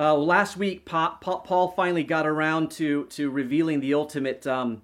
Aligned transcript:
Uh, 0.00 0.14
last 0.14 0.56
week, 0.56 0.86
Paul 0.86 1.74
finally 1.76 2.04
got 2.04 2.26
around 2.26 2.70
to, 2.70 3.04
to 3.08 3.28
revealing 3.28 3.80
the 3.80 3.92
ultimate 3.92 4.46
um, 4.46 4.80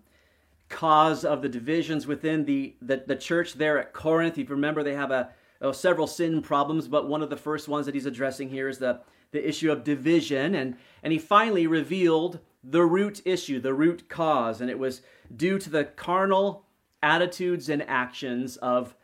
cause 0.69 1.25
of 1.25 1.41
the 1.41 1.49
divisions 1.49 2.07
within 2.07 2.45
the, 2.45 2.77
the, 2.83 3.03
the, 3.07 3.17
church 3.17 3.55
there 3.55 3.79
at 3.79 3.95
Corinth. 3.95 4.37
If 4.37 4.51
you 4.51 4.55
remember, 4.55 4.83
they 4.83 4.93
have 4.93 5.11
a, 5.11 5.31
a, 5.63 5.73
several 5.73 6.07
sin 6.07 6.43
problems, 6.43 6.87
but 6.87 7.09
one 7.09 7.23
of 7.23 7.31
the 7.31 7.37
first 7.39 7.67
ones 7.67 7.87
that 7.87 7.95
he's 7.95 8.05
addressing 8.05 8.51
here 8.51 8.69
is 8.69 8.77
the, 8.77 9.01
the 9.31 9.49
issue 9.49 9.73
of 9.73 9.85
division. 9.85 10.55
And, 10.55 10.77
and 11.03 11.15
he 11.15 11.19
finally 11.19 11.67
revealed 11.67 12.41
the 12.63 12.85
root 12.85 13.23
issue, 13.25 13.59
the 13.59 13.73
root 13.73 14.11
cause, 14.11 14.61
and 14.61 14.69
it 14.69 14.79
was 14.79 15.01
due 15.35 15.59
to 15.61 15.71
the 15.71 15.85
carnal 15.85 16.67
attitudes 17.03 17.71
and 17.71 17.83
actions 17.89 18.59
of 18.59 18.95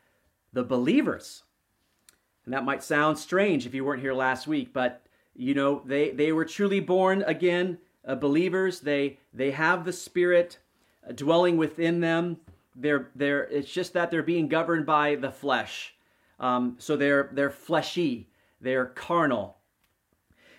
the 0.53 0.63
believers. 0.63 1.45
And 2.45 2.53
that 2.53 2.67
might 2.67 2.85
sound 2.85 3.19
strange 3.19 3.65
if 3.65 3.73
you 3.73 3.83
weren't 3.83 4.03
here 4.03 4.13
last 4.13 4.47
week, 4.47 4.75
but 4.75 5.07
you 5.35 5.55
know, 5.55 5.83
they, 5.85 6.11
they 6.11 6.33
were 6.33 6.45
truly 6.45 6.80
born 6.80 7.23
again 7.27 7.79
uh, 8.07 8.14
believers. 8.14 8.81
They, 8.81 9.18
they 9.32 9.50
have 9.53 9.85
the 9.85 9.93
Spirit 9.93 10.58
uh, 11.08 11.13
dwelling 11.13 11.57
within 11.57 12.00
them. 12.00 12.39
They're, 12.75 13.11
they're, 13.14 13.45
it's 13.45 13.71
just 13.71 13.93
that 13.95 14.11
they're 14.11 14.22
being 14.22 14.49
governed 14.49 14.86
by 14.86 15.17
the 15.17 15.31
flesh. 15.31 15.95
Um, 16.41 16.77
so 16.79 16.96
they're, 16.96 17.31
they're 17.32 17.50
fleshy, 17.50 18.29
they're 18.61 18.86
carnal. 18.86 19.58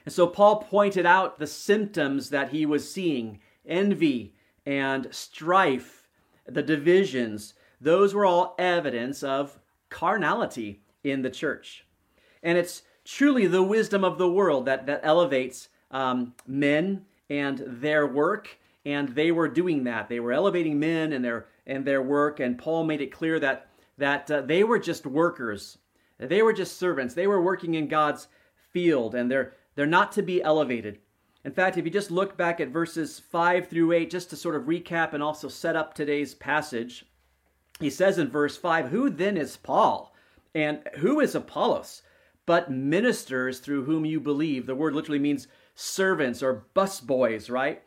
And 0.05 0.13
so 0.13 0.27
Paul 0.27 0.57
pointed 0.57 1.05
out 1.05 1.39
the 1.39 1.47
symptoms 1.47 2.29
that 2.29 2.49
he 2.49 2.65
was 2.65 2.89
seeing 2.89 3.39
envy 3.65 4.33
and 4.65 5.07
strife, 5.11 6.07
the 6.45 6.63
divisions. 6.63 7.53
Those 7.79 8.13
were 8.13 8.25
all 8.25 8.55
evidence 8.57 9.23
of 9.23 9.59
carnality 9.89 10.81
in 11.03 11.21
the 11.21 11.29
church. 11.29 11.85
And 12.41 12.57
it's 12.57 12.83
truly 13.05 13.47
the 13.47 13.63
wisdom 13.63 14.03
of 14.03 14.17
the 14.17 14.29
world 14.29 14.65
that, 14.65 14.85
that 14.87 15.01
elevates 15.03 15.69
um, 15.91 16.33
men 16.47 17.05
and 17.29 17.63
their 17.65 18.07
work. 18.07 18.57
And 18.85 19.09
they 19.09 19.31
were 19.31 19.47
doing 19.47 19.85
that. 19.85 20.09
They 20.09 20.19
were 20.19 20.33
elevating 20.33 20.79
men 20.79 21.13
and 21.13 21.23
their 21.23 21.47
and 21.65 21.85
their 21.85 22.01
work. 22.01 22.41
And 22.41 22.57
Paul 22.57 22.83
made 22.83 23.01
it 23.01 23.11
clear 23.11 23.39
that 23.39 23.69
that 23.97 24.29
uh, 24.29 24.41
they 24.41 24.63
were 24.63 24.79
just 24.79 25.05
workers. 25.05 25.77
They 26.17 26.41
were 26.41 26.53
just 26.53 26.77
servants. 26.77 27.13
They 27.13 27.27
were 27.27 27.41
working 27.41 27.75
in 27.75 27.87
God's 27.87 28.27
field, 28.71 29.15
and 29.15 29.31
they're 29.31 29.53
they're 29.75 29.85
not 29.85 30.11
to 30.13 30.21
be 30.21 30.41
elevated. 30.41 30.99
In 31.45 31.51
fact, 31.51 31.77
if 31.77 31.85
you 31.85 31.91
just 31.91 32.11
look 32.11 32.37
back 32.37 32.61
at 32.61 32.69
verses 32.69 33.19
5 33.19 33.67
through 33.67 33.91
8, 33.91 34.09
just 34.09 34.29
to 34.29 34.37
sort 34.37 34.55
of 34.55 34.63
recap 34.63 35.13
and 35.13 35.21
also 35.21 35.49
set 35.49 35.75
up 35.75 35.93
today's 35.93 36.33
passage, 36.33 37.05
he 37.79 37.89
says 37.89 38.17
in 38.17 38.29
verse 38.29 38.55
5 38.55 38.89
Who 38.89 39.09
then 39.09 39.37
is 39.37 39.57
Paul? 39.57 40.15
And 40.55 40.81
who 40.97 41.19
is 41.19 41.35
Apollos? 41.35 42.03
But 42.45 42.71
ministers 42.71 43.59
through 43.59 43.85
whom 43.85 44.05
you 44.05 44.19
believe. 44.19 44.65
The 44.65 44.75
word 44.75 44.93
literally 44.93 45.19
means 45.19 45.47
servants 45.75 46.43
or 46.43 46.65
busboys, 46.75 47.49
right? 47.49 47.81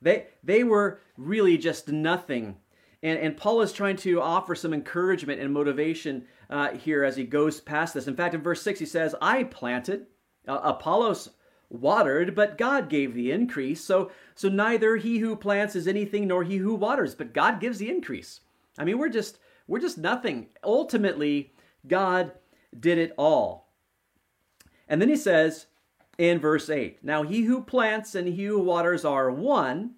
They, 0.00 0.26
they 0.42 0.64
were 0.64 1.00
really 1.16 1.58
just 1.58 1.88
nothing. 1.88 2.56
And, 3.02 3.18
and 3.18 3.36
Paul 3.36 3.60
is 3.60 3.72
trying 3.72 3.96
to 3.98 4.20
offer 4.20 4.54
some 4.54 4.72
encouragement 4.72 5.40
and 5.40 5.52
motivation 5.52 6.26
uh, 6.50 6.72
here 6.72 7.04
as 7.04 7.16
he 7.16 7.24
goes 7.24 7.60
past 7.60 7.94
this. 7.94 8.08
In 8.08 8.16
fact, 8.16 8.34
in 8.34 8.42
verse 8.42 8.62
6, 8.62 8.80
he 8.80 8.86
says, 8.86 9.14
I 9.20 9.44
planted, 9.44 10.06
uh, 10.46 10.60
Apollos 10.62 11.30
watered, 11.70 12.34
but 12.34 12.58
God 12.58 12.88
gave 12.88 13.14
the 13.14 13.30
increase. 13.30 13.82
So, 13.82 14.10
so 14.34 14.48
neither 14.48 14.96
he 14.96 15.18
who 15.18 15.36
plants 15.36 15.76
is 15.76 15.86
anything 15.86 16.26
nor 16.26 16.42
he 16.42 16.56
who 16.56 16.74
waters, 16.74 17.14
but 17.14 17.34
God 17.34 17.60
gives 17.60 17.78
the 17.78 17.90
increase. 17.90 18.40
I 18.78 18.84
mean, 18.84 18.98
we're 18.98 19.08
just 19.08 19.38
we're 19.66 19.80
just 19.80 19.98
nothing. 19.98 20.46
Ultimately, 20.64 21.52
God 21.86 22.32
did 22.78 22.96
it 22.96 23.12
all. 23.18 23.67
And 24.88 25.00
then 25.00 25.08
he 25.08 25.16
says 25.16 25.66
in 26.16 26.38
verse 26.38 26.68
8, 26.70 27.04
Now 27.04 27.22
he 27.22 27.42
who 27.42 27.62
plants 27.62 28.14
and 28.14 28.28
he 28.28 28.44
who 28.46 28.60
waters 28.60 29.04
are 29.04 29.30
one, 29.30 29.94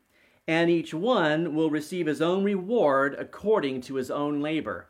and 0.47 0.69
each 0.69 0.93
one 0.93 1.55
will 1.55 1.71
receive 1.71 2.07
his 2.07 2.21
own 2.21 2.45
reward 2.45 3.15
according 3.19 3.83
to 3.83 3.95
his 3.95 4.11
own 4.11 4.41
labor. 4.41 4.89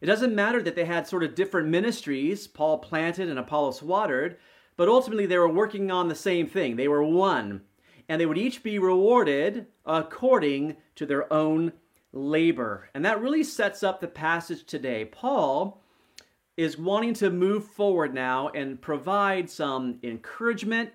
It 0.00 0.06
doesn't 0.06 0.34
matter 0.34 0.62
that 0.62 0.74
they 0.74 0.84
had 0.84 1.06
sort 1.06 1.24
of 1.24 1.34
different 1.34 1.68
ministries, 1.68 2.46
Paul 2.46 2.78
planted 2.78 3.28
and 3.28 3.38
Apollos 3.38 3.82
watered, 3.82 4.38
but 4.76 4.88
ultimately, 4.88 5.26
they 5.26 5.38
were 5.38 5.48
working 5.48 5.90
on 5.90 6.06
the 6.06 6.14
same 6.14 6.46
thing. 6.46 6.76
They 6.76 6.86
were 6.86 7.02
one. 7.02 7.62
And 8.08 8.20
they 8.20 8.26
would 8.26 8.38
each 8.38 8.62
be 8.62 8.78
rewarded 8.78 9.66
according 9.84 10.76
to 10.94 11.04
their 11.04 11.30
own 11.32 11.72
labor. 12.12 12.88
And 12.94 13.04
that 13.04 13.20
really 13.20 13.42
sets 13.42 13.82
up 13.82 14.00
the 14.00 14.06
passage 14.06 14.64
today. 14.64 15.04
Paul 15.04 15.82
is 16.58 16.76
wanting 16.76 17.14
to 17.14 17.30
move 17.30 17.64
forward 17.64 18.12
now 18.12 18.48
and 18.48 18.82
provide 18.82 19.48
some 19.48 19.96
encouragement, 20.02 20.90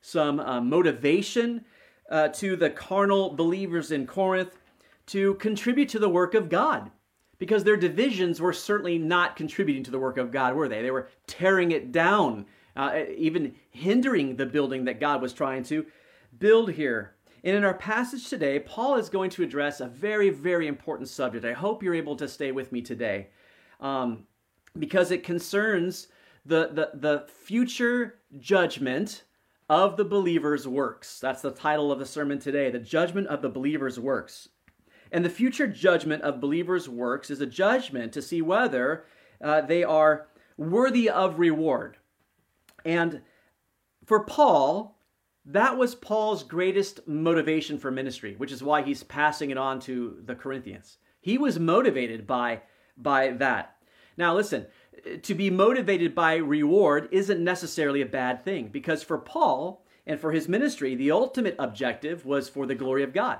some 0.00 0.40
uh, 0.40 0.62
motivation 0.62 1.62
uh, 2.10 2.28
to 2.28 2.56
the 2.56 2.70
carnal 2.70 3.28
believers 3.34 3.92
in 3.92 4.06
Corinth 4.06 4.58
to 5.04 5.34
contribute 5.34 5.90
to 5.90 5.98
the 5.98 6.08
work 6.08 6.32
of 6.32 6.48
God. 6.48 6.90
Because 7.38 7.64
their 7.64 7.76
divisions 7.76 8.40
were 8.40 8.54
certainly 8.54 8.96
not 8.96 9.36
contributing 9.36 9.82
to 9.82 9.90
the 9.90 9.98
work 9.98 10.16
of 10.16 10.32
God, 10.32 10.54
were 10.54 10.68
they? 10.68 10.80
They 10.80 10.90
were 10.90 11.08
tearing 11.26 11.72
it 11.72 11.92
down 11.92 12.46
uh, 12.74 13.02
even 13.14 13.54
hindering 13.72 14.36
the 14.36 14.46
building 14.46 14.86
that 14.86 15.00
God 15.00 15.20
was 15.20 15.34
trying 15.34 15.64
to 15.64 15.84
build 16.38 16.72
here. 16.72 17.14
And 17.44 17.54
in 17.54 17.62
our 17.62 17.74
passage 17.74 18.30
today, 18.30 18.58
Paul 18.58 18.96
is 18.96 19.10
going 19.10 19.28
to 19.30 19.42
address 19.42 19.80
a 19.80 19.86
very, 19.86 20.30
very 20.30 20.66
important 20.66 21.10
subject. 21.10 21.44
I 21.44 21.52
hope 21.52 21.82
you're 21.82 21.94
able 21.94 22.16
to 22.16 22.26
stay 22.26 22.52
with 22.52 22.72
me 22.72 22.80
today 22.80 23.28
um, 23.80 24.24
because 24.78 25.10
it 25.10 25.24
concerns 25.24 26.08
the, 26.44 26.70
the, 26.72 26.90
the 26.94 27.26
future 27.28 28.20
judgment 28.38 29.24
of 29.68 29.96
the 29.96 30.04
believer's 30.04 30.68
works. 30.68 31.20
That's 31.20 31.42
the 31.42 31.50
title 31.50 31.90
of 31.90 31.98
the 31.98 32.06
sermon 32.06 32.38
today 32.38 32.70
the 32.70 32.78
judgment 32.78 33.28
of 33.28 33.42
the 33.42 33.48
believer's 33.48 33.98
works. 33.98 34.48
And 35.14 35.24
the 35.24 35.30
future 35.30 35.68
judgment 35.68 36.22
of 36.22 36.40
believers' 36.40 36.88
works 36.88 37.30
is 37.30 37.40
a 37.40 37.46
judgment 37.46 38.12
to 38.14 38.22
see 38.22 38.42
whether 38.42 39.04
uh, 39.40 39.60
they 39.60 39.84
are 39.84 40.26
worthy 40.56 41.08
of 41.08 41.38
reward. 41.38 41.98
And 42.84 43.22
for 44.04 44.24
Paul, 44.24 44.98
that 45.46 45.76
was 45.76 45.94
Paul's 45.94 46.42
greatest 46.42 47.06
motivation 47.06 47.78
for 47.78 47.90
ministry, 47.90 48.34
which 48.38 48.50
is 48.50 48.62
why 48.62 48.82
he's 48.82 49.04
passing 49.04 49.50
it 49.50 49.58
on 49.58 49.78
to 49.80 50.18
the 50.24 50.34
Corinthians. 50.34 50.98
He 51.20 51.38
was 51.38 51.58
motivated 51.60 52.26
by, 52.26 52.62
by 52.96 53.30
that. 53.32 53.73
Now, 54.16 54.34
listen, 54.34 54.66
to 55.22 55.34
be 55.34 55.50
motivated 55.50 56.14
by 56.14 56.36
reward 56.36 57.08
isn't 57.10 57.42
necessarily 57.42 58.00
a 58.00 58.06
bad 58.06 58.44
thing 58.44 58.68
because 58.68 59.02
for 59.02 59.18
Paul 59.18 59.84
and 60.06 60.20
for 60.20 60.32
his 60.32 60.48
ministry, 60.48 60.94
the 60.94 61.10
ultimate 61.10 61.56
objective 61.58 62.24
was 62.24 62.48
for 62.48 62.66
the 62.66 62.74
glory 62.74 63.02
of 63.02 63.12
God. 63.12 63.38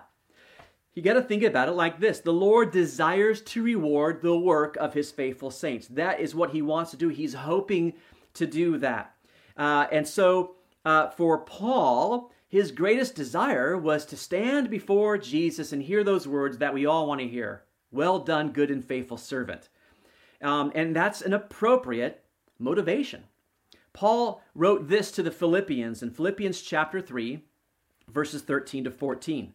You 0.95 1.03
got 1.03 1.15
to 1.15 1.23
think 1.23 1.43
about 1.43 1.69
it 1.69 1.73
like 1.73 1.99
this 1.99 2.21
the 2.21 2.33
Lord 2.33 2.71
desires 2.71 3.41
to 3.43 3.62
reward 3.62 4.23
the 4.23 4.39
work 4.39 4.77
of 4.77 4.95
his 4.95 5.11
faithful 5.11 5.51
saints. 5.51 5.89
That 5.89 6.21
is 6.21 6.35
what 6.35 6.51
he 6.51 6.62
wants 6.62 6.93
to 6.93 6.97
do. 6.97 7.09
He's 7.09 7.35
hoping 7.35 7.95
to 8.35 8.47
do 8.47 8.79
that. 8.79 9.15
Uh, 9.56 9.87
and 9.91 10.06
so 10.06 10.56
uh, 10.85 11.09
for 11.11 11.39
Paul, 11.39 12.33
his 12.49 12.71
greatest 12.71 13.17
desire 13.17 13.77
was 13.77 14.06
to 14.06 14.17
stand 14.17 14.71
before 14.71 15.19
Jesus 15.19 15.73
and 15.73 15.83
hear 15.83 16.05
those 16.05 16.29
words 16.29 16.59
that 16.59 16.75
we 16.75 16.87
all 16.87 17.06
want 17.06 17.21
to 17.21 17.29
hear 17.29 17.65
Well 17.91 18.21
done, 18.21 18.51
good 18.51 18.71
and 18.71 18.85
faithful 18.85 19.17
servant. 19.17 19.69
Um, 20.44 20.71
and 20.75 20.94
that's 20.94 21.22
an 21.22 21.32
appropriate 21.32 22.22
motivation. 22.59 23.25
Paul 23.93 24.43
wrote 24.55 24.88
this 24.88 25.10
to 25.12 25.22
the 25.22 25.31
Philippians 25.31 26.03
in 26.03 26.10
Philippians 26.10 26.60
chapter 26.60 27.00
3, 27.00 27.43
verses 28.09 28.43
13 28.43 28.84
to 28.84 28.91
14. 28.91 29.55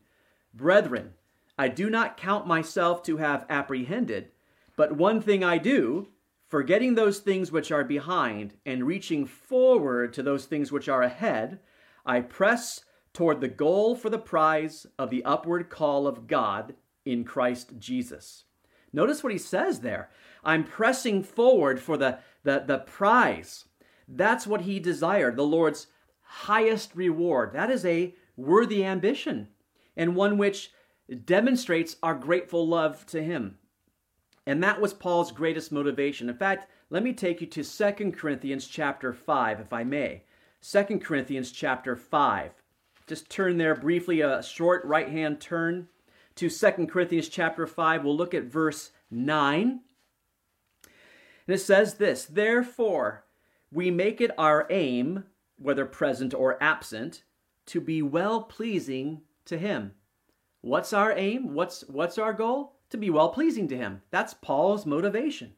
Brethren, 0.53 1.13
I 1.57 1.67
do 1.67 1.89
not 1.89 2.17
count 2.17 2.47
myself 2.47 3.03
to 3.03 3.17
have 3.17 3.45
apprehended, 3.49 4.31
but 4.75 4.95
one 4.95 5.21
thing 5.21 5.43
I 5.43 5.57
do 5.57 6.07
forgetting 6.47 6.95
those 6.95 7.19
things 7.19 7.51
which 7.51 7.71
are 7.71 7.83
behind 7.83 8.55
and 8.65 8.87
reaching 8.87 9.25
forward 9.25 10.11
to 10.13 10.23
those 10.23 10.45
things 10.45 10.71
which 10.71 10.89
are 10.89 11.03
ahead, 11.03 11.59
I 12.05 12.21
press 12.21 12.83
toward 13.13 13.39
the 13.39 13.47
goal 13.47 13.95
for 13.95 14.09
the 14.09 14.17
prize 14.17 14.87
of 14.97 15.11
the 15.11 15.23
upward 15.23 15.69
call 15.69 16.07
of 16.07 16.25
God 16.25 16.73
in 17.05 17.23
Christ 17.23 17.73
Jesus. 17.77 18.45
Notice 18.91 19.23
what 19.23 19.31
he 19.31 19.37
says 19.37 19.81
there. 19.81 20.09
I'm 20.43 20.63
pressing 20.63 21.23
forward 21.23 21.79
for 21.79 21.97
the, 21.97 22.19
the, 22.43 22.63
the 22.65 22.79
prize. 22.79 23.65
That's 24.07 24.47
what 24.47 24.61
he 24.61 24.79
desired, 24.79 25.35
the 25.35 25.43
Lord's 25.43 25.87
highest 26.21 26.95
reward. 26.95 27.53
That 27.53 27.69
is 27.69 27.85
a 27.85 28.15
worthy 28.35 28.85
ambition 28.85 29.49
and 29.97 30.15
one 30.15 30.37
which 30.37 30.71
demonstrates 31.25 31.97
our 32.01 32.15
grateful 32.15 32.67
love 32.67 33.05
to 33.07 33.21
him. 33.21 33.57
And 34.45 34.63
that 34.63 34.79
was 34.81 34.93
Paul's 34.93 35.31
greatest 35.31 35.71
motivation. 35.71 36.29
In 36.29 36.35
fact, 36.35 36.71
let 36.89 37.03
me 37.03 37.13
take 37.13 37.41
you 37.41 37.47
to 37.47 37.63
2 37.63 38.11
Corinthians 38.13 38.65
chapter 38.65 39.13
5, 39.13 39.59
if 39.59 39.73
I 39.73 39.83
may. 39.83 40.23
2 40.61 40.99
Corinthians 40.99 41.51
chapter 41.51 41.95
5. 41.95 42.51
Just 43.05 43.29
turn 43.29 43.57
there 43.57 43.75
briefly, 43.75 44.21
a 44.21 44.41
short 44.41 44.83
right 44.85 45.09
hand 45.09 45.39
turn 45.39 45.87
to 46.35 46.49
2 46.49 46.87
Corinthians 46.87 47.27
chapter 47.27 47.67
5. 47.67 48.03
We'll 48.03 48.15
look 48.15 48.33
at 48.33 48.45
verse 48.45 48.91
9. 49.11 49.81
And 51.49 51.55
it 51.55 51.61
says 51.61 51.95
this 51.95 52.25
Therefore, 52.25 53.25
we 53.71 53.89
make 53.89 54.21
it 54.21 54.29
our 54.37 54.67
aim 54.69 55.23
whether 55.57 55.83
present 55.83 56.31
or 56.31 56.61
absent, 56.61 57.23
to 57.65 57.81
be 57.81 58.03
well 58.03 58.43
pleasing 58.43 59.21
to 59.45 59.57
Him. 59.57 59.93
What's 60.61 60.93
our 60.93 61.11
aim? 61.11 61.55
What's, 61.55 61.81
what's 61.87 62.19
our 62.19 62.33
goal? 62.33 62.75
To 62.91 62.97
be 62.97 63.09
well 63.09 63.29
pleasing 63.29 63.67
to 63.69 63.75
Him. 63.75 64.03
That's 64.11 64.35
Paul's 64.35 64.85
motivation. 64.85 65.53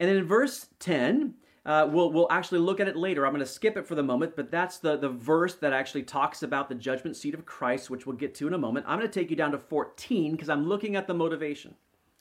And 0.00 0.08
in 0.08 0.24
verse 0.24 0.68
10, 0.78 1.34
uh, 1.66 1.86
we'll, 1.92 2.10
we'll 2.10 2.32
actually 2.32 2.60
look 2.60 2.80
at 2.80 2.88
it 2.88 2.96
later. 2.96 3.26
I'm 3.26 3.34
going 3.34 3.44
to 3.44 3.46
skip 3.46 3.76
it 3.76 3.86
for 3.86 3.96
the 3.96 4.02
moment, 4.02 4.34
but 4.34 4.50
that's 4.50 4.78
the, 4.78 4.96
the 4.96 5.10
verse 5.10 5.56
that 5.56 5.74
actually 5.74 6.04
talks 6.04 6.42
about 6.42 6.70
the 6.70 6.74
judgment 6.74 7.16
seat 7.16 7.34
of 7.34 7.44
Christ, 7.44 7.90
which 7.90 8.06
we'll 8.06 8.16
get 8.16 8.34
to 8.36 8.46
in 8.46 8.54
a 8.54 8.58
moment. 8.58 8.86
I'm 8.88 8.98
going 8.98 9.10
to 9.10 9.20
take 9.20 9.28
you 9.28 9.36
down 9.36 9.52
to 9.52 9.58
14 9.58 10.32
because 10.32 10.48
I'm 10.48 10.66
looking 10.66 10.96
at 10.96 11.06
the 11.06 11.12
motivation. 11.12 11.74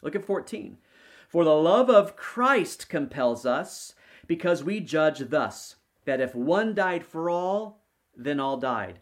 Look 0.04 0.18
at 0.18 0.26
14. 0.26 0.78
For 1.28 1.44
the 1.44 1.56
love 1.56 1.90
of 1.90 2.16
Christ 2.16 2.88
compels 2.88 3.46
us, 3.46 3.94
because 4.28 4.64
we 4.64 4.80
judge 4.80 5.20
thus 5.30 5.76
that 6.06 6.22
if 6.22 6.34
one 6.34 6.74
died 6.74 7.06
for 7.06 7.30
all, 7.30 7.84
then 8.16 8.40
all 8.40 8.58
died. 8.58 9.00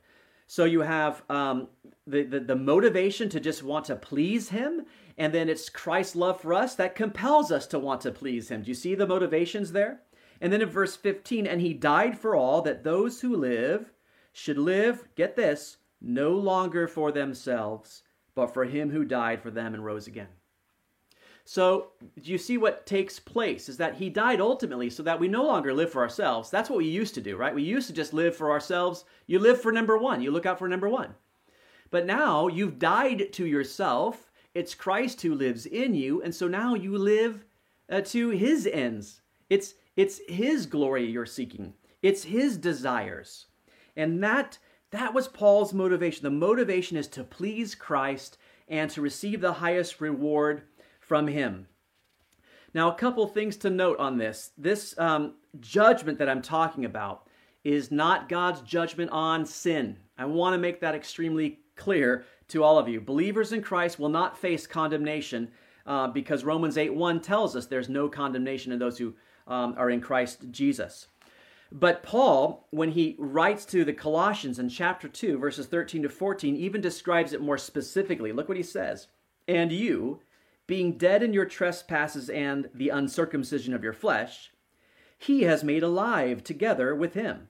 So 0.47 0.65
you 0.65 0.81
have 0.81 1.23
um, 1.29 1.67
the, 2.05 2.23
the, 2.23 2.39
the 2.39 2.55
motivation 2.55 3.29
to 3.29 3.39
just 3.39 3.63
want 3.63 3.85
to 3.85 3.95
please 3.95 4.49
Him, 4.49 4.85
and 5.17 5.33
then 5.33 5.49
it's 5.49 5.69
Christ's 5.69 6.15
love 6.15 6.41
for 6.41 6.53
us 6.53 6.75
that 6.75 6.95
compels 6.95 7.51
us 7.51 7.67
to 7.67 7.79
want 7.79 8.01
to 8.01 8.11
please 8.11 8.49
Him. 8.49 8.63
Do 8.63 8.69
you 8.69 8.75
see 8.75 8.95
the 8.95 9.07
motivations 9.07 9.71
there? 9.71 10.01
And 10.41 10.51
then 10.51 10.61
in 10.61 10.69
verse 10.69 10.95
15, 10.95 11.47
and 11.47 11.61
He 11.61 11.73
died 11.73 12.17
for 12.17 12.35
all, 12.35 12.61
that 12.63 12.83
those 12.83 13.21
who 13.21 13.35
live 13.35 13.91
should 14.33 14.57
live, 14.57 15.07
get 15.15 15.35
this, 15.35 15.77
no 16.01 16.31
longer 16.31 16.87
for 16.87 17.11
themselves, 17.11 18.03
but 18.35 18.53
for 18.53 18.65
Him 18.65 18.89
who 18.89 19.05
died 19.05 19.41
for 19.41 19.49
them 19.51 19.73
and 19.73 19.85
rose 19.85 20.07
again. 20.07 20.27
So, 21.47 21.91
do 22.19 22.31
you 22.31 22.39
see 22.39 22.57
what 22.57 22.87
takes 22.87 23.19
place? 23.19 23.69
Is 23.69 23.77
that 23.77 23.95
he 23.95 24.09
died 24.09 24.41
ultimately 24.41 24.89
so 24.89 25.03
that 25.03 25.19
we 25.19 25.27
no 25.27 25.45
longer 25.45 25.75
live 25.75 25.91
for 25.91 26.01
ourselves. 26.01 26.49
That's 26.49 26.71
what 26.71 26.77
we 26.77 26.87
used 26.87 27.13
to 27.15 27.21
do, 27.21 27.37
right? 27.37 27.53
We 27.53 27.61
used 27.61 27.85
to 27.87 27.93
just 27.93 28.13
live 28.13 28.35
for 28.35 28.49
ourselves. 28.49 29.05
You 29.27 29.37
live 29.37 29.61
for 29.61 29.71
number 29.71 29.95
one, 29.95 30.23
you 30.23 30.31
look 30.31 30.47
out 30.47 30.57
for 30.57 30.67
number 30.67 30.89
one. 30.89 31.13
But 31.91 32.07
now 32.07 32.47
you've 32.47 32.79
died 32.79 33.31
to 33.33 33.45
yourself. 33.45 34.31
It's 34.55 34.73
Christ 34.73 35.21
who 35.21 35.35
lives 35.35 35.67
in 35.67 35.93
you. 35.93 36.19
And 36.23 36.33
so 36.33 36.47
now 36.47 36.73
you 36.73 36.97
live 36.97 37.45
uh, 37.91 38.01
to 38.01 38.29
his 38.29 38.65
ends. 38.65 39.21
It's, 39.47 39.75
it's 39.95 40.21
his 40.27 40.65
glory 40.65 41.05
you're 41.05 41.27
seeking, 41.27 41.75
it's 42.01 42.23
his 42.23 42.57
desires. 42.57 43.45
And 43.95 44.23
that, 44.23 44.57
that 44.89 45.13
was 45.13 45.27
Paul's 45.27 45.73
motivation. 45.73 46.23
The 46.23 46.31
motivation 46.31 46.97
is 46.97 47.07
to 47.09 47.23
please 47.23 47.75
Christ 47.75 48.39
and 48.67 48.89
to 48.91 49.01
receive 49.01 49.41
the 49.41 49.53
highest 49.53 50.01
reward 50.01 50.63
from 51.07 51.27
him. 51.27 51.67
Now, 52.73 52.91
a 52.91 52.95
couple 52.95 53.25
things 53.27 53.55
to 53.57 53.69
note 53.69 53.99
on 53.99 54.17
this. 54.17 54.51
This 54.57 54.97
um, 54.97 55.35
judgment 55.59 56.19
that 56.19 56.29
I'm 56.29 56.41
talking 56.41 56.85
about 56.85 57.27
is 57.63 57.91
not 57.91 58.29
God's 58.29 58.61
judgment 58.61 59.11
on 59.11 59.45
sin. 59.45 59.97
I 60.17 60.25
want 60.25 60.53
to 60.53 60.59
make 60.59 60.81
that 60.81 60.95
extremely 60.95 61.59
clear 61.75 62.25
to 62.49 62.63
all 62.63 62.77
of 62.77 62.87
you. 62.87 63.01
Believers 63.01 63.53
in 63.53 63.61
Christ 63.61 63.97
will 63.97 64.09
not 64.09 64.37
face 64.37 64.67
condemnation 64.67 65.51
uh, 65.85 66.07
because 66.07 66.43
Romans 66.43 66.77
8 66.77 66.93
1 66.93 67.21
tells 67.21 67.55
us 67.55 67.65
there's 67.65 67.89
no 67.89 68.09
condemnation 68.09 68.71
in 68.71 68.79
those 68.79 68.97
who 68.97 69.13
um, 69.47 69.75
are 69.77 69.89
in 69.89 70.01
Christ 70.01 70.51
Jesus. 70.51 71.07
But 71.71 72.03
Paul, 72.03 72.67
when 72.71 72.91
he 72.91 73.15
writes 73.17 73.65
to 73.65 73.83
the 73.83 73.93
Colossians 73.93 74.59
in 74.59 74.69
chapter 74.69 75.07
2, 75.07 75.37
verses 75.37 75.65
13 75.65 76.03
to 76.03 76.09
14, 76.09 76.55
even 76.55 76.81
describes 76.81 77.33
it 77.33 77.41
more 77.41 77.57
specifically. 77.57 78.31
Look 78.31 78.47
what 78.47 78.57
he 78.57 78.63
says. 78.63 79.07
And 79.47 79.71
you, 79.71 80.21
being 80.67 80.97
dead 80.97 81.21
in 81.21 81.33
your 81.33 81.45
trespasses 81.45 82.29
and 82.29 82.69
the 82.73 82.89
uncircumcision 82.89 83.73
of 83.73 83.83
your 83.83 83.93
flesh, 83.93 84.51
he 85.17 85.43
has 85.43 85.63
made 85.63 85.83
alive 85.83 86.43
together 86.43 86.93
with 86.95 87.13
him, 87.13 87.47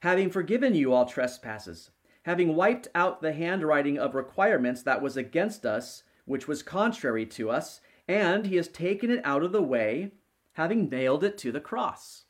having 0.00 0.30
forgiven 0.30 0.74
you 0.74 0.92
all 0.92 1.06
trespasses, 1.06 1.90
having 2.22 2.56
wiped 2.56 2.88
out 2.94 3.20
the 3.20 3.32
handwriting 3.32 3.98
of 3.98 4.14
requirements 4.14 4.82
that 4.82 5.02
was 5.02 5.16
against 5.16 5.64
us, 5.64 6.02
which 6.24 6.48
was 6.48 6.62
contrary 6.62 7.24
to 7.26 7.50
us, 7.50 7.80
and 8.08 8.46
he 8.46 8.56
has 8.56 8.68
taken 8.68 9.10
it 9.10 9.20
out 9.24 9.42
of 9.42 9.52
the 9.52 9.62
way, 9.62 10.12
having 10.54 10.88
nailed 10.88 11.22
it 11.22 11.38
to 11.38 11.52
the 11.52 11.60
cross. 11.60 12.24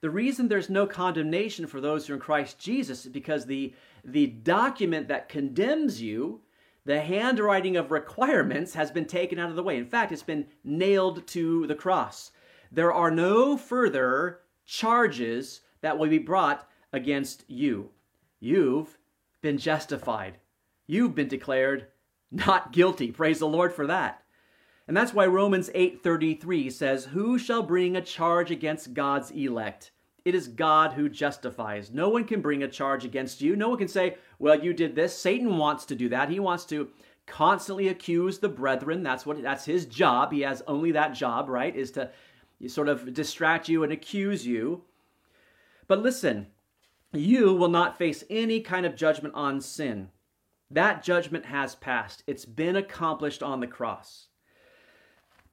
The 0.00 0.10
reason 0.10 0.48
there's 0.48 0.68
no 0.68 0.86
condemnation 0.86 1.66
for 1.66 1.80
those 1.80 2.06
who 2.06 2.12
are 2.12 2.16
in 2.16 2.20
Christ 2.20 2.58
Jesus 2.58 3.06
is 3.06 3.12
because 3.12 3.46
the, 3.46 3.74
the 4.04 4.26
document 4.26 5.08
that 5.08 5.30
condemns 5.30 6.02
you 6.02 6.42
the 6.84 7.00
handwriting 7.00 7.76
of 7.76 7.90
requirements 7.90 8.74
has 8.74 8.90
been 8.90 9.06
taken 9.06 9.38
out 9.38 9.50
of 9.50 9.56
the 9.56 9.62
way. 9.62 9.76
In 9.76 9.86
fact, 9.86 10.12
it's 10.12 10.22
been 10.22 10.46
nailed 10.62 11.26
to 11.28 11.66
the 11.66 11.74
cross. 11.74 12.30
There 12.70 12.92
are 12.92 13.10
no 13.10 13.56
further 13.56 14.40
charges 14.66 15.60
that 15.80 15.98
will 15.98 16.08
be 16.08 16.18
brought 16.18 16.68
against 16.92 17.44
you. 17.48 17.90
You've 18.40 18.98
been 19.40 19.58
justified. 19.58 20.38
You've 20.86 21.14
been 21.14 21.28
declared 21.28 21.86
not 22.30 22.72
guilty. 22.72 23.12
Praise 23.12 23.38
the 23.38 23.46
Lord 23.46 23.72
for 23.72 23.86
that. 23.86 24.22
And 24.86 24.96
that's 24.96 25.14
why 25.14 25.26
Romans 25.26 25.70
8:33 25.74 26.68
says, 26.68 27.06
"Who 27.06 27.38
shall 27.38 27.62
bring 27.62 27.96
a 27.96 28.02
charge 28.02 28.50
against 28.50 28.92
God's 28.92 29.30
elect? 29.30 29.92
It 30.24 30.34
is 30.34 30.48
God 30.48 30.94
who 30.94 31.08
justifies. 31.08 31.90
No 31.90 32.08
one 32.08 32.24
can 32.24 32.40
bring 32.40 32.62
a 32.62 32.68
charge 32.68 33.04
against 33.04 33.42
you. 33.42 33.56
No 33.56 33.68
one 33.68 33.78
can 33.78 33.88
say, 33.88 34.16
well, 34.38 34.58
you 34.58 34.72
did 34.72 34.94
this. 34.94 35.16
Satan 35.16 35.58
wants 35.58 35.84
to 35.86 35.94
do 35.94 36.08
that. 36.08 36.30
He 36.30 36.40
wants 36.40 36.64
to 36.66 36.88
constantly 37.26 37.88
accuse 37.88 38.38
the 38.38 38.48
brethren. 38.48 39.02
That's 39.02 39.26
what 39.26 39.42
that's 39.42 39.64
his 39.66 39.84
job. 39.86 40.32
He 40.32 40.40
has 40.40 40.62
only 40.66 40.92
that 40.92 41.12
job, 41.12 41.48
right? 41.48 41.74
Is 41.76 41.90
to 41.92 42.10
sort 42.68 42.88
of 42.88 43.12
distract 43.12 43.68
you 43.68 43.82
and 43.82 43.92
accuse 43.92 44.46
you. 44.46 44.82
But 45.86 46.00
listen, 46.00 46.46
you 47.12 47.52
will 47.52 47.68
not 47.68 47.98
face 47.98 48.24
any 48.30 48.60
kind 48.60 48.86
of 48.86 48.96
judgment 48.96 49.34
on 49.34 49.60
sin. 49.60 50.08
That 50.70 51.02
judgment 51.02 51.44
has 51.46 51.74
passed. 51.74 52.22
It's 52.26 52.46
been 52.46 52.76
accomplished 52.76 53.42
on 53.42 53.60
the 53.60 53.66
cross. 53.66 54.28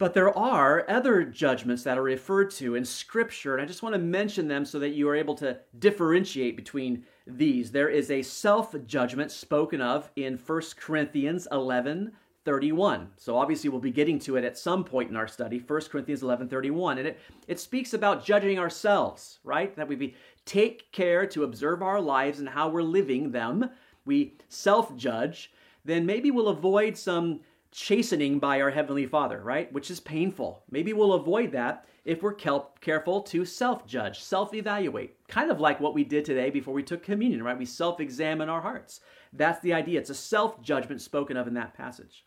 But 0.01 0.15
there 0.15 0.36
are 0.36 0.83
other 0.89 1.24
judgments 1.24 1.83
that 1.83 1.95
are 1.95 2.01
referred 2.01 2.50
to 2.53 2.74
in 2.74 2.83
Scripture, 2.83 3.53
and 3.53 3.62
I 3.62 3.68
just 3.68 3.83
want 3.83 3.94
to 3.94 4.00
mention 4.00 4.48
them 4.48 4.65
so 4.65 4.80
that 4.80 4.95
you 4.95 5.07
are 5.07 5.15
able 5.15 5.36
to 5.36 5.59
differentiate 5.77 6.56
between 6.56 7.03
these. 7.27 7.69
There 7.69 7.88
is 7.88 8.09
a 8.09 8.24
self 8.24 8.74
judgment 8.88 9.31
spoken 9.31 9.80
of 9.80 10.09
in 10.15 10.39
1 10.39 10.62
Corinthians 10.75 11.48
11 11.51 12.13
31. 12.45 13.09
So 13.18 13.38
obviously 13.38 13.69
we'll 13.69 13.80
be 13.80 13.92
getting 13.92 14.18
to 14.21 14.38
it 14.38 14.44
at 14.44 14.57
some 14.57 14.83
point 14.83 15.12
in 15.12 15.15
our 15.15 15.27
study, 15.27 15.59
1 15.59 15.81
Corinthians 15.81 16.24
11 16.24 16.50
31. 16.50 16.97
And 16.97 17.09
it, 17.09 17.19
it 17.47 17.59
speaks 17.59 17.94
about 17.94 18.25
judging 18.25 18.57
ourselves, 18.57 19.38
right? 19.44 19.75
That 19.75 19.88
we 19.88 19.95
be, 19.95 20.15
take 20.45 20.92
care 20.92 21.27
to 21.27 21.44
observe 21.44 21.83
our 21.83 22.01
lives 22.01 22.39
and 22.39 22.50
how 22.50 22.69
we're 22.69 22.81
living 22.81 23.30
them. 23.30 23.69
We 24.06 24.33
self 24.50 24.95
judge. 24.95 25.52
Then 25.85 26.07
maybe 26.07 26.31
we'll 26.31 26.47
avoid 26.47 26.97
some 26.97 27.42
chastening 27.71 28.40
by 28.40 28.61
our 28.61 28.69
Heavenly 28.69 29.06
Father, 29.06 29.42
right? 29.42 29.71
Which 29.71 29.90
is 29.90 29.99
painful. 29.99 30.63
Maybe 30.69 30.94
we'll 30.94 31.13
avoid 31.13 31.54
that 31.54 31.85
if 32.04 32.23
we're 32.23 32.33
careful 32.33 33.21
to 33.21 33.45
self 33.45 33.85
judge, 33.85 34.21
self 34.21 34.54
evaluate. 34.54 35.28
Kind 35.28 35.51
of 35.51 35.59
like 35.59 35.80
what 35.80 35.94
we 35.94 36.04
did 36.04 36.25
today 36.25 36.49
before 36.49 36.73
we 36.73 36.83
took 36.83 37.04
communion, 37.04 37.44
right? 37.44 37.57
We 37.57 37.66
self 37.66 37.99
examine 37.99 38.49
our 38.49 38.61
hearts. 38.61 39.01
That's 39.33 39.61
the 39.61 39.73
idea. 39.73 39.99
It's 39.99 40.09
a 40.09 40.16
self 40.16 40.61
judgment 40.61 41.01
spoken 41.01 41.37
of 41.37 41.47
in 41.47 41.54
that 41.54 41.73
passage. 41.73 42.25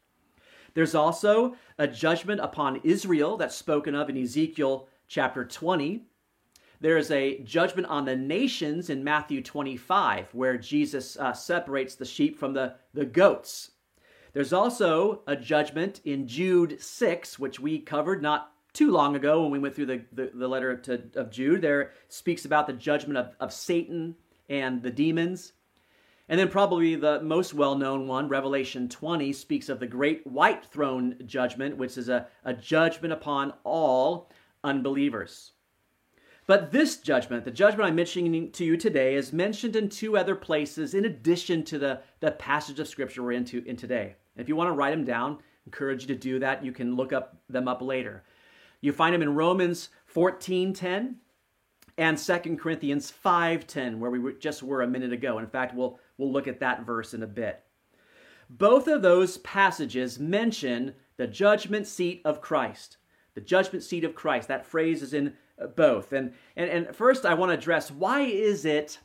There's 0.74 0.94
also 0.94 1.54
a 1.78 1.86
judgment 1.86 2.40
upon 2.40 2.80
Israel 2.82 3.36
that's 3.36 3.54
spoken 3.54 3.94
of 3.94 4.08
in 4.08 4.16
Ezekiel 4.16 4.88
chapter 5.06 5.44
20. 5.44 6.06
There 6.80 6.98
is 6.98 7.10
a 7.10 7.38
judgment 7.40 7.88
on 7.88 8.04
the 8.04 8.16
nations 8.16 8.90
in 8.90 9.04
Matthew 9.04 9.40
25, 9.40 10.34
where 10.34 10.58
Jesus 10.58 11.16
uh, 11.16 11.32
separates 11.32 11.94
the 11.94 12.04
sheep 12.04 12.38
from 12.38 12.52
the, 12.52 12.74
the 12.92 13.06
goats 13.06 13.70
there's 14.34 14.52
also 14.52 15.22
a 15.26 15.36
judgment 15.36 16.00
in 16.04 16.26
Jude 16.26 16.80
6, 16.80 17.38
which 17.38 17.60
we 17.60 17.78
covered 17.78 18.20
not 18.20 18.52
too 18.72 18.90
long 18.90 19.14
ago 19.14 19.42
when 19.42 19.52
we 19.52 19.60
went 19.60 19.76
through 19.76 19.86
the, 19.86 20.04
the, 20.12 20.30
the 20.34 20.48
letter 20.48 20.76
to, 20.76 21.04
of 21.14 21.30
Jude. 21.30 21.62
There 21.62 21.92
speaks 22.08 22.44
about 22.44 22.66
the 22.66 22.72
judgment 22.72 23.16
of, 23.16 23.34
of 23.38 23.52
Satan 23.52 24.16
and 24.48 24.82
the 24.82 24.90
demons. 24.90 25.52
And 26.28 26.40
then, 26.40 26.48
probably 26.48 26.96
the 26.96 27.20
most 27.20 27.54
well 27.54 27.76
known 27.76 28.08
one, 28.08 28.28
Revelation 28.28 28.88
20, 28.88 29.32
speaks 29.32 29.68
of 29.68 29.78
the 29.78 29.86
great 29.86 30.26
white 30.26 30.64
throne 30.64 31.16
judgment, 31.26 31.76
which 31.76 31.96
is 31.96 32.08
a, 32.08 32.26
a 32.44 32.54
judgment 32.54 33.12
upon 33.12 33.52
all 33.62 34.30
unbelievers. 34.64 35.52
But 36.46 36.72
this 36.72 36.98
judgment, 36.98 37.44
the 37.44 37.50
judgment 37.50 37.88
I'm 37.88 37.94
mentioning 37.94 38.50
to 38.52 38.64
you 38.64 38.76
today, 38.76 39.14
is 39.14 39.32
mentioned 39.32 39.76
in 39.76 39.88
two 39.88 40.16
other 40.18 40.34
places 40.34 40.92
in 40.92 41.06
addition 41.06 41.64
to 41.64 41.78
the, 41.78 42.00
the 42.20 42.32
passage 42.32 42.78
of 42.78 42.88
Scripture 42.88 43.22
we're 43.22 43.32
into 43.32 43.64
in 43.64 43.76
today. 43.76 44.16
If 44.36 44.48
you 44.48 44.56
want 44.56 44.68
to 44.68 44.72
write 44.72 44.90
them 44.90 45.04
down, 45.04 45.38
encourage 45.64 46.02
you 46.02 46.08
to 46.08 46.14
do 46.14 46.38
that. 46.40 46.64
You 46.64 46.72
can 46.72 46.96
look 46.96 47.12
up 47.12 47.36
them 47.48 47.66
up 47.66 47.80
later. 47.80 48.24
You 48.80 48.92
find 48.92 49.14
them 49.14 49.22
in 49.22 49.34
Romans 49.34 49.88
14:10 50.14 51.14
and 51.96 52.18
2 52.18 52.56
Corinthians 52.58 53.10
5:10 53.10 53.98
where 53.98 54.10
we 54.10 54.34
just 54.34 54.62
were 54.62 54.82
a 54.82 54.86
minute 54.86 55.12
ago. 55.12 55.38
In 55.38 55.46
fact, 55.46 55.74
we'll 55.74 55.98
we'll 56.18 56.32
look 56.32 56.46
at 56.46 56.60
that 56.60 56.84
verse 56.84 57.14
in 57.14 57.22
a 57.22 57.26
bit. 57.26 57.64
Both 58.50 58.88
of 58.88 59.00
those 59.00 59.38
passages 59.38 60.18
mention 60.18 60.94
the 61.16 61.26
judgment 61.26 61.86
seat 61.86 62.20
of 62.26 62.42
Christ. 62.42 62.98
The 63.34 63.40
judgment 63.40 63.82
seat 63.82 64.04
of 64.04 64.14
Christ. 64.14 64.48
That 64.48 64.66
phrase 64.66 65.02
is 65.02 65.14
in 65.14 65.34
both. 65.76 66.12
And 66.12 66.32
and, 66.56 66.70
and 66.70 66.96
first 66.96 67.24
I 67.24 67.34
want 67.34 67.50
to 67.50 67.58
address 67.58 67.90
why 67.90 68.22
is 68.22 68.64
it 68.64 68.98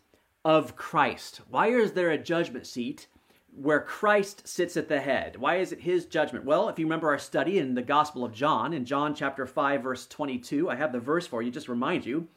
of 0.46 0.75
Christ. 0.75 1.41
Why 1.50 1.68
is 1.68 1.94
there 1.94 2.12
a 2.12 2.18
judgment 2.18 2.65
seat 2.65 3.08
where 3.53 3.82
Christ 3.82 4.48
sits 4.48 4.77
at 4.77 4.88
the 4.88 5.01
head? 5.01 5.36
Why 5.36 5.58
is 5.58 5.72
it 5.72 5.82
his 5.82 6.06
judgment? 6.06 6.46
Well, 6.46 6.70
if 6.70 6.79
you 6.79 6.86
remember 6.86 7.10
our 7.10 7.20
study 7.20 7.58
in 7.58 7.75
the 7.75 7.82
Gospel 7.82 8.24
of 8.24 8.34
John, 8.34 8.74
in 8.74 8.86
John 8.86 9.13
chapter 9.13 9.46
5, 9.46 9.84
verse 9.84 10.08
22, 10.08 10.70
I 10.70 10.75
have 10.75 10.91
the 10.91 11.00
verse 11.00 11.27
for 11.27 11.41
you, 11.41 11.51
just 11.51 11.68
remind 11.68 12.06
you. 12.06 12.27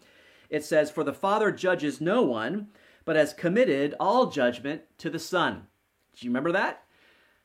It 0.51 0.65
says, 0.65 0.91
For 0.91 1.05
the 1.05 1.13
Father 1.13 1.53
judges 1.53 2.01
no 2.01 2.23
one, 2.23 2.69
but 3.05 3.17
has 3.17 3.33
committed 3.33 3.95
all 4.01 4.27
judgment 4.27 4.83
to 4.99 5.11
the 5.11 5.19
Son. 5.19 5.67
Do 6.15 6.27
you 6.27 6.31
remember 6.31 6.53
that? 6.53 6.85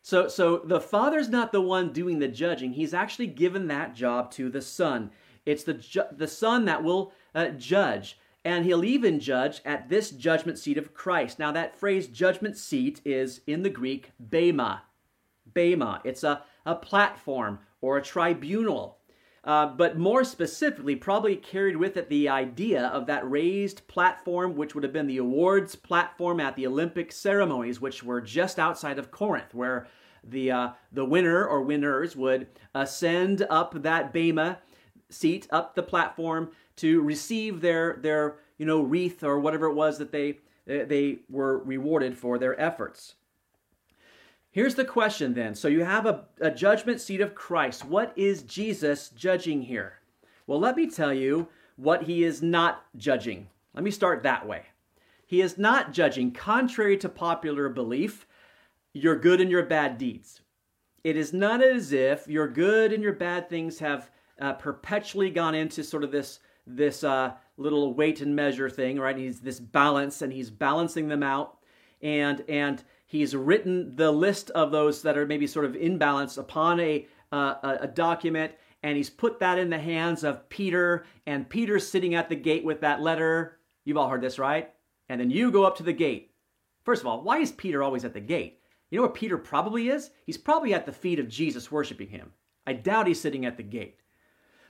So, 0.01 0.27
so 0.27 0.61
the 0.63 0.81
Father's 0.81 1.29
not 1.29 1.51
the 1.51 1.61
one 1.61 1.91
doing 1.91 2.19
the 2.19 2.27
judging. 2.27 2.73
He's 2.73 2.93
actually 2.93 3.27
given 3.27 3.67
that 3.67 3.95
job 3.95 4.31
to 4.31 4.49
the 4.49 4.61
Son. 4.61 5.11
It's 5.47 5.63
the, 5.63 5.75
ju- 5.75 6.03
the 6.11 6.27
Son 6.27 6.65
that 6.65 6.83
will 6.83 7.13
uh, 7.33 7.49
judge. 7.49 8.19
And 8.45 8.65
he'll 8.65 8.85
even 8.85 9.19
judge 9.19 9.61
at 9.65 9.89
this 9.89 10.11
judgment 10.11 10.59
seat 10.59 10.77
of 10.77 10.93
Christ. 10.93 11.39
Now, 11.39 11.51
that 11.51 11.77
phrase 11.77 12.07
judgment 12.07 12.57
seat 12.57 13.01
is 13.03 13.41
in 13.47 13.63
the 13.63 13.69
Greek 13.69 14.11
bema. 14.19 14.83
Bema. 15.53 16.01
It's 16.03 16.23
a, 16.23 16.43
a 16.65 16.75
platform 16.75 17.59
or 17.81 17.97
a 17.97 18.01
tribunal. 18.01 18.97
Uh, 19.43 19.65
but 19.65 19.97
more 19.97 20.25
specifically, 20.25 20.95
probably 20.95 21.35
carried 21.37 21.77
with 21.77 21.95
it 21.95 22.09
the 22.09 22.27
idea 22.27 22.87
of 22.87 23.05
that 23.05 23.29
raised 23.29 23.87
platform, 23.87 24.55
which 24.55 24.75
would 24.75 24.83
have 24.83 24.91
been 24.91 25.07
the 25.07 25.17
awards 25.17 25.75
platform 25.75 26.41
at 26.41 26.55
the 26.57 26.67
Olympic 26.67 27.13
ceremonies, 27.13 27.79
which 27.79 28.03
were 28.03 28.19
just 28.19 28.59
outside 28.59 28.99
of 28.99 29.09
Corinth, 29.09 29.53
where 29.53 29.87
the 30.21 30.51
uh, 30.51 30.69
the 30.91 31.05
winner 31.05 31.45
or 31.45 31.61
winners 31.61 32.15
would 32.15 32.47
ascend 32.75 33.47
up 33.49 33.81
that 33.83 34.11
bema 34.11 34.59
seat, 35.09 35.47
up 35.49 35.75
the 35.75 35.83
platform, 35.83 36.51
to 36.77 37.01
receive 37.01 37.61
their 37.61 37.97
their 38.01 38.37
you 38.57 38.65
know 38.65 38.81
wreath 38.81 39.23
or 39.23 39.39
whatever 39.39 39.67
it 39.67 39.73
was 39.73 39.97
that 39.97 40.11
they 40.11 40.39
they 40.65 41.19
were 41.29 41.59
rewarded 41.59 42.17
for 42.17 42.37
their 42.37 42.59
efforts. 42.59 43.15
Here's 44.51 44.75
the 44.75 44.85
question 44.85 45.33
then. 45.33 45.55
So 45.55 45.67
you 45.67 45.83
have 45.83 46.05
a, 46.05 46.25
a 46.41 46.49
judgment 46.49 46.99
seat 46.99 47.21
of 47.21 47.35
Christ. 47.35 47.85
What 47.85 48.11
is 48.15 48.41
Jesus 48.41 49.09
judging 49.09 49.61
here? 49.61 49.99
Well, 50.47 50.59
let 50.59 50.75
me 50.75 50.89
tell 50.89 51.13
you 51.13 51.47
what 51.75 52.03
he 52.03 52.23
is 52.23 52.41
not 52.41 52.83
judging. 52.97 53.49
Let 53.73 53.83
me 53.83 53.91
start 53.91 54.23
that 54.23 54.47
way. 54.47 54.63
He 55.25 55.41
is 55.41 55.57
not 55.57 55.93
judging, 55.93 56.31
contrary 56.31 56.97
to 56.97 57.09
popular 57.09 57.69
belief, 57.69 58.25
your 58.93 59.15
good 59.15 59.41
and 59.41 59.51
your 59.51 59.65
bad 59.65 59.97
deeds. 59.97 60.41
It 61.03 61.15
is 61.15 61.33
not 61.33 61.61
as 61.61 61.91
if 61.91 62.27
your 62.27 62.47
good 62.47 62.91
and 62.91 63.03
your 63.03 63.13
bad 63.13 63.49
things 63.49 63.79
have 63.79 64.09
uh, 64.39 64.53
perpetually 64.53 65.29
gone 65.29 65.55
into 65.55 65.83
sort 65.83 66.03
of 66.03 66.11
this 66.11 66.39
this 66.65 67.03
uh, 67.03 67.33
little 67.55 67.93
weight 67.93 68.21
and 68.21 68.35
measure 68.35 68.69
thing, 68.69 68.99
right? 68.99 69.17
He's 69.17 69.39
this 69.39 69.59
balance, 69.59 70.21
and 70.21 70.31
he's 70.33 70.49
balancing 70.49 71.07
them 71.07 71.23
out, 71.23 71.57
and 72.01 72.43
and 72.49 72.83
he's 73.05 73.35
written 73.35 73.95
the 73.95 74.11
list 74.11 74.49
of 74.51 74.71
those 74.71 75.01
that 75.01 75.17
are 75.17 75.25
maybe 75.25 75.47
sort 75.47 75.65
of 75.65 75.75
in 75.75 75.97
balance 75.97 76.37
upon 76.37 76.79
a 76.79 77.07
uh, 77.31 77.77
a 77.81 77.87
document, 77.87 78.53
and 78.83 78.95
he's 78.95 79.09
put 79.09 79.39
that 79.39 79.57
in 79.57 79.69
the 79.69 79.79
hands 79.79 80.23
of 80.23 80.47
Peter, 80.49 81.05
and 81.25 81.49
Peter's 81.49 81.87
sitting 81.87 82.15
at 82.15 82.29
the 82.29 82.35
gate 82.35 82.63
with 82.63 82.81
that 82.81 83.01
letter. 83.01 83.59
You've 83.85 83.97
all 83.97 84.09
heard 84.09 84.21
this, 84.21 84.39
right? 84.39 84.73
And 85.09 85.19
then 85.19 85.31
you 85.31 85.51
go 85.51 85.63
up 85.63 85.77
to 85.77 85.83
the 85.83 85.93
gate. 85.93 86.31
First 86.83 87.01
of 87.01 87.07
all, 87.07 87.23
why 87.23 87.39
is 87.39 87.51
Peter 87.51 87.81
always 87.81 88.05
at 88.05 88.13
the 88.13 88.19
gate? 88.19 88.59
You 88.89 88.97
know 88.97 89.03
where 89.03 89.11
Peter 89.11 89.37
probably 89.37 89.89
is? 89.89 90.11
He's 90.25 90.37
probably 90.37 90.73
at 90.73 90.85
the 90.85 90.91
feet 90.93 91.19
of 91.19 91.27
Jesus 91.27 91.71
worshiping 91.71 92.09
him. 92.09 92.31
I 92.65 92.73
doubt 92.73 93.07
he's 93.07 93.19
sitting 93.19 93.45
at 93.45 93.57
the 93.57 93.63
gate. 93.63 93.99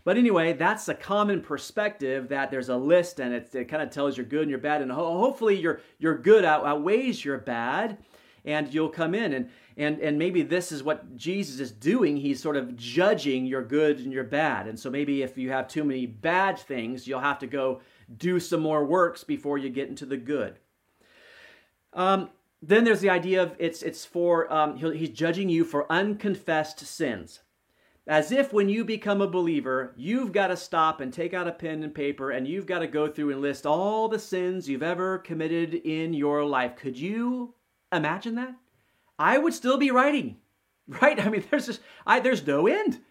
But 0.07 0.15
anyway, 0.15 0.53
that's 0.53 0.87
a 0.87 0.93
common 0.93 1.41
perspective 1.41 2.29
that 2.29 2.49
there's 2.49 2.69
a 2.69 2.77
list 2.77 3.19
and 3.19 3.33
it, 3.33 3.53
it 3.53 3.65
kind 3.65 3.83
of 3.83 3.89
tells 3.89 4.15
your 4.15 4.25
good 4.25 4.43
and 4.43 4.49
your 4.49 4.57
bad, 4.57 4.81
and 4.81 4.89
ho- 4.89 5.19
hopefully 5.19 5.59
your 5.59 5.81
your 5.99 6.17
good 6.17 6.45
out- 6.45 6.65
outweighs 6.65 7.25
your 7.25 7.39
bad, 7.39 7.97
and 8.45 8.73
you'll 8.73 8.87
come 8.87 9.13
in 9.13 9.33
and 9.33 9.49
and 9.75 9.99
and 9.99 10.17
maybe 10.17 10.43
this 10.43 10.71
is 10.71 10.81
what 10.81 11.17
Jesus 11.17 11.59
is 11.59 11.73
doing. 11.73 12.15
He's 12.15 12.41
sort 12.41 12.55
of 12.55 12.77
judging 12.77 13.45
your 13.45 13.61
good 13.61 13.99
and 13.99 14.13
your 14.13 14.23
bad, 14.23 14.67
and 14.67 14.79
so 14.79 14.89
maybe 14.89 15.23
if 15.23 15.37
you 15.37 15.51
have 15.51 15.67
too 15.67 15.83
many 15.83 16.05
bad 16.05 16.57
things, 16.57 17.05
you'll 17.05 17.19
have 17.19 17.39
to 17.39 17.47
go 17.47 17.81
do 18.17 18.39
some 18.39 18.61
more 18.61 18.85
works 18.85 19.25
before 19.25 19.57
you 19.57 19.69
get 19.69 19.89
into 19.89 20.05
the 20.05 20.15
good. 20.15 20.57
Um, 21.91 22.29
then 22.61 22.85
there's 22.85 23.01
the 23.01 23.09
idea 23.09 23.43
of 23.43 23.57
it's 23.59 23.81
it's 23.83 24.05
for 24.05 24.49
um, 24.53 24.77
he's 24.77 25.09
judging 25.09 25.49
you 25.49 25.65
for 25.65 25.85
unconfessed 25.91 26.79
sins. 26.79 27.41
As 28.07 28.31
if 28.31 28.53
when 28.53 28.69
you 28.69 28.85
become 28.85 29.19
a 29.19 29.27
believer, 29.27 29.93
you've 29.97 30.31
got 30.31 30.47
to 30.47 30.55
stop 30.55 31.01
and 31.01 31.11
take 31.11 31.33
out 31.33 31.47
a 31.47 31.51
pen 31.51 31.83
and 31.83 31.93
paper 31.93 32.31
and 32.31 32.47
you've 32.47 32.65
got 32.65 32.79
to 32.79 32.87
go 32.87 33.09
through 33.09 33.31
and 33.31 33.41
list 33.41 33.65
all 33.65 34.07
the 34.07 34.17
sins 34.17 34.69
you've 34.69 34.81
ever 34.81 35.17
committed 35.17 35.73
in 35.73 36.13
your 36.13 36.45
life. 36.45 36.77
Could 36.77 36.97
you 36.97 37.53
imagine 37.91 38.35
that? 38.35 38.55
I 39.19 39.37
would 39.37 39.53
still 39.53 39.77
be 39.77 39.91
writing, 39.91 40.37
right? 40.87 41.19
I 41.19 41.27
mean, 41.27 41.43
there's 41.51 41.65
just, 41.65 41.81
I, 42.05 42.21
there's 42.21 42.47
no 42.47 42.67
end. 42.67 43.01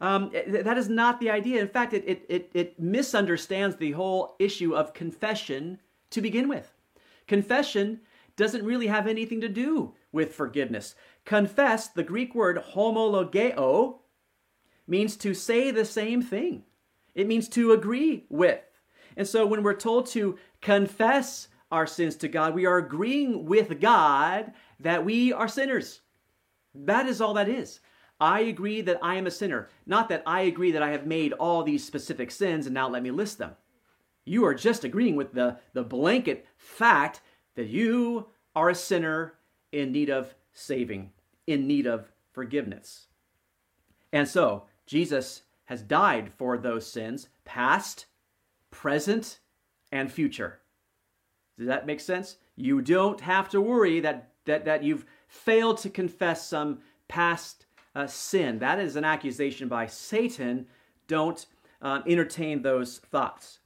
Um, 0.00 0.30
that 0.46 0.78
is 0.78 0.88
not 0.88 1.20
the 1.20 1.30
idea. 1.30 1.60
In 1.60 1.68
fact, 1.68 1.92
it, 1.92 2.04
it, 2.06 2.24
it, 2.28 2.50
it 2.54 2.80
misunderstands 2.80 3.76
the 3.76 3.92
whole 3.92 4.36
issue 4.38 4.74
of 4.74 4.94
confession 4.94 5.80
to 6.10 6.22
begin 6.22 6.48
with. 6.48 6.72
Confession 7.26 8.00
doesn't 8.36 8.64
really 8.64 8.86
have 8.86 9.06
anything 9.06 9.42
to 9.42 9.48
do 9.48 9.94
with 10.12 10.34
forgiveness. 10.34 10.94
Confess, 11.26 11.88
the 11.88 12.04
Greek 12.04 12.34
word 12.34 12.62
homologeo, 12.74 13.98
means 14.88 15.16
to 15.18 15.34
say 15.34 15.70
the 15.70 15.84
same 15.84 16.22
thing. 16.22 16.64
It 17.14 17.26
means 17.26 17.48
to 17.50 17.72
agree 17.72 18.24
with. 18.28 18.60
And 19.16 19.26
so 19.26 19.46
when 19.46 19.62
we're 19.62 19.74
told 19.74 20.06
to 20.08 20.38
confess 20.60 21.48
our 21.70 21.86
sins 21.86 22.16
to 22.16 22.28
God, 22.28 22.54
we 22.54 22.66
are 22.66 22.78
agreeing 22.78 23.44
with 23.44 23.80
God 23.80 24.52
that 24.80 25.04
we 25.04 25.32
are 25.32 25.48
sinners. 25.48 26.00
That 26.74 27.06
is 27.06 27.20
all 27.20 27.34
that 27.34 27.48
is. 27.48 27.80
I 28.20 28.40
agree 28.40 28.80
that 28.82 28.98
I 29.02 29.16
am 29.16 29.26
a 29.26 29.30
sinner, 29.30 29.68
not 29.86 30.08
that 30.08 30.22
I 30.26 30.42
agree 30.42 30.72
that 30.72 30.82
I 30.82 30.90
have 30.90 31.06
made 31.06 31.32
all 31.34 31.62
these 31.62 31.84
specific 31.84 32.30
sins 32.30 32.66
and 32.66 32.74
now 32.74 32.88
let 32.88 33.02
me 33.02 33.10
list 33.10 33.38
them. 33.38 33.52
You 34.24 34.44
are 34.44 34.54
just 34.54 34.84
agreeing 34.84 35.16
with 35.16 35.32
the, 35.32 35.58
the 35.72 35.84
blanket 35.84 36.46
fact 36.56 37.20
that 37.54 37.68
you 37.68 38.26
are 38.54 38.70
a 38.70 38.74
sinner 38.74 39.34
in 39.72 39.92
need 39.92 40.10
of 40.10 40.34
saving, 40.52 41.10
in 41.46 41.66
need 41.66 41.86
of 41.86 42.10
forgiveness. 42.32 43.06
And 44.12 44.26
so, 44.26 44.64
Jesus 44.88 45.42
has 45.66 45.82
died 45.82 46.32
for 46.38 46.56
those 46.56 46.86
sins, 46.86 47.28
past, 47.44 48.06
present, 48.70 49.38
and 49.92 50.10
future. 50.10 50.60
Does 51.58 51.66
that 51.66 51.86
make 51.86 52.00
sense? 52.00 52.38
You 52.56 52.80
don't 52.80 53.20
have 53.20 53.50
to 53.50 53.60
worry 53.60 54.00
that, 54.00 54.32
that, 54.46 54.64
that 54.64 54.82
you've 54.82 55.04
failed 55.28 55.76
to 55.78 55.90
confess 55.90 56.48
some 56.48 56.78
past 57.06 57.66
uh, 57.94 58.06
sin. 58.06 58.60
That 58.60 58.80
is 58.80 58.96
an 58.96 59.04
accusation 59.04 59.68
by 59.68 59.86
Satan. 59.86 60.66
Don't 61.06 61.44
uh, 61.82 62.00
entertain 62.06 62.62
those 62.62 62.98
thoughts. 62.98 63.58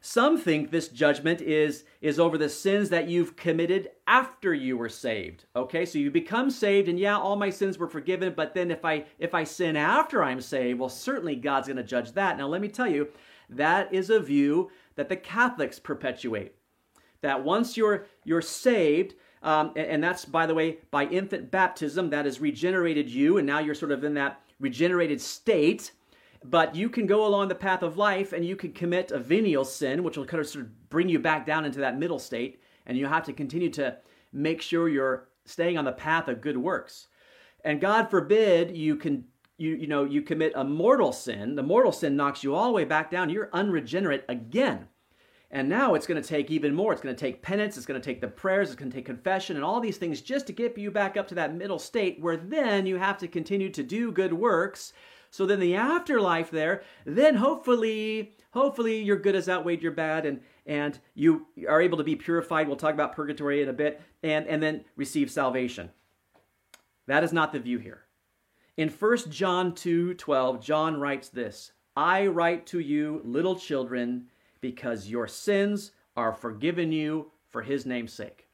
Some 0.00 0.38
think 0.38 0.70
this 0.70 0.88
judgment 0.88 1.40
is, 1.40 1.84
is 2.00 2.20
over 2.20 2.38
the 2.38 2.48
sins 2.48 2.88
that 2.90 3.08
you've 3.08 3.36
committed 3.36 3.90
after 4.06 4.54
you 4.54 4.76
were 4.76 4.88
saved. 4.88 5.44
Okay, 5.56 5.84
so 5.84 5.98
you 5.98 6.10
become 6.10 6.50
saved, 6.50 6.88
and 6.88 6.98
yeah, 6.98 7.18
all 7.18 7.36
my 7.36 7.50
sins 7.50 7.78
were 7.78 7.88
forgiven, 7.88 8.34
but 8.36 8.54
then 8.54 8.70
if 8.70 8.84
I 8.84 9.04
if 9.18 9.34
I 9.34 9.44
sin 9.44 9.76
after 9.76 10.22
I'm 10.22 10.40
saved, 10.40 10.78
well, 10.78 10.88
certainly 10.88 11.36
God's 11.36 11.68
gonna 11.68 11.82
judge 11.82 12.12
that. 12.12 12.38
Now 12.38 12.46
let 12.46 12.60
me 12.60 12.68
tell 12.68 12.86
you, 12.86 13.08
that 13.50 13.92
is 13.92 14.10
a 14.10 14.20
view 14.20 14.70
that 14.94 15.08
the 15.08 15.16
Catholics 15.16 15.78
perpetuate. 15.78 16.54
That 17.20 17.44
once 17.44 17.76
you're 17.76 18.06
you're 18.24 18.42
saved, 18.42 19.14
um, 19.42 19.72
and, 19.76 19.86
and 19.86 20.04
that's 20.04 20.24
by 20.24 20.46
the 20.46 20.54
way, 20.54 20.78
by 20.90 21.06
infant 21.06 21.50
baptism, 21.50 22.10
that 22.10 22.24
has 22.24 22.40
regenerated 22.40 23.08
you, 23.08 23.38
and 23.38 23.46
now 23.46 23.58
you're 23.58 23.74
sort 23.74 23.92
of 23.92 24.04
in 24.04 24.14
that 24.14 24.40
regenerated 24.60 25.20
state 25.20 25.92
but 26.44 26.74
you 26.74 26.88
can 26.88 27.06
go 27.06 27.26
along 27.26 27.48
the 27.48 27.54
path 27.54 27.82
of 27.82 27.96
life 27.96 28.32
and 28.32 28.44
you 28.44 28.56
can 28.56 28.72
commit 28.72 29.10
a 29.10 29.18
venial 29.18 29.64
sin, 29.64 30.02
which 30.02 30.16
will 30.16 30.24
kind 30.24 30.40
of 30.40 30.48
sort 30.48 30.64
of 30.64 30.88
bring 30.88 31.08
you 31.08 31.18
back 31.18 31.46
down 31.46 31.64
into 31.64 31.80
that 31.80 31.98
middle 31.98 32.18
state. 32.18 32.60
And 32.86 32.96
you 32.96 33.06
have 33.06 33.24
to 33.24 33.32
continue 33.32 33.70
to 33.70 33.96
make 34.32 34.62
sure 34.62 34.88
you're 34.88 35.28
staying 35.44 35.78
on 35.78 35.84
the 35.84 35.92
path 35.92 36.28
of 36.28 36.40
good 36.40 36.56
works. 36.56 37.08
And 37.64 37.80
God 37.80 38.10
forbid 38.10 38.76
you 38.76 38.96
can 38.96 39.24
you 39.58 39.74
you 39.74 39.88
know 39.88 40.04
you 40.04 40.22
commit 40.22 40.52
a 40.54 40.64
mortal 40.64 41.12
sin. 41.12 41.56
The 41.56 41.62
mortal 41.62 41.92
sin 41.92 42.16
knocks 42.16 42.44
you 42.44 42.54
all 42.54 42.66
the 42.66 42.72
way 42.72 42.84
back 42.84 43.10
down. 43.10 43.30
You're 43.30 43.50
unregenerate 43.52 44.24
again. 44.28 44.88
And 45.50 45.68
now 45.68 45.94
it's 45.94 46.06
going 46.06 46.20
to 46.20 46.28
take 46.28 46.50
even 46.50 46.74
more. 46.74 46.92
It's 46.92 47.00
going 47.00 47.14
to 47.14 47.20
take 47.20 47.40
penance, 47.40 47.78
it's 47.78 47.86
going 47.86 47.98
to 47.98 48.04
take 48.04 48.20
the 48.20 48.28
prayers, 48.28 48.68
it's 48.68 48.76
going 48.76 48.90
to 48.90 48.96
take 48.96 49.06
confession, 49.06 49.56
and 49.56 49.64
all 49.64 49.80
these 49.80 49.96
things 49.96 50.20
just 50.20 50.46
to 50.48 50.52
get 50.52 50.76
you 50.76 50.90
back 50.90 51.16
up 51.16 51.26
to 51.28 51.34
that 51.36 51.54
middle 51.54 51.78
state 51.78 52.20
where 52.20 52.36
then 52.36 52.84
you 52.84 52.96
have 52.96 53.16
to 53.18 53.28
continue 53.28 53.70
to 53.70 53.82
do 53.82 54.12
good 54.12 54.34
works 54.34 54.92
so 55.30 55.46
then 55.46 55.60
the 55.60 55.74
afterlife 55.74 56.50
there, 56.50 56.82
then 57.04 57.36
hopefully, 57.36 58.34
hopefully 58.52 59.02
your 59.02 59.16
good 59.16 59.34
has 59.34 59.48
outweighed 59.48 59.82
your 59.82 59.92
bad 59.92 60.26
and 60.26 60.40
and 60.68 60.98
you 61.14 61.46
are 61.66 61.80
able 61.80 61.96
to 61.96 62.04
be 62.04 62.14
purified. 62.14 62.68
We'll 62.68 62.76
talk 62.76 62.92
about 62.92 63.16
purgatory 63.16 63.62
in 63.62 63.70
a 63.70 63.72
bit, 63.72 64.02
and, 64.22 64.46
and 64.46 64.62
then 64.62 64.84
receive 64.96 65.30
salvation. 65.30 65.90
That 67.06 67.24
is 67.24 67.32
not 67.32 67.52
the 67.52 67.58
view 67.58 67.78
here. 67.78 68.02
In 68.76 68.90
1 68.90 69.30
John 69.30 69.74
2 69.74 70.14
12, 70.14 70.60
John 70.62 71.00
writes 71.00 71.30
this 71.30 71.72
I 71.96 72.26
write 72.26 72.66
to 72.66 72.78
you, 72.78 73.22
little 73.24 73.56
children, 73.56 74.26
because 74.60 75.08
your 75.08 75.26
sins 75.26 75.92
are 76.16 76.32
forgiven 76.32 76.92
you 76.92 77.32
for 77.48 77.62
his 77.62 77.86
name's 77.86 78.12
sake. 78.12 78.46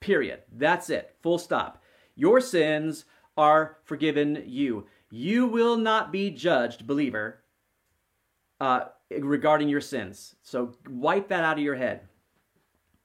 Period. 0.00 0.42
That's 0.52 0.90
it. 0.90 1.14
Full 1.22 1.38
stop. 1.38 1.82
Your 2.14 2.40
sins 2.40 3.04
are 3.36 3.78
forgiven 3.84 4.42
you. 4.44 4.86
You 5.10 5.46
will 5.46 5.76
not 5.76 6.12
be 6.12 6.30
judged, 6.30 6.86
believer, 6.86 7.42
uh, 8.60 8.86
regarding 9.10 9.68
your 9.68 9.80
sins. 9.80 10.34
So 10.42 10.74
wipe 10.88 11.28
that 11.28 11.44
out 11.44 11.58
of 11.58 11.64
your 11.64 11.76
head. 11.76 12.08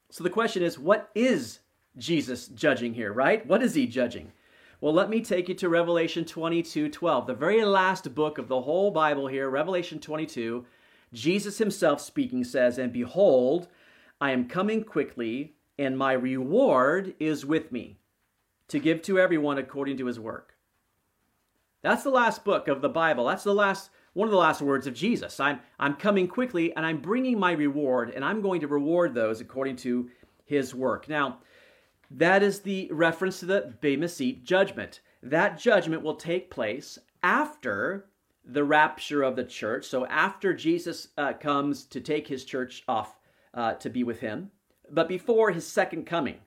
So 0.09 0.23
the 0.23 0.29
question 0.29 0.63
is, 0.63 0.79
what 0.79 1.09
is 1.15 1.59
Jesus 1.97 2.47
judging 2.47 2.93
here, 2.93 3.13
right? 3.13 3.45
What 3.45 3.61
is 3.61 3.75
he 3.75 3.85
judging? 3.87 4.31
Well, 4.79 4.93
let 4.93 5.09
me 5.09 5.21
take 5.21 5.47
you 5.47 5.55
to 5.55 5.69
Revelation 5.69 6.25
22 6.25 6.89
12, 6.89 7.27
the 7.27 7.33
very 7.35 7.63
last 7.63 8.15
book 8.15 8.37
of 8.37 8.47
the 8.47 8.61
whole 8.61 8.89
Bible 8.91 9.27
here, 9.27 9.49
Revelation 9.49 9.99
22. 9.99 10.65
Jesus 11.13 11.57
himself 11.57 12.01
speaking 12.01 12.43
says, 12.43 12.77
And 12.77 12.91
behold, 12.91 13.67
I 14.19 14.31
am 14.31 14.47
coming 14.47 14.83
quickly, 14.83 15.53
and 15.77 15.97
my 15.97 16.13
reward 16.13 17.13
is 17.19 17.45
with 17.45 17.71
me 17.71 17.99
to 18.69 18.79
give 18.79 19.01
to 19.03 19.19
everyone 19.19 19.57
according 19.57 19.97
to 19.97 20.05
his 20.05 20.19
work. 20.19 20.50
That's 21.81 22.03
the 22.03 22.09
last 22.09 22.43
book 22.43 22.67
of 22.67 22.81
the 22.81 22.89
Bible. 22.89 23.25
That's 23.25 23.43
the 23.43 23.53
last 23.53 23.89
one 24.13 24.27
of 24.27 24.31
the 24.31 24.37
last 24.37 24.61
words 24.61 24.87
of 24.87 24.93
Jesus. 24.93 25.39
I'm 25.39 25.59
I'm 25.79 25.95
coming 25.95 26.27
quickly 26.27 26.75
and 26.75 26.85
I'm 26.85 27.01
bringing 27.01 27.39
my 27.39 27.53
reward 27.53 28.11
and 28.11 28.23
I'm 28.23 28.41
going 28.41 28.61
to 28.61 28.67
reward 28.67 29.13
those 29.13 29.41
according 29.41 29.77
to 29.77 30.09
his 30.45 30.75
work. 30.75 31.07
Now, 31.07 31.39
that 32.09 32.43
is 32.43 32.59
the 32.59 32.89
reference 32.91 33.39
to 33.39 33.45
the 33.45 33.73
Bema 33.81 34.09
Seat 34.09 34.43
judgment. 34.43 35.01
That 35.23 35.57
judgment 35.57 36.03
will 36.03 36.15
take 36.15 36.51
place 36.51 36.99
after 37.23 38.07
the 38.43 38.63
rapture 38.63 39.21
of 39.23 39.35
the 39.35 39.43
church. 39.43 39.85
So 39.85 40.05
after 40.07 40.53
Jesus 40.53 41.09
uh, 41.17 41.33
comes 41.33 41.85
to 41.85 42.01
take 42.01 42.27
his 42.27 42.43
church 42.43 42.83
off 42.87 43.17
uh, 43.53 43.73
to 43.75 43.89
be 43.89 44.03
with 44.03 44.19
him, 44.19 44.51
but 44.89 45.07
before 45.07 45.51
his 45.51 45.65
second 45.65 46.05
coming. 46.05 46.39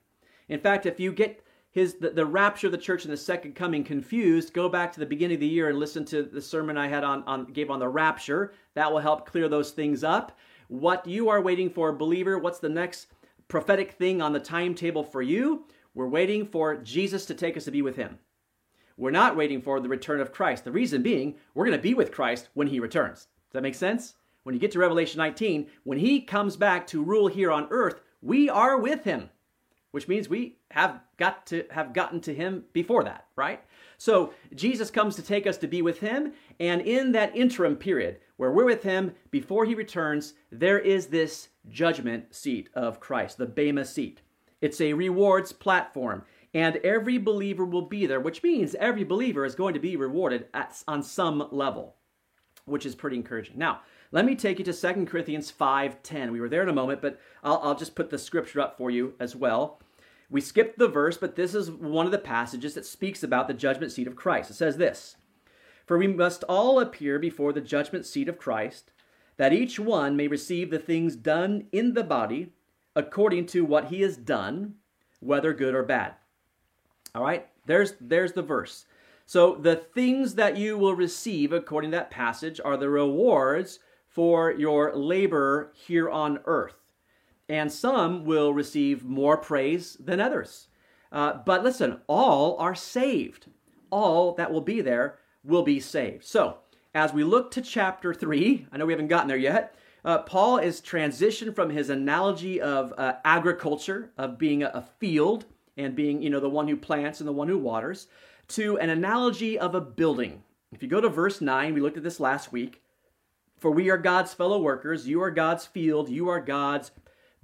In 0.49 0.59
fact, 0.59 0.85
if 0.85 0.99
you 0.99 1.11
get 1.11 1.41
his 1.75 1.95
the, 1.95 2.09
the, 2.09 2.25
rapture 2.25 2.67
of 2.67 2.71
the 2.71 2.77
church 2.77 3.03
and 3.03 3.11
the 3.11 3.17
second 3.17 3.53
coming 3.53 3.83
confused, 3.83 4.53
go 4.53 4.69
back 4.69 4.93
to 4.93 4.99
the 5.01 5.05
beginning 5.05 5.35
of 5.35 5.41
the 5.41 5.47
year 5.47 5.67
and 5.67 5.77
listen 5.77 6.05
to 6.05 6.23
the 6.23 6.41
sermon 6.41 6.77
I 6.77 6.87
had 6.87 7.03
on, 7.03 7.21
on 7.23 7.43
gave 7.47 7.69
on 7.69 7.79
the 7.79 7.89
rapture. 7.89 8.53
That 8.75 8.89
will 8.89 8.99
help 8.99 9.25
clear 9.25 9.49
those 9.49 9.71
things 9.71 10.01
up. 10.01 10.39
What 10.69 11.05
you 11.05 11.27
are 11.27 11.41
waiting 11.41 11.69
for, 11.69 11.91
believer, 11.91 12.39
what's 12.39 12.59
the 12.59 12.69
next 12.69 13.07
prophetic 13.49 13.91
thing 13.91 14.21
on 14.21 14.31
the 14.31 14.39
timetable 14.39 15.03
for 15.03 15.21
you. 15.21 15.65
We're 15.93 16.07
waiting 16.07 16.45
for 16.45 16.77
Jesus 16.77 17.25
to 17.25 17.33
take 17.33 17.57
us 17.57 17.65
to 17.65 17.71
be 17.71 17.81
with 17.81 17.97
him. 17.97 18.19
We're 18.95 19.11
not 19.11 19.35
waiting 19.35 19.61
for 19.61 19.81
the 19.81 19.89
return 19.89 20.21
of 20.21 20.31
Christ. 20.31 20.63
The 20.63 20.71
reason 20.71 21.01
being, 21.03 21.35
we're 21.53 21.65
going 21.65 21.77
to 21.77 21.83
be 21.83 21.93
with 21.93 22.13
Christ 22.13 22.47
when 22.53 22.67
he 22.67 22.79
returns. 22.79 23.19
Does 23.19 23.51
that 23.51 23.63
make 23.63 23.75
sense? 23.75 24.15
When 24.43 24.55
you 24.55 24.61
get 24.61 24.71
to 24.71 24.79
Revelation 24.79 25.17
19, 25.17 25.67
when 25.83 25.97
he 25.97 26.21
comes 26.21 26.55
back 26.55 26.87
to 26.87 27.03
rule 27.03 27.27
here 27.27 27.51
on 27.51 27.67
earth, 27.69 27.99
we 28.21 28.49
are 28.49 28.77
with 28.77 29.03
him, 29.03 29.29
which 29.95 30.09
means 30.09 30.27
we 30.27 30.57
have 30.71 30.99
got 31.15 31.47
to 31.47 31.63
have 31.71 31.93
gotten 31.93 32.19
to 32.19 32.33
him 32.33 32.65
before 32.73 33.05
that, 33.05 33.27
right? 33.37 33.63
So 33.97 34.33
Jesus 34.53 34.91
comes 34.91 35.15
to 35.15 35.21
take 35.21 35.47
us 35.47 35.57
to 35.59 35.69
be 35.69 35.81
with 35.81 35.99
him, 35.99 36.33
and 36.59 36.81
in 36.81 37.13
that 37.13 37.33
interim 37.33 37.77
period 37.77 38.17
where 38.35 38.51
we're 38.51 38.65
with 38.65 38.83
him 38.83 39.13
before 39.31 39.63
he 39.63 39.73
returns, 39.73 40.33
there 40.51 40.79
is 40.79 41.07
this 41.07 41.47
judgment 41.69 42.35
seat 42.35 42.67
of 42.73 42.99
Christ, 42.99 43.37
the 43.37 43.45
Bema 43.45 43.85
seat. 43.85 44.21
It's 44.59 44.81
a 44.81 44.91
rewards 44.91 45.53
platform, 45.53 46.23
and 46.53 46.75
every 46.83 47.17
believer 47.17 47.63
will 47.63 47.87
be 47.87 48.05
there, 48.05 48.19
which 48.19 48.43
means 48.43 48.75
every 48.75 49.05
believer 49.05 49.45
is 49.45 49.55
going 49.55 49.75
to 49.75 49.79
be 49.79 49.95
rewarded 49.95 50.47
at, 50.53 50.83
on 50.89 51.03
some 51.03 51.47
level, 51.53 51.95
which 52.65 52.85
is 52.85 52.95
pretty 52.95 53.15
encouraging. 53.15 53.57
Now, 53.57 53.79
let 54.11 54.25
me 54.25 54.35
take 54.35 54.59
you 54.59 54.65
to 54.65 54.73
2 54.73 55.05
Corinthians 55.05 55.51
5:10. 55.51 56.31
We 56.31 56.39
were 56.39 56.49
there 56.49 56.63
in 56.63 56.69
a 56.69 56.73
moment, 56.73 57.01
but 57.01 57.19
I'll, 57.43 57.59
I'll 57.63 57.75
just 57.75 57.95
put 57.95 58.09
the 58.09 58.17
scripture 58.17 58.61
up 58.61 58.77
for 58.77 58.91
you 58.91 59.13
as 59.19 59.35
well. 59.35 59.79
We 60.29 60.41
skipped 60.41 60.79
the 60.79 60.87
verse, 60.87 61.17
but 61.17 61.35
this 61.35 61.53
is 61.53 61.69
one 61.69 62.05
of 62.05 62.11
the 62.11 62.17
passages 62.17 62.73
that 62.73 62.85
speaks 62.85 63.23
about 63.23 63.47
the 63.47 63.53
judgment 63.53 63.91
seat 63.91 64.07
of 64.07 64.15
Christ. 64.15 64.49
It 64.49 64.55
says 64.55 64.77
this 64.77 65.17
For 65.85 65.97
we 65.97 66.07
must 66.07 66.43
all 66.45 66.79
appear 66.79 67.19
before 67.19 67.53
the 67.53 67.61
judgment 67.61 68.05
seat 68.05 68.27
of 68.27 68.39
Christ, 68.39 68.91
that 69.37 69.53
each 69.53 69.79
one 69.79 70.15
may 70.15 70.27
receive 70.27 70.71
the 70.71 70.79
things 70.79 71.15
done 71.15 71.67
in 71.71 71.93
the 71.93 72.03
body 72.03 72.53
according 72.95 73.45
to 73.45 73.65
what 73.65 73.85
he 73.85 74.01
has 74.01 74.17
done, 74.17 74.75
whether 75.19 75.53
good 75.53 75.75
or 75.75 75.83
bad. 75.83 76.13
All 77.13 77.23
right, 77.23 77.47
there's, 77.65 77.93
there's 77.99 78.33
the 78.33 78.41
verse. 78.41 78.85
So 79.25 79.55
the 79.55 79.75
things 79.75 80.35
that 80.35 80.57
you 80.57 80.77
will 80.77 80.95
receive 80.95 81.51
according 81.51 81.91
to 81.91 81.97
that 81.97 82.11
passage 82.11 82.59
are 82.63 82.77
the 82.77 82.89
rewards 82.89 83.79
for 84.07 84.51
your 84.51 84.95
labor 84.95 85.71
here 85.73 86.09
on 86.09 86.39
earth 86.45 86.84
and 87.47 87.71
some 87.71 88.25
will 88.25 88.53
receive 88.53 89.03
more 89.03 89.37
praise 89.37 89.97
than 89.99 90.19
others. 90.19 90.67
Uh, 91.11 91.33
but 91.45 91.63
listen, 91.63 92.01
all 92.07 92.57
are 92.57 92.75
saved. 92.75 93.47
All 93.89 94.33
that 94.35 94.51
will 94.51 94.61
be 94.61 94.81
there 94.81 95.19
will 95.43 95.63
be 95.63 95.79
saved. 95.79 96.25
So, 96.25 96.57
as 96.93 97.13
we 97.13 97.23
look 97.23 97.51
to 97.51 97.61
chapter 97.61 98.13
3, 98.13 98.67
I 98.71 98.77
know 98.77 98.85
we 98.85 98.93
haven't 98.93 99.07
gotten 99.07 99.27
there 99.27 99.37
yet, 99.37 99.75
uh, 100.05 100.19
Paul 100.19 100.59
is 100.59 100.81
transitioned 100.81 101.55
from 101.55 101.71
his 101.71 101.89
analogy 101.89 102.61
of 102.61 102.93
uh, 102.97 103.13
agriculture, 103.25 104.11
of 104.17 104.37
being 104.37 104.63
a, 104.63 104.67
a 104.67 104.81
field 104.99 105.45
and 105.77 105.95
being, 105.95 106.21
you 106.21 106.29
know, 106.29 106.39
the 106.39 106.49
one 106.49 106.67
who 106.67 106.77
plants 106.77 107.19
and 107.19 107.27
the 107.27 107.33
one 107.33 107.47
who 107.47 107.57
waters, 107.57 108.07
to 108.49 108.77
an 108.77 108.89
analogy 108.89 109.57
of 109.57 109.73
a 109.73 109.81
building. 109.81 110.43
If 110.71 110.83
you 110.83 110.89
go 110.89 111.01
to 111.01 111.09
verse 111.09 111.41
9, 111.41 111.73
we 111.73 111.81
looked 111.81 111.97
at 111.97 112.03
this 112.03 112.19
last 112.19 112.51
week. 112.51 112.81
For 113.57 113.71
we 113.71 113.89
are 113.89 113.97
God's 113.97 114.33
fellow 114.33 114.59
workers, 114.59 115.07
you 115.07 115.21
are 115.23 115.31
God's 115.31 115.65
field, 115.65 116.09
you 116.09 116.29
are 116.29 116.41
God's 116.41 116.91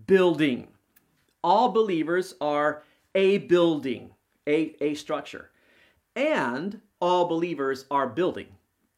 building. 0.08 0.68
All 1.44 1.70
believers 1.70 2.36
are 2.40 2.84
a 3.16 3.40
building, 3.40 4.12
a, 4.48 4.76
a 4.82 4.94
structure. 4.96 5.52
And 6.16 6.82
all 7.00 7.28
believers 7.28 7.86
are 7.90 8.08
building. 8.08 8.48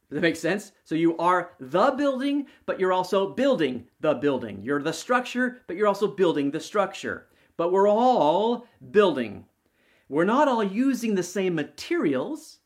Does 0.10 0.18
that 0.18 0.22
make 0.22 0.36
sense? 0.36 0.74
So 0.84 0.94
you 0.94 1.18
are 1.18 1.54
the 1.60 1.92
building, 1.92 2.46
but 2.66 2.80
you're 2.80 2.94
also 2.94 3.34
building 3.34 3.88
the 4.00 4.14
building. 4.14 4.62
You're 4.62 4.84
the 4.84 4.94
structure, 4.94 5.62
but 5.66 5.76
you're 5.76 5.88
also 5.88 6.08
building 6.08 6.52
the 6.52 6.60
structure. 6.60 7.28
But 7.58 7.72
we're 7.72 7.90
all 7.90 8.68
building. 8.92 9.46
We're 10.10 10.26
not 10.26 10.48
all 10.48 10.64
using 10.64 11.16
the 11.16 11.24
same 11.24 11.56
materials, 11.56 12.60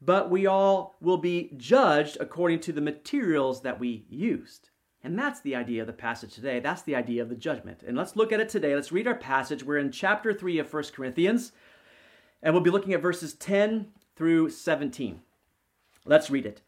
but 0.00 0.30
we 0.30 0.46
all 0.46 0.96
will 1.00 1.16
be 1.16 1.52
judged 1.56 2.18
according 2.20 2.60
to 2.60 2.72
the 2.72 2.80
materials 2.80 3.62
that 3.62 3.80
we 3.80 4.04
used. 4.08 4.70
And 5.06 5.16
that's 5.16 5.40
the 5.40 5.54
idea 5.54 5.82
of 5.82 5.86
the 5.86 5.92
passage 5.92 6.34
today. 6.34 6.58
That's 6.58 6.82
the 6.82 6.96
idea 6.96 7.22
of 7.22 7.28
the 7.28 7.36
judgment. 7.36 7.84
And 7.86 7.96
let's 7.96 8.16
look 8.16 8.32
at 8.32 8.40
it 8.40 8.48
today. 8.48 8.74
Let's 8.74 8.90
read 8.90 9.06
our 9.06 9.14
passage. 9.14 9.62
We're 9.62 9.78
in 9.78 9.92
chapter 9.92 10.34
3 10.34 10.58
of 10.58 10.74
1 10.74 10.82
Corinthians, 10.92 11.52
and 12.42 12.52
we'll 12.52 12.64
be 12.64 12.70
looking 12.70 12.92
at 12.92 13.02
verses 13.02 13.32
10 13.34 13.86
through 14.16 14.50
17. 14.50 15.20
Let's 16.04 16.28
read 16.28 16.44
it. 16.44 16.60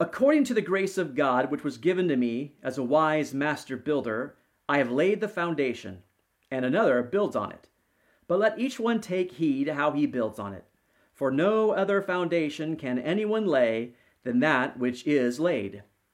According 0.00 0.42
to 0.46 0.54
the 0.54 0.60
grace 0.60 0.98
of 0.98 1.14
God, 1.14 1.52
which 1.52 1.62
was 1.62 1.78
given 1.78 2.08
to 2.08 2.16
me 2.16 2.56
as 2.64 2.78
a 2.78 2.82
wise 2.82 3.32
master 3.32 3.76
builder, 3.76 4.34
I 4.68 4.78
have 4.78 4.90
laid 4.90 5.20
the 5.20 5.28
foundation, 5.28 6.02
and 6.50 6.64
another 6.64 7.00
builds 7.00 7.36
on 7.36 7.52
it. 7.52 7.68
But 8.26 8.40
let 8.40 8.58
each 8.58 8.80
one 8.80 9.00
take 9.00 9.34
heed 9.34 9.68
how 9.68 9.92
he 9.92 10.04
builds 10.04 10.40
on 10.40 10.52
it. 10.52 10.64
For 11.14 11.30
no 11.30 11.70
other 11.70 12.02
foundation 12.02 12.74
can 12.74 12.98
anyone 12.98 13.46
lay 13.46 13.92
than 14.24 14.40
that 14.40 14.80
which 14.80 15.06
is 15.06 15.38
laid 15.38 15.84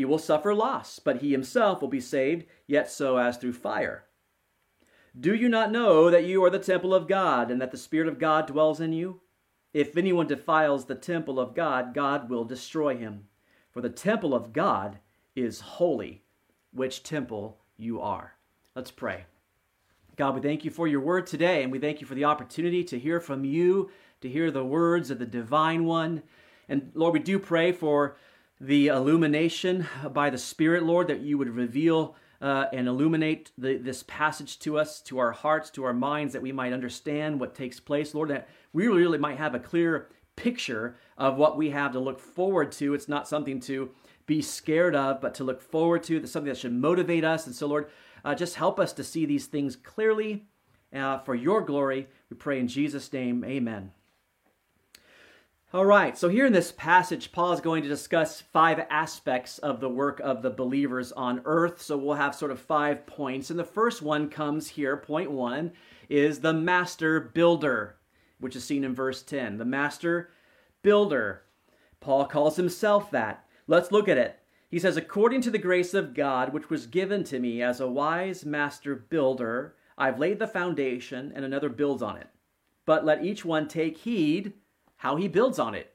he 0.00 0.04
will 0.06 0.18
suffer 0.18 0.54
loss, 0.54 0.98
but 0.98 1.20
he 1.20 1.30
himself 1.30 1.82
will 1.82 1.88
be 1.88 2.00
saved, 2.00 2.46
yet 2.66 2.90
so 2.90 3.18
as 3.18 3.36
through 3.36 3.52
fire. 3.52 4.06
Do 5.18 5.34
you 5.34 5.46
not 5.46 5.70
know 5.70 6.08
that 6.08 6.24
you 6.24 6.42
are 6.42 6.48
the 6.48 6.58
temple 6.58 6.94
of 6.94 7.06
God, 7.06 7.50
and 7.50 7.60
that 7.60 7.70
the 7.70 7.76
Spirit 7.76 8.08
of 8.08 8.18
God 8.18 8.46
dwells 8.46 8.80
in 8.80 8.94
you? 8.94 9.20
If 9.74 9.98
anyone 9.98 10.26
defiles 10.26 10.86
the 10.86 10.94
temple 10.94 11.38
of 11.38 11.54
God, 11.54 11.92
God 11.92 12.30
will 12.30 12.46
destroy 12.46 12.96
him. 12.96 13.26
For 13.70 13.82
the 13.82 13.90
temple 13.90 14.32
of 14.32 14.54
God 14.54 15.00
is 15.36 15.60
holy, 15.60 16.22
which 16.72 17.02
temple 17.02 17.58
you 17.76 18.00
are. 18.00 18.36
Let's 18.74 18.90
pray. 18.90 19.26
God, 20.16 20.34
we 20.34 20.40
thank 20.40 20.64
you 20.64 20.70
for 20.70 20.88
your 20.88 21.00
word 21.00 21.26
today, 21.26 21.62
and 21.62 21.70
we 21.70 21.78
thank 21.78 22.00
you 22.00 22.06
for 22.06 22.14
the 22.14 22.24
opportunity 22.24 22.84
to 22.84 22.98
hear 22.98 23.20
from 23.20 23.44
you, 23.44 23.90
to 24.22 24.30
hear 24.30 24.50
the 24.50 24.64
words 24.64 25.10
of 25.10 25.18
the 25.18 25.26
divine 25.26 25.84
one. 25.84 26.22
And 26.70 26.90
Lord, 26.94 27.12
we 27.12 27.20
do 27.20 27.38
pray 27.38 27.72
for 27.72 28.16
the 28.60 28.88
illumination 28.88 29.86
by 30.12 30.30
the 30.30 30.38
Spirit, 30.38 30.82
Lord, 30.82 31.08
that 31.08 31.20
you 31.20 31.38
would 31.38 31.48
reveal 31.48 32.14
uh, 32.40 32.66
and 32.72 32.88
illuminate 32.88 33.52
the, 33.58 33.76
this 33.76 34.02
passage 34.02 34.58
to 34.60 34.78
us, 34.78 35.00
to 35.02 35.18
our 35.18 35.32
hearts, 35.32 35.70
to 35.70 35.84
our 35.84 35.92
minds, 35.92 36.32
that 36.32 36.42
we 36.42 36.52
might 36.52 36.72
understand 36.72 37.40
what 37.40 37.54
takes 37.54 37.80
place. 37.80 38.14
Lord, 38.14 38.30
that 38.30 38.48
we 38.72 38.86
really 38.86 39.18
might 39.18 39.38
have 39.38 39.54
a 39.54 39.58
clear 39.58 40.08
picture 40.36 40.96
of 41.18 41.36
what 41.36 41.56
we 41.56 41.70
have 41.70 41.92
to 41.92 42.00
look 42.00 42.18
forward 42.18 42.72
to. 42.72 42.94
It's 42.94 43.08
not 43.08 43.28
something 43.28 43.60
to 43.60 43.90
be 44.26 44.40
scared 44.40 44.94
of, 44.94 45.20
but 45.20 45.34
to 45.34 45.44
look 45.44 45.60
forward 45.60 46.02
to. 46.04 46.20
That's 46.20 46.32
something 46.32 46.48
that 46.48 46.58
should 46.58 46.72
motivate 46.72 47.24
us. 47.24 47.46
And 47.46 47.54
so, 47.54 47.66
Lord, 47.66 47.90
uh, 48.24 48.34
just 48.34 48.56
help 48.56 48.78
us 48.78 48.92
to 48.94 49.04
see 49.04 49.26
these 49.26 49.46
things 49.46 49.76
clearly 49.76 50.46
uh, 50.94 51.18
for 51.18 51.34
your 51.34 51.62
glory. 51.62 52.08
We 52.30 52.36
pray 52.36 52.58
in 52.58 52.68
Jesus' 52.68 53.12
name. 53.12 53.44
Amen. 53.44 53.92
All 55.72 55.86
right, 55.86 56.18
so 56.18 56.28
here 56.28 56.46
in 56.46 56.52
this 56.52 56.72
passage, 56.72 57.30
Paul 57.30 57.52
is 57.52 57.60
going 57.60 57.84
to 57.84 57.88
discuss 57.88 58.40
five 58.40 58.84
aspects 58.90 59.58
of 59.58 59.78
the 59.78 59.88
work 59.88 60.18
of 60.18 60.42
the 60.42 60.50
believers 60.50 61.12
on 61.12 61.42
earth. 61.44 61.80
So 61.80 61.96
we'll 61.96 62.16
have 62.16 62.34
sort 62.34 62.50
of 62.50 62.58
five 62.58 63.06
points. 63.06 63.50
And 63.50 63.58
the 63.58 63.62
first 63.62 64.02
one 64.02 64.28
comes 64.28 64.66
here. 64.66 64.96
Point 64.96 65.30
one 65.30 65.70
is 66.08 66.40
the 66.40 66.52
master 66.52 67.20
builder, 67.20 67.94
which 68.40 68.56
is 68.56 68.64
seen 68.64 68.82
in 68.82 68.96
verse 68.96 69.22
10. 69.22 69.58
The 69.58 69.64
master 69.64 70.30
builder. 70.82 71.42
Paul 72.00 72.24
calls 72.26 72.56
himself 72.56 73.12
that. 73.12 73.46
Let's 73.68 73.92
look 73.92 74.08
at 74.08 74.18
it. 74.18 74.40
He 74.68 74.80
says, 74.80 74.96
According 74.96 75.42
to 75.42 75.52
the 75.52 75.58
grace 75.58 75.94
of 75.94 76.14
God, 76.14 76.52
which 76.52 76.68
was 76.68 76.88
given 76.88 77.22
to 77.24 77.38
me 77.38 77.62
as 77.62 77.78
a 77.78 77.86
wise 77.86 78.44
master 78.44 78.96
builder, 78.96 79.76
I've 79.96 80.18
laid 80.18 80.40
the 80.40 80.48
foundation, 80.48 81.30
and 81.32 81.44
another 81.44 81.68
builds 81.68 82.02
on 82.02 82.16
it. 82.16 82.26
But 82.86 83.04
let 83.04 83.24
each 83.24 83.44
one 83.44 83.68
take 83.68 83.98
heed 83.98 84.54
how 85.00 85.16
he 85.16 85.28
builds 85.28 85.58
on 85.58 85.74
it. 85.74 85.94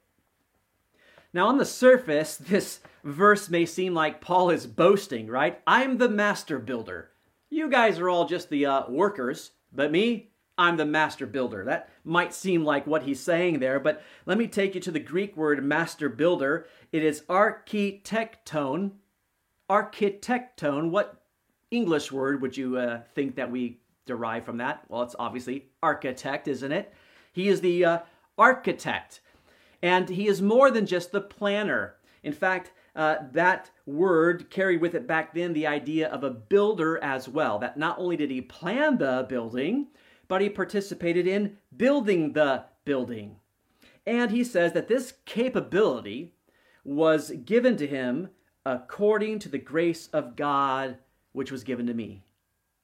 Now, 1.31 1.47
on 1.47 1.59
the 1.59 1.65
surface, 1.65 2.37
this 2.41 2.79
verse 3.03 3.49
may 3.51 3.65
seem 3.65 3.93
like 3.93 4.19
Paul 4.19 4.49
is 4.49 4.65
boasting, 4.65 5.27
right? 5.27 5.61
I'm 5.67 5.99
the 5.99 6.09
master 6.09 6.57
builder. 6.57 7.11
You 7.51 7.69
guys 7.69 7.99
are 7.99 8.09
all 8.09 8.27
just 8.27 8.49
the 8.49 8.65
uh, 8.65 8.89
workers, 8.89 9.51
but 9.71 9.91
me, 9.91 10.31
I'm 10.57 10.77
the 10.77 10.87
master 10.87 11.27
builder. 11.27 11.65
That 11.65 11.89
might 12.03 12.33
seem 12.33 12.65
like 12.65 12.87
what 12.87 13.03
he's 13.03 13.19
saying 13.19 13.59
there, 13.59 13.79
but 13.79 14.01
let 14.25 14.39
me 14.39 14.47
take 14.47 14.73
you 14.73 14.81
to 14.81 14.91
the 14.91 14.99
Greek 14.99 15.37
word 15.37 15.63
master 15.63 16.09
builder. 16.09 16.65
It 16.91 17.03
is 17.03 17.21
architecton. 17.29 18.91
Architecton. 19.69 20.89
What 20.89 21.21
English 21.69 22.11
word 22.11 22.41
would 22.41 22.57
you 22.57 22.77
uh, 22.77 23.01
think 23.13 23.35
that 23.35 23.51
we 23.51 23.81
derive 24.07 24.45
from 24.45 24.57
that? 24.57 24.83
Well, 24.89 25.03
it's 25.03 25.15
obviously 25.19 25.65
architect, 25.83 26.47
isn't 26.47 26.71
it? 26.71 26.91
He 27.33 27.49
is 27.49 27.61
the 27.61 27.85
uh, 27.85 27.99
architect. 28.37 29.21
And 29.81 30.09
he 30.09 30.27
is 30.27 30.41
more 30.41 30.71
than 30.71 30.85
just 30.85 31.11
the 31.11 31.21
planner. 31.21 31.95
In 32.23 32.33
fact, 32.33 32.71
uh, 32.95 33.17
that 33.33 33.69
word 33.85 34.49
carried 34.49 34.81
with 34.81 34.95
it 34.95 35.05
back 35.05 35.33
then 35.33 35.53
the 35.53 35.67
idea 35.67 36.07
of 36.07 36.23
a 36.23 36.29
builder 36.29 36.97
as 37.03 37.27
well. 37.27 37.59
That 37.59 37.77
not 37.77 37.99
only 37.99 38.15
did 38.15 38.31
he 38.31 38.41
plan 38.41 38.97
the 38.97 39.25
building, 39.27 39.87
but 40.27 40.41
he 40.41 40.49
participated 40.49 41.27
in 41.27 41.57
building 41.75 42.33
the 42.33 42.65
building. 42.85 43.37
And 44.07 44.31
he 44.31 44.43
says 44.43 44.73
that 44.73 44.87
this 44.87 45.13
capability 45.25 46.33
was 46.83 47.31
given 47.31 47.75
to 47.77 47.87
him 47.87 48.29
according 48.65 49.39
to 49.39 49.49
the 49.49 49.57
grace 49.57 50.07
of 50.13 50.35
God 50.35 50.97
which 51.33 51.51
was 51.51 51.63
given 51.63 51.85
to 51.87 51.93
me. 51.93 52.23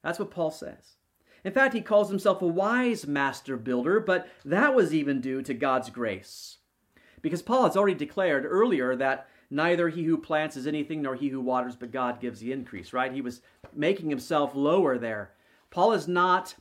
That's 0.04 0.18
what 0.18 0.30
Paul 0.30 0.50
says. 0.50 0.96
In 1.44 1.52
fact, 1.52 1.74
he 1.74 1.80
calls 1.80 2.08
himself 2.08 2.40
a 2.40 2.46
wise 2.46 3.06
master 3.06 3.56
builder, 3.56 3.98
but 3.98 4.28
that 4.44 4.74
was 4.74 4.94
even 4.94 5.20
due 5.20 5.42
to 5.42 5.54
God's 5.54 5.90
grace. 5.90 6.58
Because 7.20 7.42
Paul 7.42 7.64
has 7.64 7.76
already 7.76 7.94
declared 7.94 8.44
earlier 8.46 8.94
that 8.96 9.28
neither 9.50 9.88
he 9.88 10.04
who 10.04 10.16
plants 10.16 10.56
is 10.56 10.66
anything 10.66 11.02
nor 11.02 11.14
he 11.14 11.28
who 11.28 11.40
waters, 11.40 11.76
but 11.76 11.90
God 11.90 12.20
gives 12.20 12.40
the 12.40 12.52
increase, 12.52 12.92
right? 12.92 13.12
He 13.12 13.20
was 13.20 13.40
making 13.74 14.08
himself 14.08 14.54
lower 14.54 14.98
there. 14.98 15.32
Paul 15.70 15.92
is 15.92 16.06
not 16.06 16.54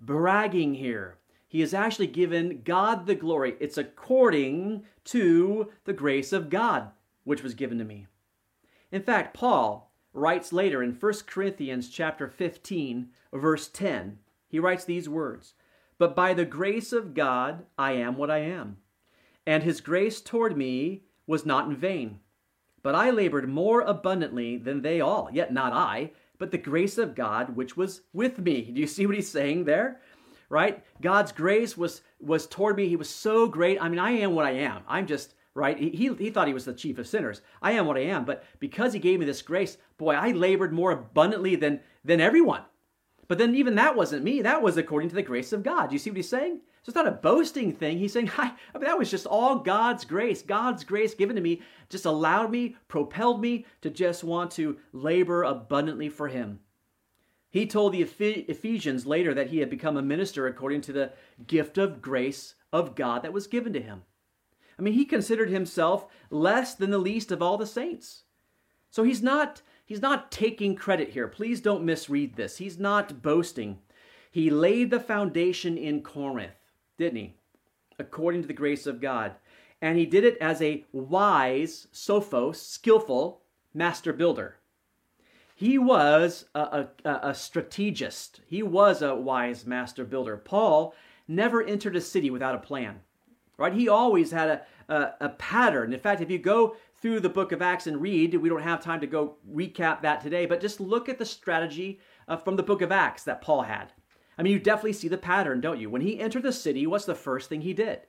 bragging 0.00 0.74
here. 0.74 1.18
He 1.46 1.60
has 1.60 1.74
actually 1.74 2.06
given 2.06 2.62
God 2.64 3.06
the 3.06 3.14
glory. 3.14 3.56
It's 3.60 3.76
according 3.76 4.84
to 5.04 5.70
the 5.84 5.92
grace 5.92 6.32
of 6.32 6.48
God, 6.48 6.90
which 7.24 7.42
was 7.42 7.54
given 7.54 7.78
to 7.78 7.84
me. 7.84 8.06
In 8.90 9.02
fact, 9.02 9.34
Paul 9.34 9.91
writes 10.12 10.52
later 10.52 10.82
in 10.82 10.92
1 10.92 11.12
Corinthians 11.26 11.88
chapter 11.88 12.28
15, 12.28 13.08
verse 13.32 13.68
10, 13.68 14.18
he 14.48 14.58
writes 14.58 14.84
these 14.84 15.08
words 15.08 15.54
But 15.98 16.14
by 16.14 16.34
the 16.34 16.44
grace 16.44 16.92
of 16.92 17.14
God 17.14 17.64
I 17.78 17.92
am 17.92 18.16
what 18.16 18.30
I 18.30 18.38
am, 18.38 18.78
and 19.46 19.62
his 19.62 19.80
grace 19.80 20.20
toward 20.20 20.56
me 20.56 21.04
was 21.26 21.46
not 21.46 21.68
in 21.68 21.76
vain. 21.76 22.20
But 22.82 22.94
I 22.94 23.10
labored 23.10 23.48
more 23.48 23.80
abundantly 23.80 24.56
than 24.56 24.82
they 24.82 25.00
all, 25.00 25.28
yet 25.32 25.52
not 25.52 25.72
I, 25.72 26.10
but 26.38 26.50
the 26.50 26.58
grace 26.58 26.98
of 26.98 27.14
God 27.14 27.54
which 27.54 27.76
was 27.76 28.02
with 28.12 28.38
me. 28.38 28.70
Do 28.72 28.80
you 28.80 28.86
see 28.86 29.06
what 29.06 29.14
he's 29.14 29.30
saying 29.30 29.64
there? 29.64 30.00
Right? 30.48 30.84
God's 31.00 31.32
grace 31.32 31.76
was 31.76 32.02
was 32.20 32.46
toward 32.46 32.76
me. 32.76 32.88
He 32.88 32.96
was 32.96 33.08
so 33.08 33.46
great. 33.46 33.80
I 33.80 33.88
mean, 33.88 33.98
I 33.98 34.10
am 34.10 34.34
what 34.34 34.44
I 34.44 34.52
am. 34.52 34.82
I'm 34.86 35.06
just 35.06 35.34
right? 35.54 35.78
He, 35.78 35.90
he, 35.90 36.14
he, 36.14 36.30
thought 36.30 36.48
he 36.48 36.54
was 36.54 36.64
the 36.64 36.72
chief 36.72 36.98
of 36.98 37.06
sinners. 37.06 37.42
I 37.60 37.72
am 37.72 37.86
what 37.86 37.96
I 37.96 38.04
am, 38.04 38.24
but 38.24 38.44
because 38.58 38.92
he 38.92 38.98
gave 38.98 39.20
me 39.20 39.26
this 39.26 39.42
grace, 39.42 39.76
boy, 39.98 40.14
I 40.14 40.32
labored 40.32 40.72
more 40.72 40.90
abundantly 40.90 41.56
than, 41.56 41.80
than 42.04 42.20
everyone. 42.20 42.62
But 43.28 43.38
then 43.38 43.54
even 43.54 43.76
that 43.76 43.96
wasn't 43.96 44.24
me. 44.24 44.42
That 44.42 44.62
was 44.62 44.76
according 44.76 45.08
to 45.10 45.14
the 45.14 45.22
grace 45.22 45.52
of 45.52 45.62
God. 45.62 45.92
You 45.92 45.98
see 45.98 46.10
what 46.10 46.16
he's 46.16 46.28
saying? 46.28 46.60
So 46.82 46.90
it's 46.90 46.96
not 46.96 47.06
a 47.06 47.12
boasting 47.12 47.72
thing. 47.72 47.98
He's 47.98 48.12
saying, 48.12 48.30
I, 48.38 48.52
I 48.74 48.78
mean, 48.78 48.86
that 48.86 48.98
was 48.98 49.10
just 49.10 49.26
all 49.26 49.58
God's 49.58 50.04
grace. 50.04 50.42
God's 50.42 50.84
grace 50.84 51.14
given 51.14 51.36
to 51.36 51.42
me 51.42 51.62
just 51.88 52.04
allowed 52.04 52.50
me, 52.50 52.76
propelled 52.88 53.40
me 53.40 53.66
to 53.82 53.90
just 53.90 54.24
want 54.24 54.50
to 54.52 54.78
labor 54.92 55.44
abundantly 55.44 56.08
for 56.08 56.28
him. 56.28 56.60
He 57.50 57.66
told 57.66 57.92
the 57.92 58.02
Ephesians 58.02 59.06
later 59.06 59.34
that 59.34 59.50
he 59.50 59.58
had 59.58 59.68
become 59.68 59.98
a 59.98 60.02
minister 60.02 60.46
according 60.46 60.80
to 60.82 60.92
the 60.92 61.12
gift 61.46 61.76
of 61.76 62.00
grace 62.00 62.54
of 62.72 62.94
God 62.94 63.22
that 63.22 63.34
was 63.34 63.46
given 63.46 63.74
to 63.74 63.80
him. 63.80 64.02
I 64.82 64.84
mean, 64.84 64.94
he 64.94 65.04
considered 65.04 65.48
himself 65.48 66.06
less 66.28 66.74
than 66.74 66.90
the 66.90 66.98
least 66.98 67.30
of 67.30 67.40
all 67.40 67.56
the 67.56 67.66
saints. 67.66 68.24
So 68.90 69.04
he's 69.04 69.22
not 69.22 69.62
He's 69.84 70.00
not 70.00 70.32
taking 70.32 70.74
credit 70.74 71.10
here. 71.10 71.28
Please 71.28 71.60
don't 71.60 71.84
misread 71.84 72.34
this. 72.34 72.56
He's 72.56 72.78
not 72.78 73.20
boasting. 73.20 73.80
He 74.30 74.48
laid 74.48 74.90
the 74.90 74.98
foundation 74.98 75.76
in 75.76 76.02
Corinth, 76.02 76.54
didn't 76.96 77.18
he? 77.18 77.34
According 77.98 78.40
to 78.40 78.48
the 78.48 78.54
grace 78.54 78.86
of 78.86 79.02
God. 79.02 79.34
And 79.82 79.98
he 79.98 80.06
did 80.06 80.24
it 80.24 80.38
as 80.38 80.62
a 80.62 80.86
wise, 80.92 81.88
sophos, 81.92 82.56
skillful 82.56 83.42
master 83.74 84.14
builder. 84.14 84.56
He 85.54 85.76
was 85.76 86.46
a, 86.54 86.86
a, 87.04 87.10
a 87.22 87.34
strategist. 87.34 88.40
He 88.46 88.62
was 88.62 89.02
a 89.02 89.14
wise 89.14 89.66
master 89.66 90.06
builder. 90.06 90.38
Paul 90.38 90.94
never 91.28 91.62
entered 91.62 91.96
a 91.96 92.00
city 92.00 92.30
without 92.30 92.54
a 92.54 92.60
plan, 92.60 93.00
right? 93.58 93.74
He 93.74 93.88
always 93.88 94.30
had 94.30 94.48
a, 94.48 94.62
a, 94.88 95.10
a 95.20 95.28
pattern. 95.30 95.92
In 95.92 96.00
fact, 96.00 96.20
if 96.20 96.30
you 96.30 96.38
go 96.38 96.76
through 97.02 97.18
the 97.18 97.28
book 97.28 97.50
of 97.50 97.60
Acts 97.60 97.88
and 97.88 98.00
read. 98.00 98.32
We 98.34 98.48
don't 98.48 98.62
have 98.62 98.80
time 98.80 99.00
to 99.00 99.08
go 99.08 99.34
recap 99.52 100.02
that 100.02 100.20
today, 100.20 100.46
but 100.46 100.60
just 100.60 100.80
look 100.80 101.08
at 101.08 101.18
the 101.18 101.26
strategy 101.26 101.98
uh, 102.28 102.36
from 102.36 102.54
the 102.54 102.62
book 102.62 102.80
of 102.80 102.92
Acts 102.92 103.24
that 103.24 103.42
Paul 103.42 103.62
had. 103.62 103.92
I 104.38 104.42
mean, 104.42 104.52
you 104.52 104.60
definitely 104.60 104.92
see 104.94 105.08
the 105.08 105.18
pattern, 105.18 105.60
don't 105.60 105.80
you? 105.80 105.90
When 105.90 106.00
he 106.00 106.20
entered 106.20 106.44
the 106.44 106.52
city, 106.52 106.86
what's 106.86 107.04
the 107.04 107.14
first 107.16 107.48
thing 107.48 107.60
he 107.62 107.74
did? 107.74 108.02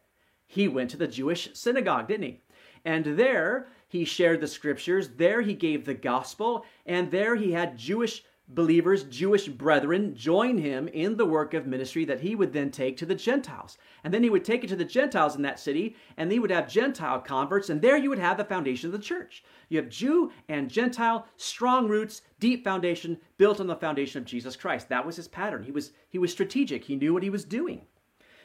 He 0.45 0.67
went 0.67 0.91
to 0.91 0.97
the 0.97 1.07
Jewish 1.07 1.49
synagogue, 1.53 2.07
didn't 2.07 2.25
he? 2.25 2.41
And 2.85 3.17
there 3.17 3.67
he 3.87 4.05
shared 4.05 4.41
the 4.41 4.47
scriptures, 4.47 5.09
there 5.09 5.41
he 5.41 5.53
gave 5.53 5.85
the 5.85 5.93
gospel, 5.95 6.65
and 6.85 7.09
there 7.09 7.35
he 7.35 7.51
had 7.51 7.77
Jewish 7.77 8.23
believers, 8.47 9.03
Jewish 9.05 9.47
brethren, 9.47 10.15
join 10.15 10.57
him 10.57 10.87
in 10.89 11.17
the 11.17 11.25
work 11.25 11.53
of 11.53 11.65
ministry 11.65 12.05
that 12.05 12.19
he 12.19 12.35
would 12.35 12.53
then 12.53 12.71
take 12.71 12.97
to 12.97 13.05
the 13.05 13.15
Gentiles. 13.15 13.77
And 14.03 14.13
then 14.13 14.23
he 14.23 14.29
would 14.29 14.43
take 14.43 14.63
it 14.63 14.67
to 14.67 14.75
the 14.75 14.85
Gentiles 14.85 15.35
in 15.35 15.41
that 15.43 15.59
city, 15.59 15.95
and 16.17 16.29
they 16.29 16.39
would 16.39 16.51
have 16.51 16.69
Gentile 16.69 17.19
converts, 17.19 17.69
and 17.69 17.81
there 17.81 17.97
you 17.97 18.09
would 18.09 18.19
have 18.19 18.37
the 18.37 18.43
foundation 18.43 18.87
of 18.87 18.91
the 18.91 19.05
church. 19.05 19.43
You 19.69 19.77
have 19.77 19.89
Jew 19.89 20.31
and 20.49 20.69
Gentile, 20.69 21.25
strong 21.37 21.87
roots, 21.87 22.21
deep 22.39 22.63
foundation, 22.63 23.17
built 23.37 23.59
on 23.59 23.67
the 23.67 23.75
foundation 23.75 24.21
of 24.21 24.25
Jesus 24.25 24.55
Christ. 24.55 24.89
That 24.89 25.05
was 25.05 25.15
his 25.15 25.27
pattern. 25.27 25.63
He 25.63 25.71
was, 25.71 25.91
he 26.09 26.19
was 26.19 26.31
strategic, 26.31 26.83
he 26.83 26.95
knew 26.95 27.13
what 27.13 27.23
he 27.23 27.29
was 27.29 27.45
doing. 27.45 27.81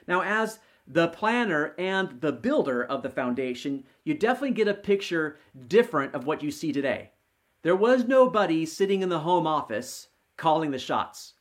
Now, 0.07 0.23
as 0.23 0.61
the 0.87 1.09
planner 1.09 1.75
and 1.79 2.21
the 2.21 2.33
builder 2.33 2.83
of 2.83 3.03
the 3.03 3.11
foundation, 3.11 3.85
you 4.05 4.15
definitely 4.15 4.53
get 4.53 4.69
a 4.69 4.75
picture 4.75 5.39
different 5.67 6.15
of 6.15 6.25
what 6.25 6.43
you 6.43 6.51
see 6.51 6.73
today. 6.73 7.11
There 7.62 7.77
was 7.77 8.05
nobody 8.05 8.64
sitting 8.64 9.03
in 9.03 9.09
the 9.09 9.21
home 9.21 9.47
office 9.47 10.09
calling 10.37 10.71
the 10.71 10.79
shots. 10.79 11.35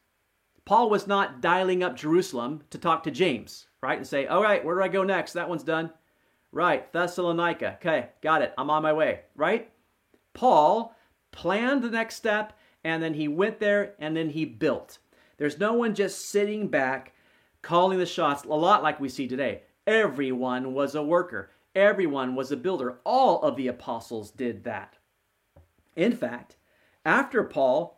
Paul 0.65 0.89
was 0.89 1.07
not 1.07 1.41
dialing 1.41 1.83
up 1.83 1.95
Jerusalem 1.95 2.63
to 2.71 2.77
talk 2.77 3.03
to 3.03 3.11
James, 3.11 3.67
right? 3.81 3.97
And 3.97 4.07
say, 4.07 4.25
all 4.25 4.41
right, 4.41 4.65
where 4.65 4.75
do 4.75 4.83
I 4.83 4.87
go 4.87 5.03
next? 5.03 5.33
That 5.33 5.47
one's 5.47 5.63
done. 5.63 5.91
Right, 6.51 6.91
Thessalonica. 6.91 7.75
Okay, 7.75 8.09
got 8.21 8.41
it. 8.41 8.53
I'm 8.57 8.69
on 8.69 8.81
my 8.81 8.93
way, 8.93 9.21
right? 9.35 9.71
Paul 10.33 10.95
planned 11.31 11.83
the 11.83 11.91
next 11.91 12.15
step 12.15 12.57
and 12.83 13.01
then 13.01 13.13
he 13.13 13.27
went 13.27 13.59
there 13.59 13.93
and 13.99 14.17
then 14.17 14.29
he 14.29 14.45
built. 14.45 14.97
There's 15.37 15.59
no 15.59 15.73
one 15.73 15.93
just 15.93 16.29
sitting 16.29 16.67
back 16.67 17.13
calling 17.61 17.99
the 17.99 18.05
shots, 18.05 18.43
a 18.43 18.47
lot 18.47 18.81
like 18.81 18.99
we 18.99 19.09
see 19.09 19.27
today. 19.27 19.61
Everyone 19.85 20.73
was 20.73 20.95
a 20.95 21.03
worker, 21.03 21.51
everyone 21.75 22.33
was 22.33 22.51
a 22.51 22.57
builder. 22.57 22.99
All 23.03 23.41
of 23.43 23.55
the 23.55 23.67
apostles 23.67 24.31
did 24.31 24.63
that. 24.63 24.96
In 25.97 26.15
fact, 26.15 26.55
after 27.03 27.43
Paul 27.43 27.97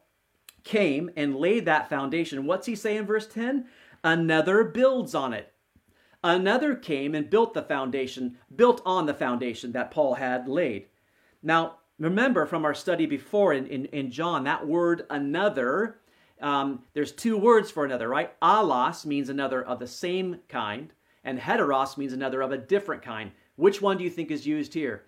came 0.64 1.10
and 1.16 1.36
laid 1.36 1.66
that 1.66 1.90
foundation. 1.90 2.46
What's 2.46 2.68
he 2.68 2.76
say 2.76 2.98
in 2.98 3.06
verse 3.06 3.28
10? 3.28 3.66
Another 4.04 4.64
builds 4.64 5.16
on 5.16 5.34
it. 5.34 5.54
Another 6.24 6.76
came 6.76 7.16
and 7.16 7.30
built 7.30 7.54
the 7.54 7.62
foundation, 7.62 8.38
built 8.56 8.82
on 8.86 9.06
the 9.06 9.14
foundation 9.14 9.72
that 9.72 9.92
Paul 9.92 10.16
had 10.16 10.48
laid. 10.48 10.88
Now, 11.42 11.78
remember 11.98 12.46
from 12.46 12.66
our 12.66 12.74
study 12.74 13.06
before 13.06 13.54
in, 13.54 13.68
in, 13.68 13.86
in 13.86 14.12
John, 14.12 14.44
that 14.44 14.68
word 14.68 15.06
another, 15.10 16.00
um, 16.42 16.84
there's 16.94 17.14
two 17.14 17.38
words 17.38 17.72
for 17.72 17.86
another, 17.86 18.10
right? 18.10 18.38
Allos 18.42 19.06
means 19.06 19.30
another 19.30 19.64
of 19.64 19.80
the 19.80 19.88
same 19.88 20.40
kind, 20.50 20.94
and 21.24 21.40
heteros 21.40 21.98
means 21.98 22.12
another 22.12 22.42
of 22.42 22.52
a 22.52 22.58
different 22.58 23.02
kind. 23.02 23.32
Which 23.56 23.82
one 23.82 23.98
do 23.98 24.04
you 24.04 24.10
think 24.10 24.30
is 24.30 24.46
used 24.46 24.74
here? 24.74 25.04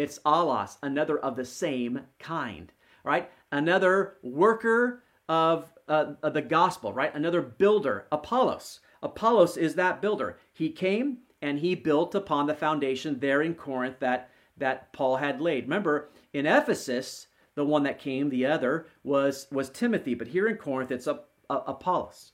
It's 0.00 0.18
allos, 0.24 0.78
another 0.82 1.18
of 1.18 1.36
the 1.36 1.44
same 1.44 2.00
kind, 2.18 2.72
right? 3.04 3.30
Another 3.52 4.16
worker 4.22 5.02
of, 5.28 5.70
uh, 5.88 6.14
of 6.22 6.32
the 6.32 6.40
gospel, 6.40 6.94
right? 6.94 7.14
Another 7.14 7.42
builder, 7.42 8.06
Apollos. 8.10 8.80
Apollos 9.02 9.58
is 9.58 9.74
that 9.74 10.00
builder. 10.00 10.38
He 10.54 10.70
came 10.70 11.18
and 11.42 11.58
he 11.58 11.74
built 11.74 12.14
upon 12.14 12.46
the 12.46 12.54
foundation 12.54 13.20
there 13.20 13.42
in 13.42 13.54
Corinth 13.54 13.98
that, 14.00 14.30
that 14.56 14.90
Paul 14.94 15.18
had 15.18 15.38
laid. 15.38 15.64
Remember, 15.64 16.08
in 16.32 16.46
Ephesus, 16.46 17.26
the 17.54 17.66
one 17.66 17.82
that 17.82 17.98
came, 17.98 18.30
the 18.30 18.46
other, 18.46 18.86
was, 19.04 19.48
was 19.52 19.68
Timothy, 19.68 20.14
but 20.14 20.28
here 20.28 20.48
in 20.48 20.56
Corinth, 20.56 20.90
it's 20.90 21.08
a, 21.08 21.20
a, 21.50 21.56
Apollos. 21.66 22.32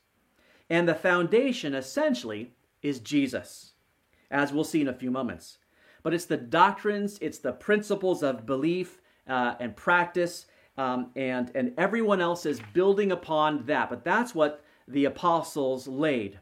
And 0.71 0.89
the 0.89 0.95
foundation 0.95 1.75
essentially 1.75 2.53
is 2.81 3.01
Jesus, 3.01 3.73
as 4.31 4.53
we'll 4.53 4.63
see 4.63 4.83
in 4.83 4.89
a 4.89 4.95
few 4.95 5.11
moments. 5.11 5.59
But 6.07 6.15
it's 6.15 6.27
the 6.27 6.37
doctrines, 6.37 7.19
it's 7.21 7.39
the 7.39 7.51
principles 7.51 8.23
of 8.23 8.47
belief 8.47 9.01
uh, 9.29 9.57
and 9.59 9.75
practice, 9.75 10.47
um, 10.79 11.11
and, 11.17 11.51
and 11.57 11.75
everyone 11.77 12.21
else 12.21 12.47
is 12.47 12.61
building 12.73 13.11
upon 13.11 13.67
that. 13.67 13.91
But 13.91 14.05
that's 14.05 14.33
what 14.33 14.63
the 14.87 15.07
apostles 15.07 15.89
laid. 15.89 16.39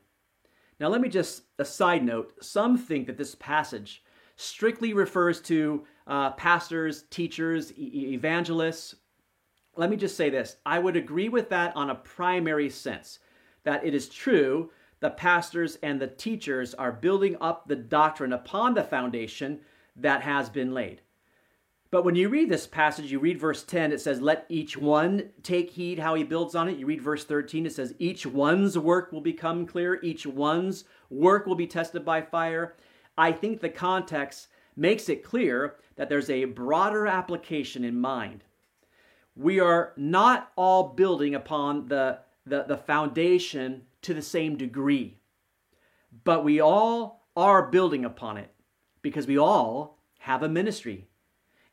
Now, 0.78 0.88
let 0.88 1.00
me 1.00 1.08
just, 1.08 1.44
a 1.58 1.64
side 1.64 2.04
note, 2.04 2.34
some 2.42 2.76
think 2.76 3.06
that 3.06 3.16
this 3.16 3.34
passage 3.36 4.04
strictly 4.36 4.92
refers 4.92 5.40
to 5.40 5.86
uh, 6.06 6.32
pastors, 6.32 7.04
teachers, 7.08 7.72
e- 7.72 8.12
evangelists. 8.12 8.96
Let 9.76 9.88
me 9.88 9.96
just 9.96 10.14
say 10.14 10.28
this 10.28 10.58
I 10.66 10.78
would 10.78 10.94
agree 10.94 11.30
with 11.30 11.48
that 11.48 11.74
on 11.74 11.88
a 11.88 11.94
primary 11.94 12.68
sense, 12.68 13.18
that 13.62 13.82
it 13.82 13.94
is 13.94 14.10
true 14.10 14.72
the 15.00 15.10
pastors 15.10 15.76
and 15.82 16.00
the 16.00 16.06
teachers 16.06 16.74
are 16.74 16.92
building 16.92 17.36
up 17.40 17.68
the 17.68 17.76
doctrine 17.76 18.32
upon 18.32 18.74
the 18.74 18.84
foundation 18.84 19.60
that 19.96 20.22
has 20.22 20.48
been 20.48 20.72
laid. 20.72 21.02
But 21.90 22.04
when 22.04 22.16
you 22.16 22.28
read 22.28 22.48
this 22.48 22.66
passage, 22.66 23.12
you 23.12 23.20
read 23.20 23.38
verse 23.38 23.62
10, 23.62 23.92
it 23.92 24.00
says, 24.00 24.20
Let 24.20 24.46
each 24.48 24.76
one 24.76 25.30
take 25.44 25.70
heed 25.70 26.00
how 26.00 26.16
he 26.16 26.24
builds 26.24 26.56
on 26.56 26.68
it. 26.68 26.76
You 26.76 26.86
read 26.86 27.00
verse 27.00 27.24
13, 27.24 27.66
it 27.66 27.72
says, 27.72 27.94
Each 28.00 28.26
one's 28.26 28.76
work 28.76 29.12
will 29.12 29.20
become 29.20 29.64
clear, 29.64 30.00
each 30.02 30.26
one's 30.26 30.86
work 31.08 31.46
will 31.46 31.54
be 31.54 31.68
tested 31.68 32.04
by 32.04 32.20
fire. 32.20 32.74
I 33.16 33.30
think 33.30 33.60
the 33.60 33.68
context 33.68 34.48
makes 34.74 35.08
it 35.08 35.22
clear 35.22 35.76
that 35.94 36.08
there's 36.08 36.30
a 36.30 36.46
broader 36.46 37.06
application 37.06 37.84
in 37.84 38.00
mind. 38.00 38.42
We 39.36 39.60
are 39.60 39.92
not 39.96 40.50
all 40.56 40.94
building 40.94 41.36
upon 41.36 41.86
the, 41.86 42.18
the, 42.44 42.64
the 42.66 42.76
foundation 42.76 43.82
to 44.04 44.14
the 44.14 44.22
same 44.22 44.56
degree, 44.56 45.18
but 46.24 46.44
we 46.44 46.60
all 46.60 47.28
are 47.36 47.70
building 47.70 48.04
upon 48.04 48.36
it 48.36 48.52
because 49.02 49.26
we 49.26 49.38
all 49.38 49.98
have 50.20 50.42
a 50.42 50.48
ministry. 50.48 51.08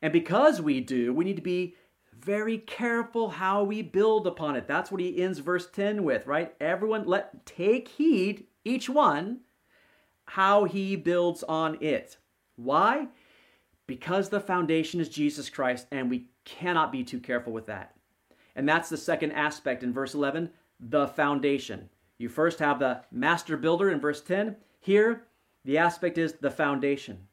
And 0.00 0.12
because 0.12 0.60
we 0.60 0.80
do, 0.80 1.14
we 1.14 1.24
need 1.24 1.36
to 1.36 1.42
be 1.42 1.76
very 2.12 2.58
careful 2.58 3.30
how 3.30 3.64
we 3.64 3.82
build 3.82 4.26
upon 4.26 4.56
it. 4.56 4.66
That's 4.66 4.90
what 4.90 5.00
he 5.00 5.22
ends 5.22 5.38
verse 5.38 5.68
10 5.70 6.04
with, 6.04 6.26
right? 6.26 6.54
Everyone 6.60 7.06
let 7.06 7.46
take 7.46 7.88
heed 7.88 8.46
each 8.64 8.88
one 8.88 9.40
how 10.24 10.64
he 10.64 10.96
builds 10.96 11.42
on 11.42 11.76
it. 11.82 12.16
Why? 12.56 13.08
Because 13.86 14.28
the 14.28 14.40
foundation 14.40 15.00
is 15.00 15.08
Jesus 15.08 15.50
Christ 15.50 15.86
and 15.90 16.08
we 16.08 16.28
cannot 16.44 16.92
be 16.92 17.04
too 17.04 17.20
careful 17.20 17.52
with 17.52 17.66
that. 17.66 17.96
And 18.54 18.68
that's 18.68 18.88
the 18.88 18.96
second 18.96 19.32
aspect 19.32 19.82
in 19.82 19.92
verse 19.92 20.14
11, 20.14 20.50
the 20.78 21.08
foundation. 21.08 21.88
You 22.22 22.28
first 22.28 22.60
have 22.60 22.78
the 22.78 23.02
master 23.10 23.56
builder 23.56 23.90
in 23.90 23.98
verse 23.98 24.20
10. 24.20 24.54
Here, 24.78 25.24
the 25.64 25.76
aspect 25.76 26.16
is 26.16 26.34
the 26.34 26.52
foundation. 26.52 27.26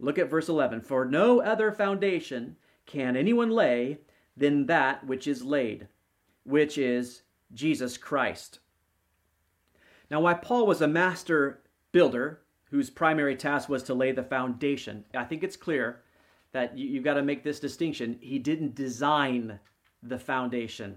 Look 0.00 0.18
at 0.18 0.28
verse 0.28 0.48
11. 0.48 0.80
For 0.80 1.04
no 1.04 1.40
other 1.40 1.70
foundation 1.70 2.56
can 2.84 3.16
anyone 3.16 3.50
lay 3.50 3.98
than 4.36 4.66
that 4.66 5.06
which 5.06 5.28
is 5.28 5.44
laid, 5.44 5.86
which 6.42 6.76
is 6.76 7.22
Jesus 7.54 7.96
Christ. 7.96 8.58
Now, 10.10 10.20
why 10.20 10.34
Paul 10.34 10.66
was 10.66 10.80
a 10.80 10.88
master 10.88 11.62
builder 11.92 12.40
whose 12.64 12.90
primary 12.90 13.36
task 13.36 13.68
was 13.68 13.84
to 13.84 13.94
lay 13.94 14.10
the 14.10 14.24
foundation, 14.24 15.04
I 15.14 15.22
think 15.22 15.44
it's 15.44 15.56
clear 15.56 16.02
that 16.50 16.76
you, 16.76 16.96
have 16.96 17.04
got 17.04 17.14
to 17.14 17.22
make 17.22 17.44
this 17.44 17.60
distinction. 17.60 18.18
He 18.20 18.40
didn't 18.40 18.74
design 18.74 19.60
the 20.02 20.18
foundation. 20.18 20.96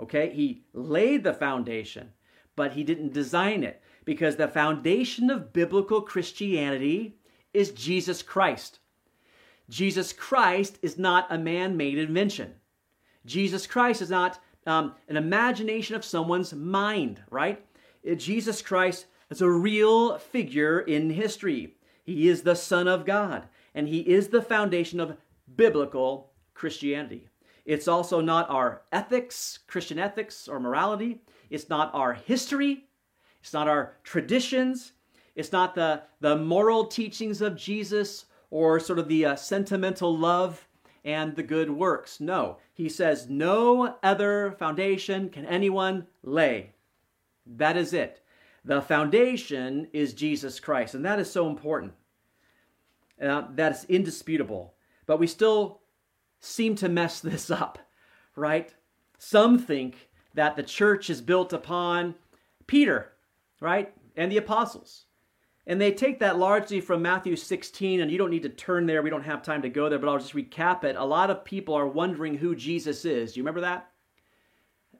Okay? 0.00 0.30
He 0.30 0.64
laid 0.72 1.22
the 1.22 1.34
foundation, 1.34 2.12
but 2.56 2.72
he 2.72 2.84
didn't 2.84 3.12
design 3.12 3.62
it 3.62 3.82
because 4.04 4.36
the 4.36 4.48
foundation 4.48 5.30
of 5.30 5.52
biblical 5.52 6.02
Christianity 6.02 7.16
is 7.54 7.70
Jesus 7.70 8.22
Christ. 8.22 8.78
Jesus 9.68 10.12
Christ 10.12 10.78
is 10.82 10.98
not 10.98 11.26
a 11.30 11.38
man 11.38 11.76
made 11.76 11.98
invention. 11.98 12.54
Jesus 13.24 13.66
Christ 13.66 14.02
is 14.02 14.10
not 14.10 14.40
um, 14.66 14.94
an 15.08 15.16
imagination 15.16 15.94
of 15.94 16.04
someone's 16.04 16.52
mind, 16.52 17.22
right? 17.30 17.64
Uh, 18.08 18.14
Jesus 18.14 18.62
Christ 18.62 19.06
is 19.30 19.40
a 19.40 19.50
real 19.50 20.18
figure 20.18 20.80
in 20.80 21.10
history. 21.10 21.76
He 22.04 22.28
is 22.28 22.42
the 22.42 22.54
Son 22.54 22.88
of 22.88 23.06
God, 23.06 23.48
and 23.74 23.88
He 23.88 24.00
is 24.00 24.28
the 24.28 24.42
foundation 24.42 25.00
of 25.00 25.16
biblical 25.56 26.32
Christianity. 26.54 27.28
It's 27.64 27.86
also 27.86 28.20
not 28.20 28.50
our 28.50 28.82
ethics, 28.90 29.60
Christian 29.68 29.98
ethics 29.98 30.48
or 30.48 30.58
morality. 30.58 31.22
It's 31.52 31.68
not 31.68 31.94
our 31.94 32.14
history. 32.14 32.86
It's 33.42 33.52
not 33.52 33.68
our 33.68 33.96
traditions. 34.04 34.92
It's 35.34 35.52
not 35.52 35.74
the, 35.74 36.02
the 36.20 36.36
moral 36.36 36.86
teachings 36.86 37.42
of 37.42 37.56
Jesus 37.56 38.24
or 38.50 38.80
sort 38.80 38.98
of 38.98 39.08
the 39.08 39.26
uh, 39.26 39.36
sentimental 39.36 40.16
love 40.16 40.66
and 41.04 41.36
the 41.36 41.42
good 41.42 41.70
works. 41.70 42.20
No, 42.20 42.58
he 42.72 42.88
says, 42.88 43.28
no 43.28 43.96
other 44.02 44.54
foundation 44.58 45.28
can 45.28 45.44
anyone 45.44 46.06
lay. 46.22 46.72
That 47.46 47.76
is 47.76 47.92
it. 47.92 48.22
The 48.64 48.80
foundation 48.80 49.88
is 49.92 50.14
Jesus 50.14 50.60
Christ, 50.60 50.94
and 50.94 51.04
that 51.04 51.18
is 51.18 51.30
so 51.30 51.48
important. 51.48 51.92
Uh, 53.20 53.42
that 53.54 53.72
is 53.72 53.84
indisputable. 53.88 54.74
But 55.06 55.18
we 55.18 55.26
still 55.26 55.80
seem 56.40 56.76
to 56.76 56.88
mess 56.88 57.20
this 57.20 57.50
up, 57.50 57.78
right? 58.36 58.72
Some 59.18 59.58
think 59.58 60.08
that 60.34 60.56
the 60.56 60.62
church 60.62 61.10
is 61.10 61.20
built 61.20 61.52
upon 61.52 62.14
Peter, 62.66 63.12
right? 63.60 63.92
And 64.16 64.30
the 64.30 64.38
apostles. 64.38 65.04
And 65.66 65.80
they 65.80 65.92
take 65.92 66.18
that 66.18 66.38
largely 66.38 66.80
from 66.80 67.02
Matthew 67.02 67.36
16, 67.36 68.00
and 68.00 68.10
you 68.10 68.18
don't 68.18 68.30
need 68.30 68.42
to 68.42 68.48
turn 68.48 68.86
there. 68.86 69.02
We 69.02 69.10
don't 69.10 69.22
have 69.22 69.42
time 69.42 69.62
to 69.62 69.68
go 69.68 69.88
there, 69.88 69.98
but 69.98 70.08
I'll 70.08 70.18
just 70.18 70.34
recap 70.34 70.82
it. 70.82 70.96
A 70.96 71.04
lot 71.04 71.30
of 71.30 71.44
people 71.44 71.74
are 71.74 71.86
wondering 71.86 72.36
who 72.36 72.56
Jesus 72.56 73.04
is. 73.04 73.32
Do 73.32 73.40
you 73.40 73.44
remember 73.44 73.60
that? 73.60 73.88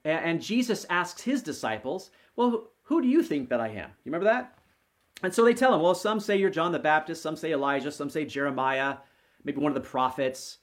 And 0.04 0.42
Jesus 0.42 0.86
asks 0.90 1.22
his 1.22 1.42
disciples, 1.42 2.10
Well, 2.36 2.70
who 2.84 3.02
do 3.02 3.08
you 3.08 3.22
think 3.22 3.48
that 3.48 3.60
I 3.60 3.68
am? 3.68 3.90
You 4.04 4.12
remember 4.12 4.26
that? 4.26 4.58
And 5.22 5.32
so 5.32 5.44
they 5.44 5.54
tell 5.54 5.74
him, 5.74 5.80
Well, 5.80 5.94
some 5.94 6.20
say 6.20 6.36
you're 6.36 6.50
John 6.50 6.72
the 6.72 6.78
Baptist, 6.78 7.22
some 7.22 7.36
say 7.36 7.52
Elijah, 7.52 7.92
some 7.92 8.10
say 8.10 8.24
Jeremiah, 8.24 8.96
maybe 9.44 9.60
one 9.60 9.70
of 9.70 9.80
the 9.80 9.88
prophets. 9.88 10.58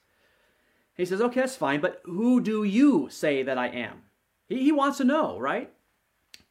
He 0.96 1.04
says, 1.04 1.20
Okay, 1.20 1.40
that's 1.40 1.56
fine, 1.56 1.80
but 1.80 2.00
who 2.04 2.40
do 2.40 2.64
you 2.64 3.08
say 3.10 3.42
that 3.42 3.58
I 3.58 3.68
am? 3.68 4.02
He, 4.50 4.64
he 4.64 4.72
wants 4.72 4.98
to 4.98 5.04
know, 5.04 5.38
right? 5.38 5.72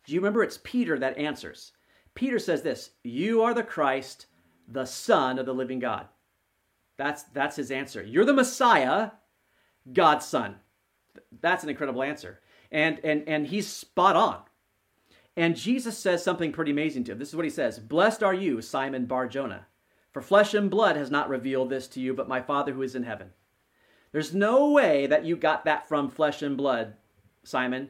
Do 0.05 0.13
you 0.13 0.19
remember 0.19 0.41
it's 0.41 0.59
Peter 0.63 0.97
that 0.97 1.19
answers? 1.19 1.73
Peter 2.15 2.39
says 2.39 2.63
this 2.63 2.89
You 3.03 3.43
are 3.43 3.53
the 3.53 3.62
Christ, 3.62 4.25
the 4.67 4.85
Son 4.85 5.38
of 5.38 5.45
the 5.45 5.53
living 5.53 5.77
God. 5.77 6.07
That's, 6.97 7.23
that's 7.23 7.55
his 7.55 7.69
answer. 7.69 8.01
You're 8.03 8.25
the 8.25 8.33
Messiah, 8.33 9.12
God's 9.93 10.25
Son. 10.25 10.55
That's 11.41 11.63
an 11.63 11.69
incredible 11.69 12.03
answer. 12.03 12.41
And, 12.71 12.99
and, 13.03 13.23
and 13.27 13.47
he's 13.47 13.67
spot 13.67 14.15
on. 14.15 14.41
And 15.38 15.55
Jesus 15.55 15.97
says 15.97 16.23
something 16.23 16.51
pretty 16.51 16.71
amazing 16.71 17.05
to 17.05 17.13
him. 17.13 17.19
This 17.19 17.29
is 17.29 17.35
what 17.35 17.45
he 17.45 17.51
says 17.51 17.79
Blessed 17.79 18.23
are 18.23 18.33
you, 18.33 18.62
Simon 18.62 19.05
Bar 19.05 19.27
Jonah, 19.27 19.67
for 20.12 20.21
flesh 20.21 20.53
and 20.53 20.69
blood 20.69 20.95
has 20.95 21.09
not 21.09 21.29
revealed 21.29 21.69
this 21.69 21.88
to 21.89 22.01
you, 22.01 22.13
but 22.13 22.27
my 22.27 22.41
Father 22.41 22.73
who 22.73 22.81
is 22.81 22.95
in 22.95 23.03
heaven. 23.03 23.29
There's 24.12 24.33
no 24.33 24.71
way 24.71 25.07
that 25.07 25.23
you 25.23 25.38
got 25.38 25.65
that 25.65 25.88
from 25.88 26.09
flesh 26.09 26.41
and 26.41 26.57
blood, 26.57 26.95
Simon. 27.43 27.89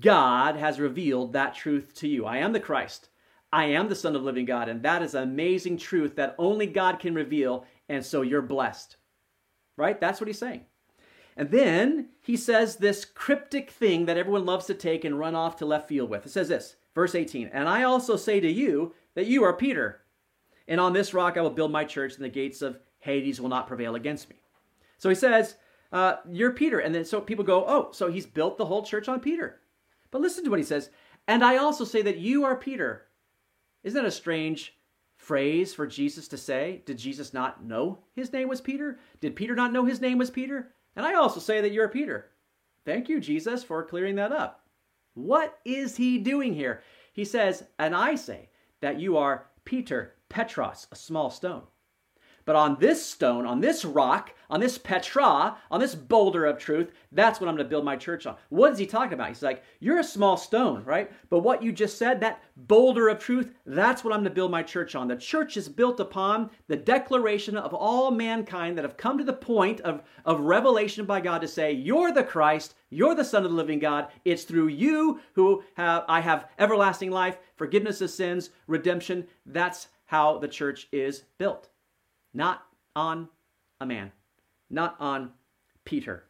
God 0.00 0.56
has 0.56 0.80
revealed 0.80 1.32
that 1.32 1.54
truth 1.54 1.94
to 1.96 2.08
you. 2.08 2.24
I 2.24 2.38
am 2.38 2.52
the 2.52 2.60
Christ. 2.60 3.08
I 3.52 3.66
am 3.66 3.88
the 3.88 3.94
Son 3.94 4.16
of 4.16 4.22
living 4.22 4.46
God. 4.46 4.68
And 4.68 4.82
that 4.82 5.02
is 5.02 5.14
amazing 5.14 5.76
truth 5.76 6.16
that 6.16 6.34
only 6.38 6.66
God 6.66 6.98
can 6.98 7.14
reveal. 7.14 7.66
And 7.88 8.04
so 8.04 8.22
you're 8.22 8.42
blessed. 8.42 8.96
Right? 9.76 10.00
That's 10.00 10.20
what 10.20 10.28
he's 10.28 10.38
saying. 10.38 10.62
And 11.36 11.50
then 11.50 12.10
he 12.20 12.36
says 12.36 12.76
this 12.76 13.04
cryptic 13.04 13.70
thing 13.70 14.06
that 14.06 14.16
everyone 14.16 14.46
loves 14.46 14.66
to 14.66 14.74
take 14.74 15.04
and 15.04 15.18
run 15.18 15.34
off 15.34 15.56
to 15.56 15.66
left 15.66 15.88
field 15.88 16.08
with. 16.08 16.26
It 16.26 16.30
says 16.30 16.48
this, 16.48 16.76
verse 16.94 17.14
18, 17.14 17.50
And 17.52 17.68
I 17.68 17.82
also 17.82 18.16
say 18.16 18.40
to 18.40 18.50
you 18.50 18.94
that 19.14 19.26
you 19.26 19.42
are 19.42 19.52
Peter, 19.52 20.02
and 20.68 20.80
on 20.80 20.92
this 20.92 21.12
rock 21.12 21.36
I 21.36 21.40
will 21.40 21.50
build 21.50 21.72
my 21.72 21.84
church, 21.84 22.14
and 22.14 22.24
the 22.24 22.28
gates 22.28 22.62
of 22.62 22.78
Hades 23.00 23.40
will 23.40 23.48
not 23.48 23.66
prevail 23.66 23.96
against 23.96 24.30
me. 24.30 24.36
So 24.98 25.08
he 25.08 25.14
says, 25.14 25.56
uh, 25.94 26.16
You're 26.28 26.50
Peter. 26.50 26.80
And 26.80 26.94
then 26.94 27.06
so 27.06 27.20
people 27.20 27.44
go, 27.44 27.64
Oh, 27.66 27.88
so 27.92 28.10
he's 28.10 28.26
built 28.26 28.58
the 28.58 28.66
whole 28.66 28.82
church 28.82 29.08
on 29.08 29.20
Peter. 29.20 29.60
But 30.10 30.20
listen 30.20 30.44
to 30.44 30.50
what 30.50 30.58
he 30.58 30.64
says, 30.64 30.90
And 31.26 31.42
I 31.42 31.56
also 31.56 31.84
say 31.84 32.02
that 32.02 32.18
you 32.18 32.44
are 32.44 32.56
Peter. 32.56 33.06
Isn't 33.84 34.02
that 34.02 34.08
a 34.08 34.10
strange 34.10 34.76
phrase 35.16 35.72
for 35.72 35.86
Jesus 35.86 36.28
to 36.28 36.36
say? 36.36 36.82
Did 36.84 36.98
Jesus 36.98 37.32
not 37.32 37.64
know 37.64 38.00
his 38.14 38.32
name 38.32 38.48
was 38.48 38.60
Peter? 38.60 38.98
Did 39.20 39.36
Peter 39.36 39.54
not 39.54 39.72
know 39.72 39.84
his 39.84 40.00
name 40.00 40.18
was 40.18 40.30
Peter? 40.30 40.74
And 40.96 41.06
I 41.06 41.14
also 41.14 41.40
say 41.40 41.60
that 41.60 41.72
you're 41.72 41.88
Peter. 41.88 42.30
Thank 42.84 43.08
you, 43.08 43.20
Jesus, 43.20 43.64
for 43.64 43.82
clearing 43.84 44.16
that 44.16 44.32
up. 44.32 44.66
What 45.14 45.58
is 45.64 45.96
he 45.96 46.18
doing 46.18 46.54
here? 46.54 46.82
He 47.12 47.24
says, 47.24 47.64
And 47.78 47.94
I 47.94 48.16
say 48.16 48.50
that 48.80 49.00
you 49.00 49.16
are 49.16 49.46
Peter, 49.64 50.14
Petros, 50.28 50.88
a 50.90 50.96
small 50.96 51.30
stone. 51.30 51.62
But 52.44 52.56
on 52.56 52.76
this 52.78 53.04
stone, 53.04 53.46
on 53.46 53.60
this 53.60 53.84
rock, 53.84 54.34
on 54.50 54.60
this 54.60 54.76
Petra, 54.76 55.56
on 55.70 55.80
this 55.80 55.94
boulder 55.94 56.44
of 56.44 56.58
truth, 56.58 56.92
that's 57.10 57.40
what 57.40 57.48
I'm 57.48 57.56
going 57.56 57.64
to 57.64 57.70
build 57.70 57.84
my 57.84 57.96
church 57.96 58.26
on. 58.26 58.36
What 58.50 58.72
is 58.72 58.78
he 58.78 58.86
talking 58.86 59.14
about? 59.14 59.28
He's 59.28 59.42
like, 59.42 59.62
You're 59.80 59.98
a 59.98 60.04
small 60.04 60.36
stone, 60.36 60.84
right? 60.84 61.10
But 61.30 61.40
what 61.40 61.62
you 61.62 61.72
just 61.72 61.96
said, 61.96 62.20
that 62.20 62.42
boulder 62.56 63.08
of 63.08 63.18
truth, 63.18 63.54
that's 63.64 64.04
what 64.04 64.12
I'm 64.12 64.20
going 64.20 64.30
to 64.30 64.34
build 64.34 64.50
my 64.50 64.62
church 64.62 64.94
on. 64.94 65.08
The 65.08 65.16
church 65.16 65.56
is 65.56 65.68
built 65.68 66.00
upon 66.00 66.50
the 66.68 66.76
declaration 66.76 67.56
of 67.56 67.72
all 67.72 68.10
mankind 68.10 68.76
that 68.76 68.84
have 68.84 68.98
come 68.98 69.16
to 69.16 69.24
the 69.24 69.32
point 69.32 69.80
of, 69.80 70.02
of 70.26 70.40
revelation 70.40 71.06
by 71.06 71.20
God 71.20 71.40
to 71.40 71.48
say, 71.48 71.72
You're 71.72 72.12
the 72.12 72.24
Christ, 72.24 72.74
you're 72.90 73.14
the 73.14 73.24
Son 73.24 73.44
of 73.44 73.50
the 73.50 73.56
living 73.56 73.78
God. 73.78 74.08
It's 74.24 74.44
through 74.44 74.68
you 74.68 75.20
who 75.32 75.62
have, 75.76 76.04
I 76.08 76.20
have 76.20 76.50
everlasting 76.58 77.10
life, 77.10 77.38
forgiveness 77.56 78.02
of 78.02 78.10
sins, 78.10 78.50
redemption. 78.66 79.26
That's 79.46 79.88
how 80.04 80.38
the 80.38 80.48
church 80.48 80.88
is 80.92 81.24
built 81.38 81.70
not 82.34 82.66
on 82.94 83.28
a 83.80 83.86
man, 83.86 84.12
not 84.68 84.96
on 85.00 85.30
Peter. 85.84 86.24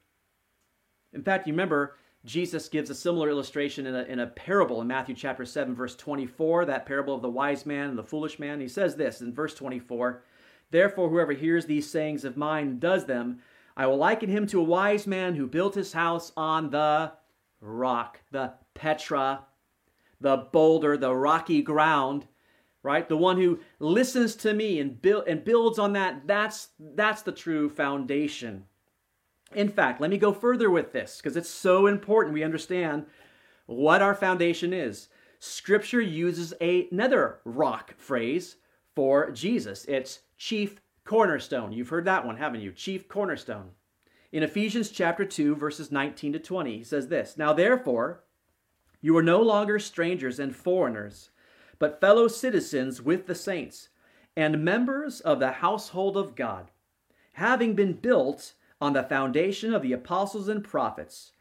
In 1.12 1.22
fact, 1.22 1.46
you 1.46 1.52
remember 1.52 1.96
Jesus 2.24 2.68
gives 2.68 2.88
a 2.88 2.94
similar 2.94 3.28
illustration 3.28 3.86
in 3.86 3.94
a, 3.94 4.02
in 4.04 4.18
a 4.20 4.26
parable 4.26 4.80
in 4.80 4.86
Matthew 4.86 5.14
chapter 5.14 5.44
7, 5.44 5.74
verse 5.74 5.94
24, 5.94 6.64
that 6.66 6.86
parable 6.86 7.14
of 7.14 7.22
the 7.22 7.28
wise 7.28 7.66
man 7.66 7.90
and 7.90 7.98
the 7.98 8.02
foolish 8.02 8.38
man. 8.38 8.60
He 8.60 8.68
says 8.68 8.96
this 8.96 9.20
in 9.20 9.32
verse 9.32 9.54
24 9.54 10.22
Therefore, 10.70 11.08
whoever 11.08 11.32
hears 11.32 11.66
these 11.66 11.90
sayings 11.90 12.24
of 12.24 12.36
mine 12.36 12.66
and 12.66 12.80
does 12.80 13.04
them, 13.04 13.40
I 13.76 13.86
will 13.86 13.98
liken 13.98 14.30
him 14.30 14.46
to 14.48 14.60
a 14.60 14.64
wise 14.64 15.06
man 15.06 15.34
who 15.34 15.46
built 15.46 15.74
his 15.74 15.92
house 15.92 16.32
on 16.36 16.70
the 16.70 17.12
rock, 17.60 18.20
the 18.30 18.54
Petra, 18.74 19.44
the 20.20 20.48
boulder, 20.50 20.96
the 20.96 21.14
rocky 21.14 21.62
ground 21.62 22.26
right? 22.84 23.08
The 23.08 23.16
one 23.16 23.38
who 23.38 23.58
listens 23.80 24.36
to 24.36 24.52
me 24.52 24.78
and 24.78 25.00
build 25.02 25.24
and 25.26 25.42
builds 25.42 25.80
on 25.80 25.94
that, 25.94 26.28
that's 26.28 26.68
that's 26.78 27.22
the 27.22 27.32
true 27.32 27.68
foundation. 27.68 28.66
In 29.54 29.68
fact, 29.68 30.00
let 30.00 30.10
me 30.10 30.18
go 30.18 30.32
further 30.32 30.70
with 30.70 30.92
this 30.92 31.16
because 31.16 31.36
it's 31.36 31.48
so 31.48 31.86
important 31.86 32.34
we 32.34 32.44
understand 32.44 33.06
what 33.66 34.02
our 34.02 34.14
foundation 34.14 34.72
is. 34.72 35.08
Scripture 35.38 36.00
uses 36.00 36.52
another 36.60 37.40
rock 37.44 37.94
phrase 37.96 38.56
for 38.94 39.30
Jesus. 39.30 39.84
It's 39.86 40.20
chief 40.36 40.80
cornerstone. 41.04 41.72
You've 41.72 41.88
heard 41.88 42.04
that 42.04 42.24
one, 42.24 42.36
haven't 42.36 42.60
you? 42.60 42.72
Chief 42.72 43.08
cornerstone. 43.08 43.70
In 44.30 44.42
Ephesians 44.42 44.90
chapter 44.90 45.24
2 45.24 45.54
verses 45.56 45.90
19 45.90 46.34
to 46.34 46.38
20, 46.38 46.78
he 46.78 46.84
says 46.84 47.08
this, 47.08 47.38
"Now 47.38 47.52
therefore, 47.54 48.24
you 49.00 49.16
are 49.16 49.22
no 49.22 49.40
longer 49.40 49.78
strangers 49.78 50.38
and 50.38 50.54
foreigners, 50.54 51.30
but 51.78 52.00
fellow 52.00 52.28
citizens 52.28 53.02
with 53.02 53.26
the 53.26 53.34
saints 53.34 53.88
and 54.36 54.64
members 54.64 55.20
of 55.20 55.38
the 55.38 55.52
household 55.52 56.16
of 56.16 56.34
God, 56.34 56.70
having 57.34 57.74
been 57.74 57.92
built 57.92 58.54
on 58.80 58.92
the 58.92 59.02
foundation 59.02 59.72
of 59.72 59.82
the 59.82 59.92
apostles 59.92 60.48
and 60.48 60.64
prophets, 60.64 61.32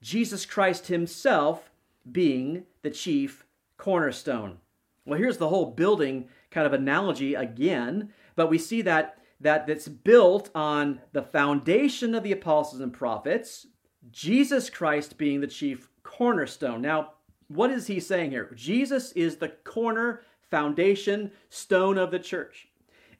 Jesus 0.00 0.46
Christ 0.46 0.86
himself 0.86 1.70
being 2.10 2.64
the 2.82 2.90
chief 2.90 3.44
cornerstone. 3.76 4.58
Well, 5.04 5.18
here's 5.18 5.38
the 5.38 5.48
whole 5.48 5.66
building 5.66 6.28
kind 6.50 6.66
of 6.66 6.72
analogy 6.72 7.34
again, 7.34 8.10
but 8.36 8.50
we 8.50 8.58
see 8.58 8.82
that 8.82 9.18
that 9.40 9.66
that's 9.66 9.88
built 9.88 10.50
on 10.54 11.00
the 11.12 11.22
foundation 11.22 12.14
of 12.14 12.24
the 12.24 12.32
apostles 12.32 12.80
and 12.80 12.92
prophets, 12.92 13.66
Jesus 14.10 14.68
Christ 14.68 15.16
being 15.16 15.40
the 15.40 15.46
chief 15.46 15.88
cornerstone. 16.02 16.82
Now, 16.82 17.12
what 17.48 17.70
is 17.70 17.86
he 17.86 17.98
saying 17.98 18.30
here? 18.30 18.52
Jesus 18.54 19.12
is 19.12 19.36
the 19.36 19.48
corner 19.48 20.22
foundation 20.50 21.30
stone 21.48 21.98
of 21.98 22.10
the 22.10 22.18
church. 22.18 22.68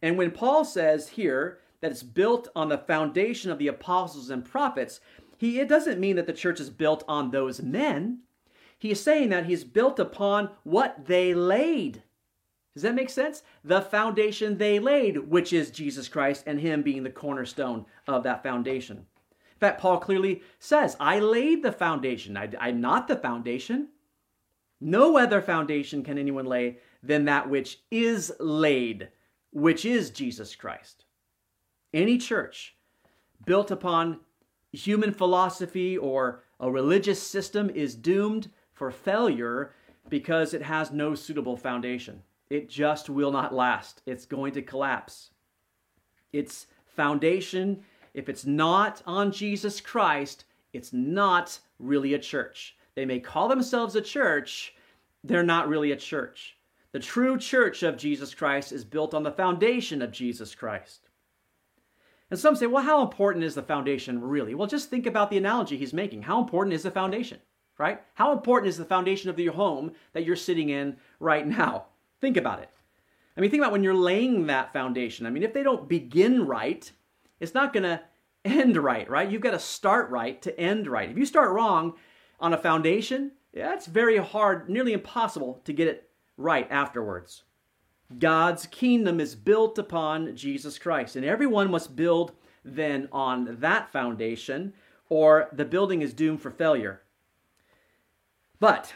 And 0.02 0.16
when 0.16 0.30
Paul 0.30 0.64
says 0.64 1.08
here 1.08 1.58
that 1.80 1.90
it's 1.90 2.02
built 2.02 2.48
on 2.54 2.68
the 2.68 2.78
foundation 2.78 3.50
of 3.50 3.58
the 3.58 3.68
apostles 3.68 4.30
and 4.30 4.44
prophets, 4.44 5.00
he 5.38 5.60
it 5.60 5.68
doesn't 5.68 6.00
mean 6.00 6.16
that 6.16 6.26
the 6.26 6.32
church 6.32 6.60
is 6.60 6.70
built 6.70 7.04
on 7.08 7.30
those 7.30 7.62
men. 7.62 8.20
He 8.78 8.90
is 8.90 9.02
saying 9.02 9.30
that 9.30 9.46
he's 9.46 9.64
built 9.64 9.98
upon 9.98 10.50
what 10.62 11.06
they 11.06 11.34
laid. 11.34 12.02
Does 12.74 12.82
that 12.84 12.94
make 12.94 13.10
sense? 13.10 13.42
The 13.64 13.80
foundation 13.80 14.56
they 14.56 14.78
laid, 14.78 15.18
which 15.18 15.52
is 15.52 15.70
Jesus 15.70 16.06
Christ 16.06 16.44
and 16.46 16.60
him 16.60 16.82
being 16.82 17.02
the 17.02 17.10
cornerstone 17.10 17.86
of 18.06 18.22
that 18.22 18.42
foundation. 18.42 18.98
In 18.98 19.58
fact, 19.58 19.80
Paul 19.80 19.98
clearly 19.98 20.42
says, 20.60 20.96
I 21.00 21.18
laid 21.18 21.64
the 21.64 21.72
foundation. 21.72 22.36
I, 22.36 22.68
am 22.68 22.80
not 22.80 23.08
the 23.08 23.16
foundation. 23.16 23.88
No 24.80 25.18
other 25.18 25.40
foundation 25.40 26.02
can 26.02 26.18
anyone 26.18 26.46
lay 26.46 26.78
than 27.02 27.24
that 27.24 27.48
which 27.48 27.80
is 27.90 28.32
laid, 28.38 29.08
which 29.52 29.84
is 29.84 30.10
Jesus 30.10 30.54
Christ. 30.54 31.04
Any 31.92 32.18
church 32.18 32.76
built 33.44 33.70
upon 33.70 34.20
human 34.72 35.12
philosophy 35.12 35.96
or 35.96 36.44
a 36.60 36.70
religious 36.70 37.22
system 37.22 37.70
is 37.70 37.94
doomed 37.94 38.50
for 38.72 38.90
failure 38.90 39.72
because 40.08 40.54
it 40.54 40.62
has 40.62 40.90
no 40.90 41.14
suitable 41.14 41.56
foundation. 41.56 42.22
It 42.50 42.68
just 42.68 43.10
will 43.10 43.30
not 43.30 43.54
last. 43.54 44.02
It's 44.06 44.26
going 44.26 44.52
to 44.52 44.62
collapse. 44.62 45.30
Its 46.32 46.66
foundation, 46.86 47.82
if 48.14 48.28
it's 48.28 48.46
not 48.46 49.02
on 49.06 49.32
Jesus 49.32 49.80
Christ, 49.80 50.44
it's 50.72 50.92
not 50.92 51.58
really 51.78 52.14
a 52.14 52.18
church. 52.18 52.76
They 52.98 53.04
may 53.04 53.20
call 53.20 53.46
themselves 53.46 53.94
a 53.94 54.00
church, 54.00 54.74
they're 55.22 55.44
not 55.44 55.68
really 55.68 55.92
a 55.92 55.96
church. 55.96 56.56
The 56.90 56.98
true 56.98 57.38
church 57.38 57.84
of 57.84 57.96
Jesus 57.96 58.34
Christ 58.34 58.72
is 58.72 58.84
built 58.84 59.14
on 59.14 59.22
the 59.22 59.30
foundation 59.30 60.02
of 60.02 60.10
Jesus 60.10 60.52
Christ. 60.52 61.08
And 62.28 62.40
some 62.40 62.56
say, 62.56 62.66
well, 62.66 62.82
how 62.82 63.02
important 63.02 63.44
is 63.44 63.54
the 63.54 63.62
foundation 63.62 64.20
really? 64.20 64.56
Well, 64.56 64.66
just 64.66 64.90
think 64.90 65.06
about 65.06 65.30
the 65.30 65.36
analogy 65.36 65.76
he's 65.76 65.92
making. 65.92 66.22
How 66.22 66.40
important 66.40 66.74
is 66.74 66.82
the 66.82 66.90
foundation, 66.90 67.38
right? 67.78 68.02
How 68.14 68.32
important 68.32 68.68
is 68.68 68.78
the 68.78 68.84
foundation 68.84 69.30
of 69.30 69.38
your 69.38 69.52
home 69.52 69.92
that 70.12 70.24
you're 70.24 70.34
sitting 70.34 70.70
in 70.70 70.96
right 71.20 71.46
now? 71.46 71.84
Think 72.20 72.36
about 72.36 72.58
it. 72.58 72.70
I 73.36 73.40
mean, 73.40 73.52
think 73.52 73.62
about 73.62 73.70
when 73.70 73.84
you're 73.84 73.94
laying 73.94 74.48
that 74.48 74.72
foundation. 74.72 75.24
I 75.24 75.30
mean, 75.30 75.44
if 75.44 75.52
they 75.54 75.62
don't 75.62 75.88
begin 75.88 76.48
right, 76.48 76.90
it's 77.38 77.54
not 77.54 77.72
going 77.72 77.84
to 77.84 78.02
end 78.44 78.76
right, 78.76 79.08
right? 79.08 79.30
You've 79.30 79.40
got 79.42 79.52
to 79.52 79.60
start 79.60 80.10
right 80.10 80.42
to 80.42 80.58
end 80.58 80.88
right. 80.88 81.08
If 81.08 81.16
you 81.16 81.26
start 81.26 81.52
wrong 81.52 81.94
on 82.40 82.52
a 82.52 82.58
foundation, 82.58 83.32
yeah, 83.52 83.74
it's 83.74 83.86
very 83.86 84.18
hard, 84.18 84.68
nearly 84.68 84.92
impossible 84.92 85.60
to 85.64 85.72
get 85.72 85.88
it 85.88 86.10
right 86.36 86.66
afterwards. 86.70 87.44
God's 88.18 88.66
kingdom 88.66 89.20
is 89.20 89.34
built 89.34 89.78
upon 89.78 90.34
Jesus 90.36 90.78
Christ, 90.78 91.16
and 91.16 91.24
everyone 91.24 91.70
must 91.70 91.96
build 91.96 92.32
then 92.64 93.08
on 93.12 93.56
that 93.60 93.90
foundation, 93.90 94.72
or 95.08 95.48
the 95.52 95.64
building 95.64 96.02
is 96.02 96.14
doomed 96.14 96.40
for 96.40 96.50
failure. 96.50 97.02
But 98.60 98.94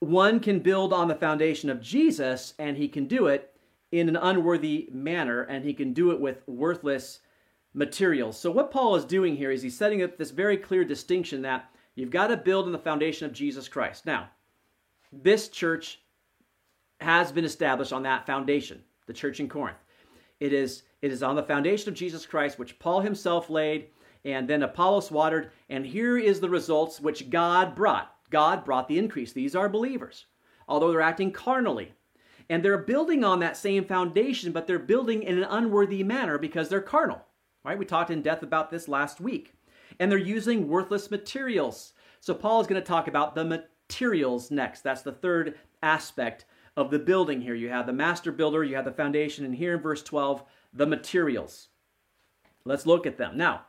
one 0.00 0.40
can 0.40 0.60
build 0.60 0.92
on 0.92 1.08
the 1.08 1.14
foundation 1.14 1.70
of 1.70 1.80
Jesus, 1.80 2.54
and 2.58 2.76
he 2.76 2.88
can 2.88 3.06
do 3.06 3.26
it 3.26 3.54
in 3.90 4.08
an 4.08 4.16
unworthy 4.16 4.88
manner, 4.92 5.42
and 5.42 5.64
he 5.64 5.74
can 5.74 5.92
do 5.92 6.10
it 6.10 6.20
with 6.20 6.46
worthless 6.46 7.20
materials. 7.74 8.38
So, 8.38 8.50
what 8.50 8.70
Paul 8.70 8.96
is 8.96 9.04
doing 9.04 9.36
here 9.36 9.50
is 9.50 9.62
he's 9.62 9.76
setting 9.76 10.02
up 10.02 10.16
this 10.18 10.30
very 10.30 10.56
clear 10.56 10.84
distinction 10.84 11.42
that 11.42 11.71
You've 11.94 12.10
got 12.10 12.28
to 12.28 12.36
build 12.36 12.66
on 12.66 12.72
the 12.72 12.78
foundation 12.78 13.26
of 13.26 13.32
Jesus 13.32 13.68
Christ. 13.68 14.06
Now, 14.06 14.30
this 15.12 15.48
church 15.48 16.00
has 17.00 17.32
been 17.32 17.44
established 17.44 17.92
on 17.92 18.02
that 18.04 18.26
foundation, 18.26 18.82
the 19.06 19.12
church 19.12 19.40
in 19.40 19.48
Corinth. 19.48 19.78
It 20.40 20.52
is, 20.52 20.84
it 21.02 21.12
is 21.12 21.22
on 21.22 21.36
the 21.36 21.42
foundation 21.42 21.88
of 21.88 21.94
Jesus 21.94 22.24
Christ, 22.24 22.58
which 22.58 22.78
Paul 22.78 23.00
himself 23.00 23.50
laid, 23.50 23.88
and 24.24 24.48
then 24.48 24.62
Apollos 24.62 25.10
watered, 25.10 25.50
and 25.68 25.84
here 25.84 26.16
is 26.16 26.40
the 26.40 26.48
results 26.48 27.00
which 27.00 27.28
God 27.28 27.74
brought. 27.74 28.14
God 28.30 28.64
brought 28.64 28.88
the 28.88 28.98
increase. 28.98 29.32
These 29.32 29.54
are 29.54 29.68
believers, 29.68 30.26
although 30.68 30.90
they're 30.90 31.00
acting 31.00 31.32
carnally. 31.32 31.92
And 32.48 32.64
they're 32.64 32.78
building 32.78 33.24
on 33.24 33.40
that 33.40 33.56
same 33.56 33.84
foundation, 33.84 34.52
but 34.52 34.66
they're 34.66 34.78
building 34.78 35.22
in 35.22 35.38
an 35.38 35.44
unworthy 35.44 36.02
manner 36.02 36.38
because 36.38 36.68
they're 36.68 36.80
carnal. 36.80 37.22
Right? 37.64 37.78
We 37.78 37.84
talked 37.84 38.10
in 38.10 38.22
depth 38.22 38.42
about 38.42 38.70
this 38.70 38.88
last 38.88 39.20
week. 39.20 39.54
And 39.98 40.10
they're 40.10 40.18
using 40.18 40.68
worthless 40.68 41.10
materials. 41.10 41.92
So 42.20 42.34
Paul 42.34 42.60
is 42.60 42.66
going 42.66 42.80
to 42.80 42.86
talk 42.86 43.08
about 43.08 43.34
the 43.34 43.66
materials 43.88 44.50
next. 44.50 44.82
That's 44.82 45.02
the 45.02 45.12
third 45.12 45.58
aspect 45.82 46.44
of 46.76 46.90
the 46.90 46.98
building 46.98 47.40
here. 47.40 47.54
You 47.54 47.68
have 47.68 47.86
the 47.86 47.92
master 47.92 48.32
builder, 48.32 48.64
you 48.64 48.76
have 48.76 48.84
the 48.84 48.92
foundation, 48.92 49.44
and 49.44 49.54
here 49.54 49.74
in 49.74 49.80
verse 49.80 50.02
12, 50.02 50.42
the 50.72 50.86
materials. 50.86 51.68
Let's 52.64 52.86
look 52.86 53.06
at 53.06 53.18
them. 53.18 53.36
Now, 53.36 53.66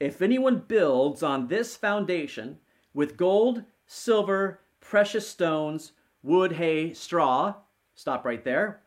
if 0.00 0.22
anyone 0.22 0.64
builds 0.66 1.22
on 1.22 1.48
this 1.48 1.76
foundation 1.76 2.58
with 2.94 3.16
gold, 3.16 3.64
silver, 3.86 4.60
precious 4.80 5.28
stones, 5.28 5.92
wood, 6.22 6.52
hay, 6.52 6.92
straw, 6.92 7.54
stop 7.94 8.24
right 8.24 8.44
there. 8.44 8.80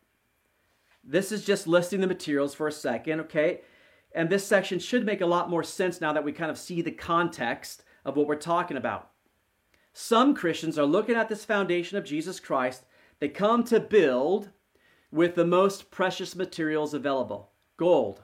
This 1.04 1.32
is 1.32 1.46
just 1.46 1.68
listing 1.68 2.02
the 2.02 2.08
materials 2.08 2.54
for 2.54 2.68
a 2.68 2.72
second, 2.72 3.22
okay? 3.22 3.62
And 4.14 4.30
this 4.30 4.46
section 4.46 4.80
should 4.80 5.06
make 5.06 5.22
a 5.22 5.26
lot 5.26 5.50
more 5.50 5.64
sense 5.64 6.02
now 6.02 6.14
that 6.14 6.24
we 6.24 6.32
kind 6.32 6.50
of 6.50 6.58
see 6.58 6.82
the 6.82 6.92
context 6.92 7.84
of 8.06 8.16
what 8.16 8.28
we're 8.28 8.36
talking 8.36 8.78
about. 8.78 9.12
Some 9.94 10.34
Christians 10.34 10.80
are 10.80 10.86
looking 10.86 11.16
at 11.16 11.30
this 11.30 11.46
foundation 11.46 11.98
of 11.98 12.06
Jesus 12.06 12.40
Christ. 12.40 12.86
They 13.20 13.30
come 13.30 13.64
to 13.66 13.80
build 13.80 14.50
with 15.12 15.36
the 15.36 15.46
most 15.46 15.92
precious 15.92 16.36
materials 16.36 16.94
available 16.94 17.52
gold, 17.78 18.24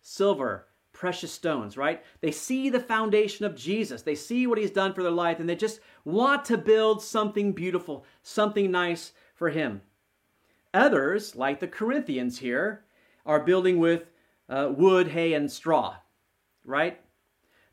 silver, 0.00 0.68
precious 0.92 1.32
stones, 1.32 1.76
right? 1.76 2.02
They 2.20 2.30
see 2.30 2.70
the 2.70 2.80
foundation 2.80 3.44
of 3.44 3.56
Jesus. 3.56 4.02
They 4.02 4.14
see 4.14 4.46
what 4.46 4.58
he's 4.58 4.70
done 4.70 4.94
for 4.94 5.02
their 5.02 5.10
life, 5.10 5.40
and 5.40 5.48
they 5.48 5.56
just 5.56 5.80
want 6.04 6.44
to 6.46 6.56
build 6.58 7.02
something 7.02 7.52
beautiful, 7.52 8.04
something 8.22 8.70
nice 8.70 9.12
for 9.34 9.50
him. 9.50 9.82
Others, 10.72 11.34
like 11.34 11.60
the 11.60 11.66
Corinthians 11.66 12.38
here, 12.38 12.84
are 13.26 13.40
building 13.40 13.78
with 13.78 14.04
uh, 14.52 14.70
wood, 14.70 15.08
hay, 15.08 15.32
and 15.32 15.50
straw, 15.50 15.96
right? 16.64 17.00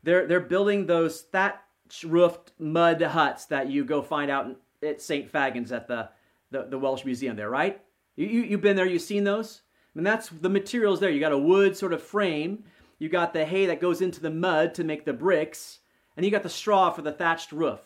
They're, 0.02 0.26
they're 0.26 0.40
building 0.40 0.86
those 0.86 1.20
thatch 1.20 1.58
roofed 2.04 2.52
mud 2.58 3.02
huts 3.02 3.44
that 3.46 3.68
you 3.68 3.84
go 3.84 4.00
find 4.00 4.30
out 4.30 4.56
at 4.82 5.02
St. 5.02 5.30
Fagans 5.30 5.72
at 5.72 5.88
the, 5.88 6.08
the, 6.50 6.64
the 6.64 6.78
Welsh 6.78 7.04
Museum 7.04 7.36
there, 7.36 7.50
right? 7.50 7.82
You, 8.16 8.26
you, 8.26 8.42
you've 8.42 8.62
been 8.62 8.76
there, 8.76 8.86
you've 8.86 9.02
seen 9.02 9.24
those? 9.24 9.60
I 9.94 9.98
mean, 9.98 10.04
that's 10.04 10.30
the 10.30 10.48
materials 10.48 11.00
there. 11.00 11.10
You 11.10 11.20
got 11.20 11.32
a 11.32 11.38
wood 11.38 11.76
sort 11.76 11.92
of 11.92 12.02
frame, 12.02 12.64
you 12.98 13.10
got 13.10 13.34
the 13.34 13.44
hay 13.44 13.66
that 13.66 13.80
goes 13.80 14.00
into 14.00 14.20
the 14.20 14.30
mud 14.30 14.72
to 14.74 14.84
make 14.84 15.04
the 15.04 15.12
bricks, 15.12 15.80
and 16.16 16.24
you 16.24 16.32
got 16.32 16.42
the 16.42 16.48
straw 16.48 16.90
for 16.90 17.02
the 17.02 17.12
thatched 17.12 17.52
roof, 17.52 17.80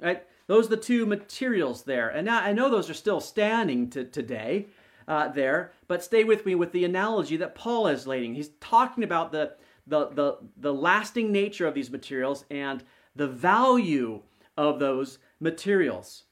right? 0.00 0.24
Those 0.46 0.66
are 0.66 0.70
the 0.70 0.76
two 0.76 1.04
materials 1.04 1.82
there. 1.82 2.10
And 2.10 2.26
now 2.26 2.40
I 2.40 2.52
know 2.52 2.70
those 2.70 2.88
are 2.88 2.94
still 2.94 3.20
standing 3.20 3.90
to 3.90 4.04
today 4.04 4.68
uh, 5.08 5.28
there, 5.28 5.72
but 5.88 6.02
stay 6.02 6.24
with 6.24 6.44
me 6.44 6.54
with 6.54 6.72
the 6.72 6.84
analogy 6.84 7.36
that 7.36 7.54
Paul 7.54 7.86
is 7.86 8.06
laying. 8.06 8.34
He's 8.34 8.50
talking 8.60 9.04
about 9.04 9.32
the, 9.32 9.54
the, 9.86 10.08
the, 10.08 10.38
the 10.56 10.74
lasting 10.74 11.30
nature 11.30 11.66
of 11.66 11.74
these 11.74 11.90
materials 11.90 12.44
and 12.50 12.82
the 13.14 13.28
value 13.28 14.22
of 14.56 14.78
those 14.78 15.18
materials. 15.40 16.24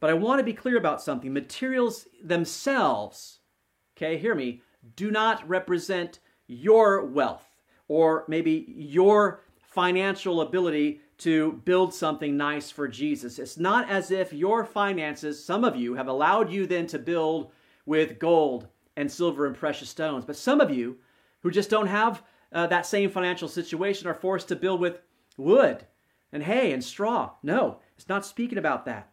But 0.00 0.10
I 0.10 0.14
want 0.14 0.40
to 0.40 0.44
be 0.44 0.52
clear 0.52 0.76
about 0.76 1.02
something. 1.02 1.32
Materials 1.32 2.06
themselves, 2.22 3.40
okay, 3.96 4.18
hear 4.18 4.34
me, 4.34 4.62
do 4.94 5.10
not 5.10 5.48
represent 5.48 6.20
your 6.46 7.06
wealth 7.06 7.44
or 7.88 8.24
maybe 8.28 8.66
your 8.76 9.40
financial 9.58 10.40
ability 10.40 11.00
to 11.18 11.60
build 11.64 11.94
something 11.94 12.36
nice 12.36 12.70
for 12.70 12.88
Jesus. 12.88 13.38
It's 13.38 13.58
not 13.58 13.88
as 13.88 14.10
if 14.10 14.32
your 14.32 14.64
finances, 14.64 15.42
some 15.42 15.64
of 15.64 15.76
you, 15.76 15.94
have 15.94 16.08
allowed 16.08 16.52
you 16.52 16.66
then 16.66 16.86
to 16.88 16.98
build 16.98 17.52
with 17.86 18.18
gold 18.18 18.68
and 18.96 19.10
silver 19.10 19.46
and 19.46 19.56
precious 19.56 19.88
stones. 19.88 20.24
But 20.24 20.36
some 20.36 20.60
of 20.60 20.70
you 20.70 20.98
who 21.42 21.50
just 21.50 21.70
don't 21.70 21.86
have 21.86 22.22
uh, 22.52 22.66
that 22.66 22.86
same 22.86 23.10
financial 23.10 23.48
situation 23.48 24.08
are 24.08 24.14
forced 24.14 24.48
to 24.48 24.56
build 24.56 24.80
with 24.80 25.00
wood 25.36 25.86
and 26.32 26.42
hay 26.42 26.72
and 26.72 26.84
straw. 26.84 27.32
No, 27.42 27.78
it's 27.96 28.08
not 28.08 28.26
speaking 28.26 28.58
about 28.58 28.84
that. 28.86 29.10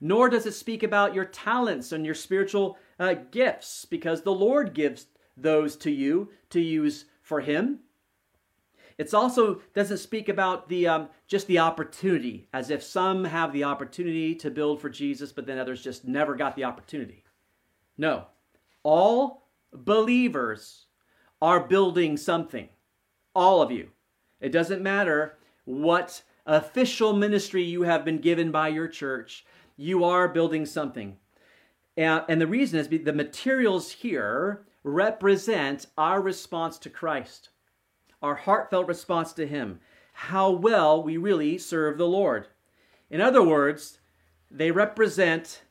Nor 0.00 0.28
does 0.28 0.46
it 0.46 0.52
speak 0.52 0.82
about 0.82 1.14
your 1.14 1.24
talents 1.24 1.90
and 1.90 2.06
your 2.06 2.14
spiritual 2.14 2.78
uh, 3.00 3.14
gifts, 3.30 3.84
because 3.84 4.22
the 4.22 4.32
Lord 4.32 4.72
gives 4.72 5.06
those 5.36 5.76
to 5.76 5.90
you 5.90 6.30
to 6.50 6.60
use 6.60 7.06
for 7.20 7.40
Him. 7.40 7.80
It 8.96 9.14
also 9.14 9.60
doesn't 9.74 9.98
speak 9.98 10.28
about 10.28 10.68
the 10.68 10.88
um, 10.88 11.08
just 11.26 11.46
the 11.46 11.58
opportunity, 11.60 12.48
as 12.52 12.70
if 12.70 12.82
some 12.82 13.24
have 13.24 13.52
the 13.52 13.64
opportunity 13.64 14.34
to 14.36 14.50
build 14.50 14.80
for 14.80 14.88
Jesus, 14.88 15.32
but 15.32 15.46
then 15.46 15.58
others 15.58 15.82
just 15.82 16.04
never 16.04 16.34
got 16.34 16.56
the 16.56 16.64
opportunity. 16.64 17.24
No, 17.98 18.26
all 18.82 19.48
believers 19.72 20.86
are 21.42 21.60
building 21.60 22.16
something. 22.16 22.68
All 23.34 23.60
of 23.60 23.70
you. 23.70 23.90
It 24.40 24.50
doesn't 24.50 24.82
matter 24.82 25.36
what 25.64 26.22
official 26.46 27.12
ministry 27.12 27.62
you 27.62 27.82
have 27.82 28.04
been 28.04 28.18
given 28.18 28.50
by 28.50 28.68
your 28.68 28.88
church, 28.88 29.44
you 29.76 30.04
are 30.04 30.28
building 30.28 30.64
something. 30.64 31.16
And, 31.96 32.40
the 32.40 32.46
reason 32.46 32.78
is 32.78 32.88
the 32.88 33.12
materials 33.12 33.90
here 33.90 34.64
represent 34.84 35.86
our 35.98 36.22
response 36.22 36.78
to 36.78 36.90
Christ 36.90 37.50
our 38.22 38.34
heartfelt 38.34 38.86
response 38.86 39.32
to 39.34 39.46
Him, 39.46 39.80
how 40.12 40.50
well 40.50 41.02
we 41.02 41.16
really 41.16 41.58
serve 41.58 41.98
the 41.98 42.06
Lord. 42.06 42.48
In 43.10 43.20
other 43.20 43.42
words, 43.42 43.98
they 44.50 44.70
represent 44.70 45.62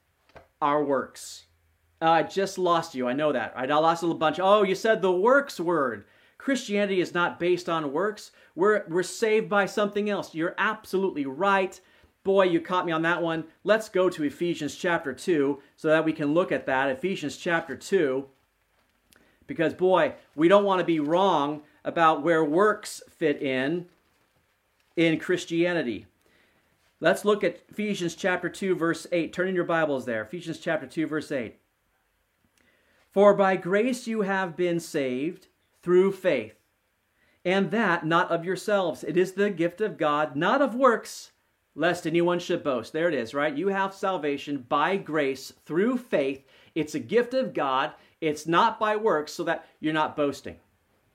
our 0.62 0.84
works. 0.84 1.47
Uh, 2.02 2.10
I 2.10 2.24
just 2.24 2.58
lost 2.58 2.96
you. 2.96 3.08
I 3.08 3.14
know 3.14 3.32
that. 3.32 3.56
Right? 3.56 3.70
I 3.70 3.78
lost 3.78 4.04
a 4.04 4.06
little 4.06 4.20
bunch. 4.20 4.40
Oh, 4.40 4.64
you 4.64 4.76
said 4.76 5.02
the 5.02 5.12
works 5.12 5.60
word. 5.60 6.06
Christianity 6.38 7.02
is 7.02 7.14
not 7.14 7.40
based 7.40 7.68
on 7.68 7.92
works. 7.92 8.32
We're, 8.56 8.86
we're 8.88 9.04
saved 9.04 9.50
by 9.50 9.66
something 9.66 10.10
else. 10.10 10.36
You're 10.36 10.56
absolutely 10.58 11.26
right. 11.26 11.80
Boy, 12.24 12.46
you 12.46 12.62
caught 12.62 12.86
me 12.86 12.92
on 12.92 13.02
that 13.02 13.22
one. 13.22 13.46
Let's 13.64 13.90
go 13.90 14.10
to 14.10 14.24
Ephesians 14.24 14.76
chapter 14.76 15.14
2 15.14 15.60
so 15.76 15.88
that 15.88 16.06
we 16.06 16.14
can 16.14 16.34
look 16.34 16.52
at 16.52 16.66
that. 16.68 16.90
Ephesians 16.90 17.38
chapter 17.38 17.76
2. 17.76 18.26
Because, 19.48 19.74
boy, 19.74 20.14
we 20.36 20.48
don't 20.48 20.66
want 20.66 20.80
to 20.80 20.86
be 20.86 21.00
wrong 21.00 21.62
about 21.84 22.22
where 22.22 22.44
works 22.44 23.02
fit 23.10 23.42
in 23.42 23.88
in 24.96 25.20
Christianity. 25.20 26.06
Let's 27.00 27.24
look 27.24 27.44
at 27.44 27.62
Ephesians 27.70 28.16
chapter 28.16 28.50
2 28.50 28.76
verse 28.76 29.08
8. 29.12 29.32
Turn 29.32 29.48
in 29.48 29.56
your 29.56 29.64
Bibles 29.64 30.06
there. 30.06 30.24
Ephesians 30.24 30.60
chapter 30.60 30.86
2 30.86 31.08
verse 31.08 31.32
8. 31.32 31.58
For 33.18 33.34
by 33.34 33.56
grace 33.56 34.06
you 34.06 34.22
have 34.22 34.56
been 34.56 34.80
saved 34.80 35.48
through 35.82 36.12
faith, 36.12 36.54
and 37.44 37.72
that 37.72 38.06
not 38.06 38.30
of 38.30 38.46
yourselves. 38.46 39.04
It 39.04 39.18
is 39.18 39.32
the 39.32 39.50
gift 39.50 39.82
of 39.82 39.98
God, 39.98 40.36
not 40.36 40.62
of 40.62 40.76
works, 40.76 41.32
lest 41.74 42.06
anyone 42.06 42.38
should 42.38 42.64
boast. 42.64 42.94
There 42.94 43.08
it 43.08 43.16
is, 43.16 43.34
right? 43.34 43.58
You 43.58 43.70
have 43.70 43.96
salvation 43.96 44.68
by 44.70 44.98
grace 44.98 45.52
through 45.66 45.98
faith. 45.98 46.46
It's 46.76 46.94
a 46.94 47.00
gift 47.00 47.34
of 47.34 47.56
God. 47.56 47.94
It's 48.22 48.46
not 48.46 48.80
by 48.80 48.96
works 48.96 49.34
so 49.34 49.44
that 49.46 49.66
you're 49.80 49.94
not 49.94 50.16
boasting. 50.16 50.58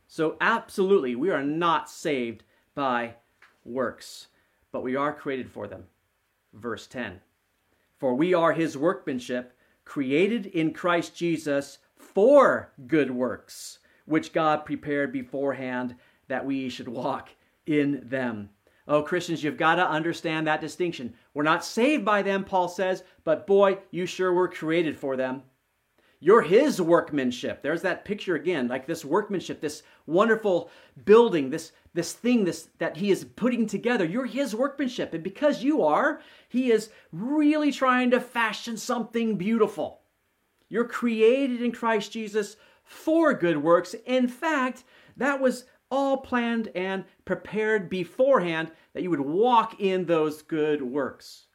So, 0.08 0.36
absolutely, 0.40 1.14
we 1.14 1.30
are 1.30 1.44
not 1.44 1.88
saved 1.88 2.42
by 2.74 3.14
works, 3.64 4.26
but 4.72 4.82
we 4.82 4.96
are 4.96 5.14
created 5.14 5.48
for 5.48 5.68
them. 5.68 5.84
Verse 6.52 6.88
10 6.88 7.20
For 7.96 8.16
we 8.16 8.34
are 8.34 8.54
his 8.54 8.76
workmanship, 8.76 9.56
created 9.84 10.46
in 10.46 10.72
Christ 10.72 11.14
Jesus 11.14 11.78
for 12.14 12.72
good 12.86 13.10
works, 13.10 13.78
which 14.06 14.32
God 14.32 14.64
prepared 14.64 15.12
beforehand 15.12 15.96
that 16.28 16.44
we 16.44 16.68
should 16.68 16.88
walk 16.88 17.30
in 17.66 18.02
them. 18.08 18.50
Oh, 18.88 19.02
Christians, 19.02 19.44
you've 19.44 19.56
got 19.56 19.76
to 19.76 19.88
understand 19.88 20.46
that 20.46 20.60
distinction. 20.60 21.14
We're 21.34 21.44
not 21.44 21.64
saved 21.64 22.04
by 22.04 22.22
them, 22.22 22.44
Paul 22.44 22.68
says, 22.68 23.04
but 23.24 23.46
boy, 23.46 23.78
you 23.90 24.06
sure 24.06 24.32
were 24.32 24.48
created 24.48 24.98
for 24.98 25.16
them. 25.16 25.42
You're 26.18 26.42
his 26.42 26.80
workmanship. 26.80 27.62
There's 27.62 27.82
that 27.82 28.04
picture 28.04 28.36
again, 28.36 28.68
like 28.68 28.86
this 28.86 29.04
workmanship, 29.04 29.60
this 29.60 29.82
wonderful 30.06 30.70
building, 31.04 31.50
this 31.50 31.72
this 31.94 32.12
thing 32.12 32.44
this 32.44 32.68
that 32.78 32.96
he 32.96 33.10
is 33.10 33.24
putting 33.24 33.66
together. 33.66 34.04
You're 34.04 34.26
his 34.26 34.54
workmanship. 34.54 35.14
And 35.14 35.24
because 35.24 35.64
you 35.64 35.82
are, 35.82 36.20
he 36.48 36.70
is 36.70 36.90
really 37.10 37.72
trying 37.72 38.12
to 38.12 38.20
fashion 38.20 38.76
something 38.76 39.36
beautiful. 39.36 40.01
You're 40.72 40.88
created 40.88 41.60
in 41.60 41.70
Christ 41.70 42.12
Jesus 42.12 42.56
for 42.82 43.34
good 43.34 43.58
works. 43.58 43.94
In 44.06 44.26
fact, 44.26 44.84
that 45.18 45.38
was 45.38 45.66
all 45.90 46.16
planned 46.16 46.70
and 46.74 47.04
prepared 47.26 47.90
beforehand 47.90 48.70
that 48.94 49.02
you 49.02 49.10
would 49.10 49.20
walk 49.20 49.78
in 49.80 50.06
those 50.06 50.40
good 50.40 50.80
works. 50.80 51.48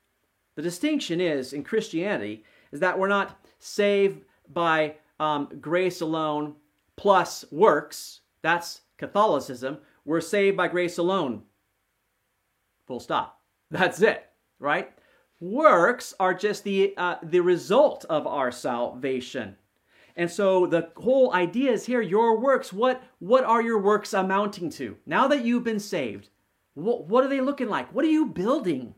The 0.55 0.61
distinction 0.61 1.19
is 1.19 1.51
in 1.51 1.63
Christianity 1.63 2.43
is 2.71 2.79
that 2.81 2.99
we're 2.99 3.07
not 3.07 3.43
saved 3.57 4.23
by 4.53 4.97
um, 5.19 5.49
grace 5.59 6.01
alone 6.01 6.53
plus 6.95 7.43
works. 7.49 8.19
That's 8.43 8.81
Catholicism. 8.99 9.79
We're 10.05 10.21
saved 10.21 10.57
by 10.57 10.67
grace 10.67 10.99
alone. 10.99 11.41
Full 12.85 12.99
stop. 12.99 13.41
That's 13.71 13.99
it, 13.99 14.29
right? 14.59 14.93
Works 15.39 16.13
are 16.19 16.33
just 16.33 16.63
the, 16.63 16.93
uh, 16.97 17.15
the 17.21 17.41
result 17.41 18.05
of 18.09 18.25
our 18.25 18.51
salvation. 18.51 19.55
And 20.15 20.31
so 20.31 20.65
the 20.65 20.89
whole 20.97 21.31
idea 21.33 21.71
is 21.71 21.85
here 21.85 22.01
your 22.01 22.39
works, 22.39 22.73
what, 22.73 23.03
what 23.19 23.43
are 23.43 23.61
your 23.61 23.79
works 23.79 24.13
amounting 24.13 24.71
to? 24.71 24.97
Now 25.05 25.27
that 25.27 25.45
you've 25.45 25.63
been 25.63 25.79
saved, 25.79 26.29
what, 26.73 27.05
what 27.05 27.23
are 27.23 27.29
they 27.29 27.41
looking 27.41 27.69
like? 27.69 27.93
What 27.93 28.03
are 28.03 28.09
you 28.09 28.25
building? 28.25 28.95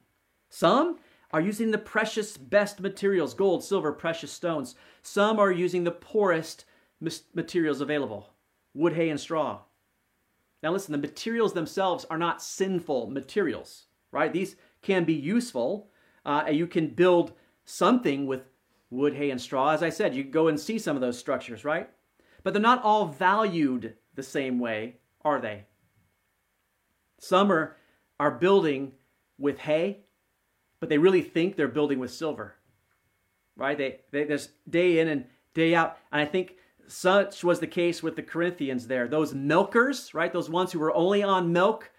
Some 0.50 1.00
are 1.32 1.42
using 1.42 1.72
the 1.72 1.78
precious, 1.78 2.38
best 2.38 2.80
materials 2.80 3.34
gold, 3.34 3.64
silver, 3.64 3.92
precious 3.92 4.32
stones. 4.32 4.76
Some 5.02 5.40
are 5.40 5.52
using 5.52 5.84
the 5.84 5.92
poorest 5.92 6.66
materials 7.34 7.82
available 7.82 8.30
wood, 8.74 8.94
hay, 8.94 9.10
and 9.10 9.20
straw. 9.20 9.60
Now, 10.62 10.72
listen, 10.72 10.92
the 10.92 10.98
materials 10.98 11.54
themselves 11.54 12.06
are 12.10 12.18
not 12.18 12.42
sinful 12.42 13.10
materials, 13.10 13.86
right? 14.12 14.32
These 14.32 14.56
can 14.82 15.06
be 15.06 15.14
useful. 15.14 15.89
Uh, 16.26 16.45
you 16.51 16.67
can 16.67 16.88
build 16.88 17.34
something 17.65 18.28
with 18.28 18.41
wood, 18.89 19.13
hay, 19.13 19.30
and 19.32 19.39
straw. 19.39 19.72
As 19.72 19.84
I 19.84 19.89
said, 19.89 20.15
you 20.15 20.24
go 20.24 20.47
and 20.47 20.59
see 20.59 20.80
some 20.80 20.95
of 20.95 21.01
those 21.01 21.17
structures, 21.17 21.63
right? 21.63 21.89
But 22.43 22.53
they're 22.53 22.61
not 22.61 22.84
all 22.84 23.07
valued 23.07 23.95
the 24.15 24.24
same 24.24 24.59
way, 24.59 24.95
are 25.24 25.39
they? 25.39 25.65
Some 27.20 27.51
are, 27.51 27.78
are 28.20 28.32
building 28.32 28.93
with 29.38 29.59
hay, 29.59 30.05
but 30.80 30.89
they 30.89 30.97
really 30.97 31.22
think 31.22 31.55
they're 31.55 31.67
building 31.67 31.99
with 31.99 32.11
silver, 32.11 32.55
right? 33.55 33.78
They, 33.78 33.99
they 34.11 34.24
there's 34.24 34.49
day 34.70 34.99
in 34.99 35.07
and 35.07 35.26
day 35.53 35.76
out, 35.76 35.97
and 36.11 36.22
I 36.22 36.26
think 36.26 36.55
such 36.88 37.43
was 37.43 37.59
the 37.59 37.67
case 37.67 38.01
with 38.01 38.15
the 38.15 38.24
Corinthians 38.24 38.88
there. 38.88 39.07
Those 39.07 39.34
milkers, 39.34 40.13
right? 40.13 40.34
Those 40.34 40.49
ones 40.49 40.72
who 40.72 40.80
were 40.80 40.93
only 40.93 41.22
on 41.22 41.53
milk. 41.53 41.91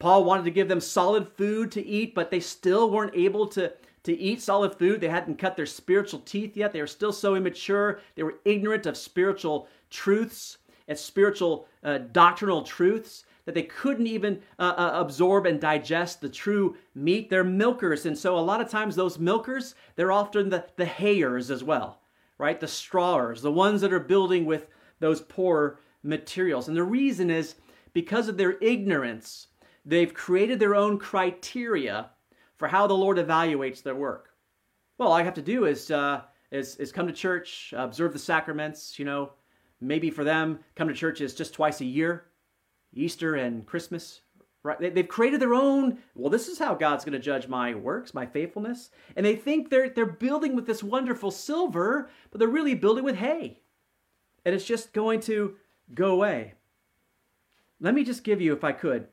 Paul 0.00 0.24
wanted 0.24 0.44
to 0.46 0.50
give 0.50 0.68
them 0.68 0.80
solid 0.80 1.28
food 1.28 1.70
to 1.72 1.86
eat, 1.86 2.14
but 2.14 2.30
they 2.30 2.40
still 2.40 2.90
weren't 2.90 3.14
able 3.14 3.46
to 3.48 3.72
to 4.02 4.18
eat 4.18 4.40
solid 4.40 4.74
food. 4.74 5.00
They 5.00 5.08
hadn't 5.08 5.38
cut 5.38 5.56
their 5.56 5.66
spiritual 5.66 6.20
teeth 6.20 6.56
yet. 6.56 6.72
They 6.72 6.80
were 6.80 6.86
still 6.86 7.12
so 7.12 7.34
immature. 7.34 8.00
They 8.14 8.22
were 8.22 8.38
ignorant 8.46 8.86
of 8.86 8.96
spiritual 8.96 9.68
truths 9.90 10.56
and 10.88 10.98
spiritual 10.98 11.68
uh, 11.84 11.98
doctrinal 12.10 12.62
truths 12.62 13.24
that 13.44 13.54
they 13.54 13.62
couldn't 13.62 14.06
even 14.06 14.40
uh, 14.58 14.74
uh, 14.76 14.92
absorb 14.94 15.44
and 15.44 15.60
digest 15.60 16.22
the 16.22 16.30
true 16.30 16.76
meat. 16.94 17.28
They're 17.28 17.44
milkers. 17.44 18.06
And 18.06 18.16
so 18.16 18.38
a 18.38 18.40
lot 18.40 18.62
of 18.62 18.70
times 18.70 18.96
those 18.96 19.18
milkers, 19.18 19.74
they're 19.96 20.12
often 20.12 20.48
the, 20.48 20.66
the 20.76 20.86
hayers 20.86 21.50
as 21.50 21.62
well, 21.62 22.00
right? 22.38 22.58
The 22.58 22.66
strawers, 22.66 23.42
the 23.42 23.52
ones 23.52 23.82
that 23.82 23.92
are 23.92 24.00
building 24.00 24.46
with 24.46 24.68
those 24.98 25.20
poor 25.20 25.78
materials. 26.02 26.68
And 26.68 26.76
the 26.76 26.84
reason 26.84 27.30
is 27.30 27.56
because 27.92 28.28
of 28.28 28.36
their 28.36 28.56
ignorance, 28.62 29.48
they've 29.84 30.12
created 30.12 30.58
their 30.58 30.74
own 30.74 30.98
criteria 30.98 32.10
for 32.56 32.68
how 32.68 32.86
the 32.86 32.94
Lord 32.94 33.16
evaluates 33.18 33.82
their 33.82 33.94
work. 33.94 34.30
Well, 34.98 35.08
all 35.08 35.14
I 35.14 35.22
have 35.22 35.34
to 35.34 35.42
do 35.42 35.64
is, 35.64 35.90
uh, 35.90 36.22
is, 36.50 36.76
is 36.76 36.92
come 36.92 37.06
to 37.06 37.12
church, 37.12 37.72
observe 37.76 38.12
the 38.12 38.18
sacraments, 38.18 38.98
you 38.98 39.04
know, 39.04 39.32
maybe 39.80 40.10
for 40.10 40.24
them, 40.24 40.58
come 40.76 40.88
to 40.88 40.94
church 40.94 41.20
is 41.20 41.34
just 41.34 41.54
twice 41.54 41.80
a 41.80 41.86
year, 41.86 42.26
Easter 42.92 43.36
and 43.36 43.64
Christmas, 43.64 44.20
right? 44.62 44.78
They, 44.78 45.00
have 45.00 45.08
created 45.08 45.40
their 45.40 45.54
own, 45.54 45.98
well, 46.14 46.30
this 46.30 46.48
is 46.48 46.58
how 46.58 46.74
God's 46.74 47.04
going 47.04 47.14
to 47.14 47.18
judge 47.18 47.48
my 47.48 47.74
works, 47.74 48.12
my 48.12 48.26
faithfulness. 48.26 48.90
And 49.16 49.24
they 49.24 49.36
think 49.36 49.70
they're, 49.70 49.88
they're 49.88 50.04
building 50.04 50.54
with 50.54 50.66
this 50.66 50.82
wonderful 50.82 51.30
silver, 51.30 52.10
but 52.30 52.38
they're 52.38 52.48
really 52.48 52.74
building 52.74 53.04
with 53.04 53.16
hay. 53.16 53.62
And 54.44 54.54
it's 54.54 54.66
just 54.66 54.92
going 54.92 55.20
to 55.20 55.56
go 55.94 56.10
away. 56.12 56.54
Let 57.80 57.94
me 57.94 58.04
just 58.04 58.24
give 58.24 58.40
you, 58.40 58.52
if 58.52 58.64
I 58.64 58.72
could, 58.72 59.08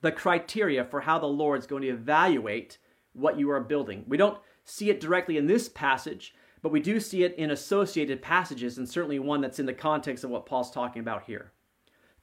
the 0.00 0.12
criteria 0.12 0.84
for 0.84 1.00
how 1.00 1.18
the 1.18 1.26
Lord's 1.26 1.66
going 1.66 1.82
to 1.82 1.88
evaluate 1.88 2.78
what 3.12 3.38
you 3.38 3.50
are 3.50 3.60
building. 3.60 4.04
We 4.06 4.16
don't 4.16 4.38
see 4.64 4.90
it 4.90 5.00
directly 5.00 5.36
in 5.36 5.46
this 5.46 5.68
passage, 5.68 6.34
but 6.62 6.72
we 6.72 6.80
do 6.80 7.00
see 7.00 7.24
it 7.24 7.34
in 7.36 7.50
associated 7.50 8.22
passages, 8.22 8.78
and 8.78 8.88
certainly 8.88 9.18
one 9.18 9.40
that's 9.40 9.58
in 9.58 9.66
the 9.66 9.72
context 9.72 10.24
of 10.24 10.30
what 10.30 10.46
Paul's 10.46 10.70
talking 10.70 11.00
about 11.00 11.24
here. 11.24 11.52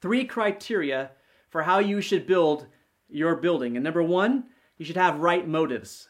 Three 0.00 0.24
criteria 0.24 1.10
for 1.48 1.62
how 1.62 1.78
you 1.78 2.00
should 2.00 2.26
build 2.26 2.66
your 3.08 3.36
building. 3.36 3.76
And 3.76 3.84
number 3.84 4.02
one, 4.02 4.44
you 4.76 4.84
should 4.84 4.96
have 4.96 5.20
right 5.20 5.46
motives. 5.46 6.08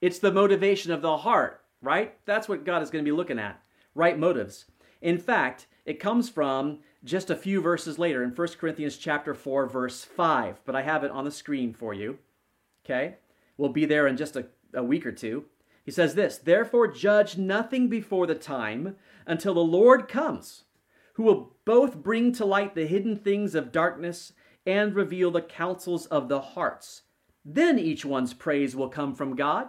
It's 0.00 0.18
the 0.18 0.32
motivation 0.32 0.92
of 0.92 1.02
the 1.02 1.18
heart, 1.18 1.62
right? 1.80 2.16
That's 2.26 2.48
what 2.48 2.64
God 2.64 2.82
is 2.82 2.90
going 2.90 3.04
to 3.04 3.08
be 3.08 3.16
looking 3.16 3.38
at 3.38 3.62
right 3.94 4.18
motives. 4.18 4.66
In 5.00 5.18
fact, 5.18 5.66
it 5.84 6.00
comes 6.00 6.28
from 6.28 6.78
just 7.04 7.30
a 7.30 7.36
few 7.36 7.60
verses 7.60 7.98
later 7.98 8.22
in 8.22 8.30
1 8.30 8.48
Corinthians 8.58 8.96
chapter 8.96 9.34
4 9.34 9.66
verse 9.66 10.04
5, 10.04 10.60
but 10.64 10.74
I 10.74 10.82
have 10.82 11.04
it 11.04 11.10
on 11.10 11.24
the 11.24 11.30
screen 11.30 11.74
for 11.74 11.92
you. 11.92 12.18
Okay? 12.84 13.16
We'll 13.56 13.70
be 13.70 13.84
there 13.84 14.06
in 14.06 14.16
just 14.16 14.36
a, 14.36 14.46
a 14.72 14.82
week 14.82 15.04
or 15.06 15.12
two. 15.12 15.44
He 15.84 15.90
says 15.90 16.14
this, 16.14 16.38
"Therefore 16.38 16.88
judge 16.88 17.36
nothing 17.36 17.88
before 17.88 18.26
the 18.26 18.34
time 18.34 18.96
until 19.26 19.54
the 19.54 19.60
Lord 19.60 20.08
comes, 20.08 20.64
who 21.14 21.22
will 21.22 21.56
both 21.64 22.02
bring 22.02 22.32
to 22.32 22.46
light 22.46 22.74
the 22.74 22.86
hidden 22.86 23.16
things 23.16 23.54
of 23.54 23.72
darkness 23.72 24.32
and 24.66 24.94
reveal 24.94 25.30
the 25.30 25.42
counsels 25.42 26.06
of 26.06 26.28
the 26.28 26.40
hearts. 26.40 27.02
Then 27.44 27.78
each 27.78 28.04
one's 28.04 28.32
praise 28.32 28.74
will 28.74 28.88
come 28.88 29.14
from 29.14 29.36
God." 29.36 29.68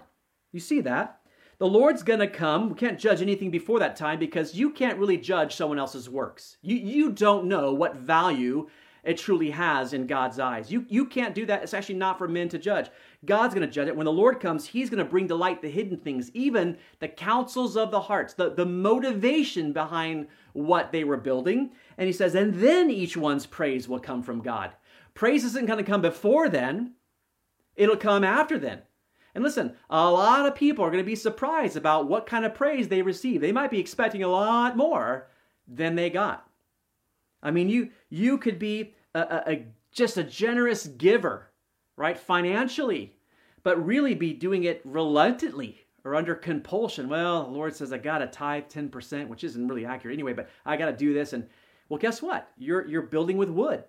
You 0.54 0.62
see 0.62 0.80
that? 0.82 1.20
The 1.58 1.68
Lord's 1.68 2.04
going 2.04 2.20
to 2.20 2.28
come. 2.28 2.70
We 2.70 2.76
can't 2.76 3.00
judge 3.00 3.22
anything 3.22 3.50
before 3.50 3.80
that 3.80 3.96
time 3.96 4.20
because 4.20 4.56
you 4.56 4.72
can't 4.72 5.00
really 5.00 5.18
judge 5.18 5.56
someone 5.56 5.80
else's 5.80 6.10
works. 6.10 6.58
You, 6.62 6.76
you 6.76 7.12
don't 7.12 7.46
know 7.46 7.74
what 7.74 7.96
value 7.96 8.68
it 9.06 9.18
truly 9.18 9.52
has 9.52 9.94
in 9.94 10.08
God's 10.08 10.40
eyes. 10.40 10.72
You, 10.72 10.86
you 10.90 11.06
can't 11.06 11.36
do 11.36 11.46
that. 11.46 11.64
It's 11.64 11.74
actually 11.76 11.96
not 11.96 12.18
for 12.18 12.28
men 12.28 12.50
to 12.50 12.58
judge. 12.58 12.90
God's 13.24 13.54
going 13.54 13.66
to 13.66 13.72
judge 13.72 13.88
it. 13.88 13.96
When 13.96 14.06
the 14.06 14.12
Lord 14.12 14.40
comes, 14.40 14.66
He's 14.66 14.90
going 14.90 15.04
to 15.04 15.10
bring 15.10 15.28
to 15.28 15.36
light 15.36 15.62
the 15.62 15.70
hidden 15.70 15.98
things, 15.98 16.32
even 16.34 16.78
the 17.00 17.08
counsels 17.08 17.78
of 17.78 17.92
the 17.92 18.02
hearts, 18.02 18.34
the, 18.34 18.50
the 18.50 18.66
motivation 18.66 19.72
behind 19.74 20.28
what 20.54 20.92
they 20.92 21.04
were 21.04 21.18
building. 21.18 21.72
And 21.98 22.08
He 22.08 22.14
says, 22.14 22.36
and 22.36 22.56
then 22.56 22.90
each 22.90 23.16
one's 23.16 23.46
praise 23.46 23.88
will 23.88 24.00
come 24.00 24.24
from 24.24 24.42
God. 24.42 24.72
Praise 25.14 25.46
isn't 25.46 25.68
going 25.68 25.78
to 25.78 25.90
come 25.90 26.02
before 26.02 26.50
then, 26.50 26.96
it'll 27.76 27.96
come 27.96 28.24
after 28.24 28.58
then. 28.58 28.82
And 29.36 29.44
listen, 29.44 29.76
a 29.90 30.10
lot 30.10 30.46
of 30.46 30.56
people 30.56 30.86
are 30.86 30.90
going 30.90 31.04
to 31.04 31.06
be 31.06 31.16
surprised 31.16 31.76
about 31.76 32.08
what 32.08 32.26
kind 32.26 32.46
of 32.46 32.56
praise 32.56 32.88
they 32.88 33.02
receive. 33.02 33.42
They 33.42 33.52
might 33.52 33.70
be 33.70 33.80
expecting 33.80 34.24
a 34.24 34.30
lot 34.30 34.78
more 34.78 35.28
than 35.68 35.96
they 35.96 36.10
got. 36.10 36.50
I 37.44 37.52
mean, 37.52 37.68
you 37.68 37.90
you 38.10 38.38
could 38.38 38.58
be 38.58 38.96
a, 39.14 39.20
a, 39.20 39.44
a, 39.52 39.66
just 39.92 40.16
a 40.18 40.24
generous 40.24 40.88
giver, 40.88 41.52
right, 41.98 42.18
financially, 42.18 43.18
but 43.62 43.86
really 43.86 44.16
be 44.16 44.32
doing 44.32 44.64
it 44.64 44.82
reluctantly 44.86 45.82
or 46.06 46.16
under 46.16 46.34
compulsion. 46.34 47.10
Well, 47.10 47.44
the 47.44 47.52
Lord 47.52 47.76
says 47.76 47.92
I 47.92 47.98
got 47.98 48.20
to 48.20 48.28
tithe 48.28 48.70
ten 48.70 48.88
percent, 48.88 49.30
which 49.30 49.44
isn't 49.44 49.68
really 49.68 49.86
accurate 49.86 50.16
anyway, 50.16 50.34
but 50.34 50.50
I 50.66 50.78
got 50.78 50.86
to 50.86 50.96
do 50.96 51.14
this. 51.14 51.34
And 51.34 51.46
well, 51.90 52.00
guess 52.00 52.22
what? 52.22 52.50
You're 52.58 52.88
you're 52.88 53.02
building 53.02 53.36
with 53.36 53.50
wood. 53.50 53.84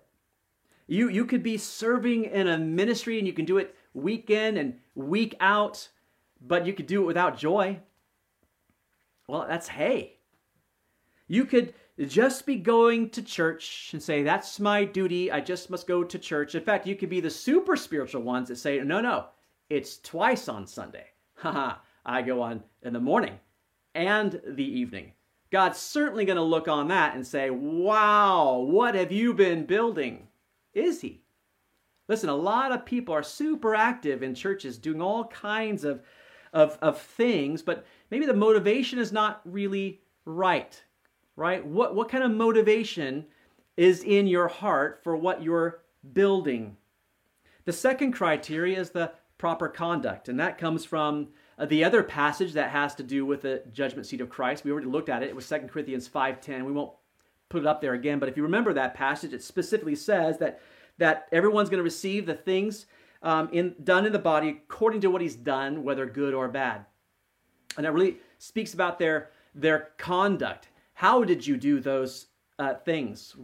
You 0.87 1.07
you 1.07 1.25
could 1.25 1.41
be 1.41 1.57
serving 1.57 2.25
in 2.25 2.49
a 2.49 2.57
ministry 2.57 3.17
and 3.17 3.25
you 3.25 3.33
can 3.33 3.45
do 3.45 3.59
it 3.59 3.76
week 3.93 4.29
in 4.29 4.57
and 4.57 4.79
week 4.95 5.35
out, 5.39 5.89
but 6.41 6.65
you 6.65 6.73
could 6.73 6.87
do 6.87 7.03
it 7.03 7.07
without 7.07 7.37
joy. 7.37 7.79
Well, 9.27 9.45
that's 9.47 9.67
hay. 9.67 10.17
You 11.27 11.45
could 11.45 11.73
just 12.05 12.45
be 12.45 12.55
going 12.55 13.09
to 13.11 13.21
church 13.21 13.89
and 13.91 14.01
say, 14.01 14.23
That's 14.23 14.59
my 14.59 14.85
duty. 14.85 15.31
I 15.31 15.41
just 15.41 15.69
must 15.69 15.87
go 15.87 16.03
to 16.03 16.19
church. 16.19 16.55
In 16.55 16.63
fact, 16.63 16.87
you 16.87 16.95
could 16.95 17.09
be 17.09 17.19
the 17.19 17.29
super 17.29 17.75
spiritual 17.75 18.21
ones 18.21 18.47
that 18.47 18.57
say, 18.57 18.79
No, 18.79 19.01
no, 19.01 19.25
it's 19.69 19.97
twice 19.99 20.47
on 20.47 20.67
Sunday. 20.67 21.07
Haha, 21.35 21.75
I 22.05 22.21
go 22.21 22.41
on 22.41 22.63
in 22.83 22.93
the 22.93 22.99
morning 22.99 23.39
and 23.95 24.39
the 24.47 24.63
evening. 24.63 25.13
God's 25.51 25.79
certainly 25.79 26.25
going 26.25 26.37
to 26.37 26.43
look 26.43 26.67
on 26.67 26.89
that 26.89 27.15
and 27.15 27.25
say, 27.25 27.49
Wow, 27.49 28.59
what 28.59 28.95
have 28.95 29.11
you 29.11 29.33
been 29.33 29.65
building? 29.65 30.27
Is 30.73 31.01
He? 31.01 31.23
Listen, 32.07 32.29
a 32.29 32.35
lot 32.35 32.71
of 32.71 32.85
people 32.85 33.13
are 33.13 33.23
super 33.23 33.75
active 33.75 34.23
in 34.23 34.33
churches 34.33 34.77
doing 34.77 35.01
all 35.01 35.25
kinds 35.25 35.83
of, 35.83 36.01
of, 36.53 36.77
of 36.81 36.99
things, 36.99 37.61
but 37.61 37.85
maybe 38.11 38.25
the 38.25 38.33
motivation 38.33 38.97
is 38.97 39.11
not 39.11 39.41
really 39.45 40.01
right, 40.25 40.81
right? 41.35 41.65
What, 41.65 41.95
what 41.95 42.09
kind 42.09 42.23
of 42.23 42.31
motivation 42.31 43.25
is 43.75 44.03
in 44.03 44.27
your 44.27 44.47
heart 44.47 45.01
for 45.03 45.15
what 45.15 45.43
you're 45.43 45.81
building? 46.13 46.77
The 47.65 47.73
second 47.73 48.13
criteria 48.13 48.79
is 48.79 48.91
the 48.91 49.11
proper 49.37 49.67
conduct, 49.67 50.29
and 50.29 50.39
that 50.39 50.57
comes 50.57 50.85
from 50.85 51.27
uh, 51.59 51.65
the 51.65 51.83
other 51.83 52.03
passage 52.03 52.53
that 52.53 52.71
has 52.71 52.95
to 52.95 53.03
do 53.03 53.25
with 53.25 53.41
the 53.41 53.63
judgment 53.73 54.07
seat 54.07 54.21
of 54.21 54.29
Christ. 54.29 54.63
We 54.63 54.71
already 54.71 54.87
looked 54.87 55.09
at 55.09 55.23
it. 55.23 55.29
It 55.29 55.35
was 55.35 55.47
2 55.49 55.59
Corinthians 55.67 56.07
5.10. 56.07 56.65
We 56.65 56.71
won't 56.71 56.93
put 57.49 57.61
it 57.61 57.67
up 57.67 57.81
there 57.81 57.93
again, 57.93 58.19
but 58.19 58.29
if 58.29 58.37
you 58.37 58.43
remember 58.43 58.73
that 58.73 58.93
passage, 58.93 59.33
it 59.33 59.43
specifically 59.43 59.95
says 59.95 60.37
that 60.37 60.61
that 60.97 61.27
everyone's 61.31 61.69
going 61.69 61.79
to 61.79 61.83
receive 61.83 62.25
the 62.25 62.33
things 62.33 62.85
um, 63.23 63.49
in, 63.51 63.75
done 63.83 64.05
in 64.05 64.11
the 64.11 64.19
body 64.19 64.49
according 64.49 65.01
to 65.01 65.09
what 65.09 65.21
he's 65.21 65.35
done, 65.35 65.83
whether 65.83 66.05
good 66.05 66.33
or 66.33 66.47
bad. 66.47 66.85
And 67.75 67.85
that 67.85 67.93
really 67.93 68.17
speaks 68.37 68.73
about 68.73 68.99
their, 68.99 69.29
their 69.53 69.89
conduct. 69.97 70.69
How 70.93 71.23
did 71.23 71.45
you 71.45 71.57
do 71.57 71.79
those 71.79 72.27
uh, 72.59 72.73
things? 72.73 73.35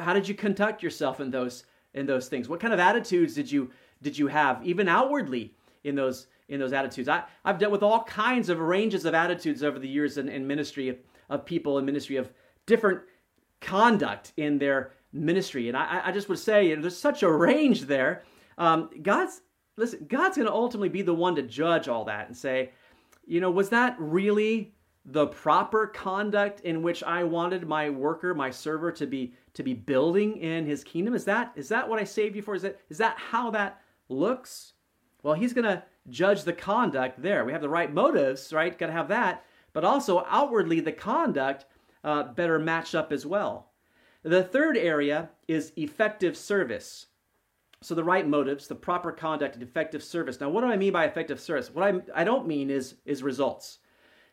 How 0.00 0.12
did 0.12 0.28
you 0.28 0.34
conduct 0.34 0.82
yourself 0.82 1.20
in 1.20 1.30
those, 1.30 1.64
in 1.94 2.06
those 2.06 2.28
things? 2.28 2.48
What 2.48 2.60
kind 2.60 2.74
of 2.74 2.80
attitudes 2.80 3.34
did 3.34 3.50
you, 3.50 3.70
did 4.02 4.18
you 4.18 4.26
have, 4.26 4.64
even 4.66 4.88
outwardly, 4.88 5.54
in 5.84 5.94
those, 5.94 6.26
in 6.48 6.60
those 6.60 6.72
attitudes? 6.72 7.08
I, 7.08 7.24
I've 7.44 7.58
dealt 7.58 7.72
with 7.72 7.82
all 7.82 8.04
kinds 8.04 8.48
of 8.48 8.58
ranges 8.58 9.04
of 9.04 9.14
attitudes 9.14 9.62
over 9.62 9.78
the 9.78 9.88
years 9.88 10.18
in, 10.18 10.28
in 10.28 10.46
ministry 10.46 10.98
of 11.30 11.44
people 11.44 11.78
in 11.78 11.84
ministry 11.84 12.16
of 12.16 12.30
different 12.66 13.00
conduct 13.60 14.32
in 14.36 14.58
their 14.58 14.92
ministry. 15.12 15.68
And 15.68 15.76
I, 15.76 16.02
I 16.06 16.12
just 16.12 16.28
would 16.28 16.38
say 16.38 16.68
you 16.68 16.76
know, 16.76 16.82
there's 16.82 16.98
such 16.98 17.22
a 17.22 17.30
range 17.30 17.82
there. 17.82 18.24
Um, 18.56 18.90
God's 19.02 19.42
listen, 19.76 20.06
God's 20.08 20.36
going 20.36 20.48
to 20.48 20.54
ultimately 20.54 20.88
be 20.88 21.02
the 21.02 21.14
one 21.14 21.34
to 21.36 21.42
judge 21.42 21.88
all 21.88 22.04
that 22.06 22.26
and 22.26 22.36
say, 22.36 22.72
you 23.26 23.40
know, 23.40 23.50
was 23.50 23.68
that 23.70 23.96
really 23.98 24.74
the 25.04 25.26
proper 25.26 25.86
conduct 25.86 26.60
in 26.60 26.82
which 26.82 27.02
I 27.02 27.24
wanted 27.24 27.66
my 27.66 27.88
worker, 27.88 28.34
my 28.34 28.50
server 28.50 28.92
to 28.92 29.06
be 29.06 29.34
to 29.54 29.62
be 29.62 29.74
building 29.74 30.36
in 30.36 30.66
his 30.66 30.84
kingdom? 30.84 31.14
Is 31.14 31.24
that 31.24 31.52
is 31.56 31.68
that 31.68 31.88
what 31.88 31.98
I 31.98 32.04
saved 32.04 32.36
you 32.36 32.42
for? 32.42 32.54
Is 32.54 32.62
that 32.62 32.78
is 32.90 32.98
that 32.98 33.16
how 33.16 33.50
that 33.52 33.80
looks? 34.08 34.74
Well, 35.22 35.34
he's 35.34 35.52
going 35.52 35.64
to 35.64 35.82
judge 36.10 36.44
the 36.44 36.52
conduct 36.52 37.20
there. 37.20 37.44
We 37.44 37.52
have 37.52 37.60
the 37.60 37.68
right 37.68 37.92
motives, 37.92 38.52
right? 38.52 38.76
Got 38.78 38.86
to 38.86 38.92
have 38.92 39.08
that, 39.08 39.44
but 39.72 39.84
also 39.84 40.24
outwardly 40.28 40.80
the 40.80 40.92
conduct 40.92 41.66
uh, 42.04 42.22
better 42.22 42.58
match 42.58 42.94
up 42.94 43.12
as 43.12 43.26
well. 43.26 43.67
The 44.28 44.44
third 44.44 44.76
area 44.76 45.30
is 45.48 45.72
effective 45.76 46.36
service. 46.36 47.06
So 47.80 47.94
the 47.94 48.04
right 48.04 48.28
motives, 48.28 48.68
the 48.68 48.74
proper 48.74 49.10
conduct, 49.10 49.54
and 49.54 49.62
effective 49.62 50.02
service. 50.02 50.38
Now, 50.38 50.50
what 50.50 50.60
do 50.60 50.66
I 50.66 50.76
mean 50.76 50.92
by 50.92 51.06
effective 51.06 51.40
service? 51.40 51.70
What 51.74 51.82
I, 51.82 52.20
I 52.20 52.24
don't 52.24 52.46
mean 52.46 52.68
is 52.68 52.96
is 53.06 53.22
results, 53.22 53.78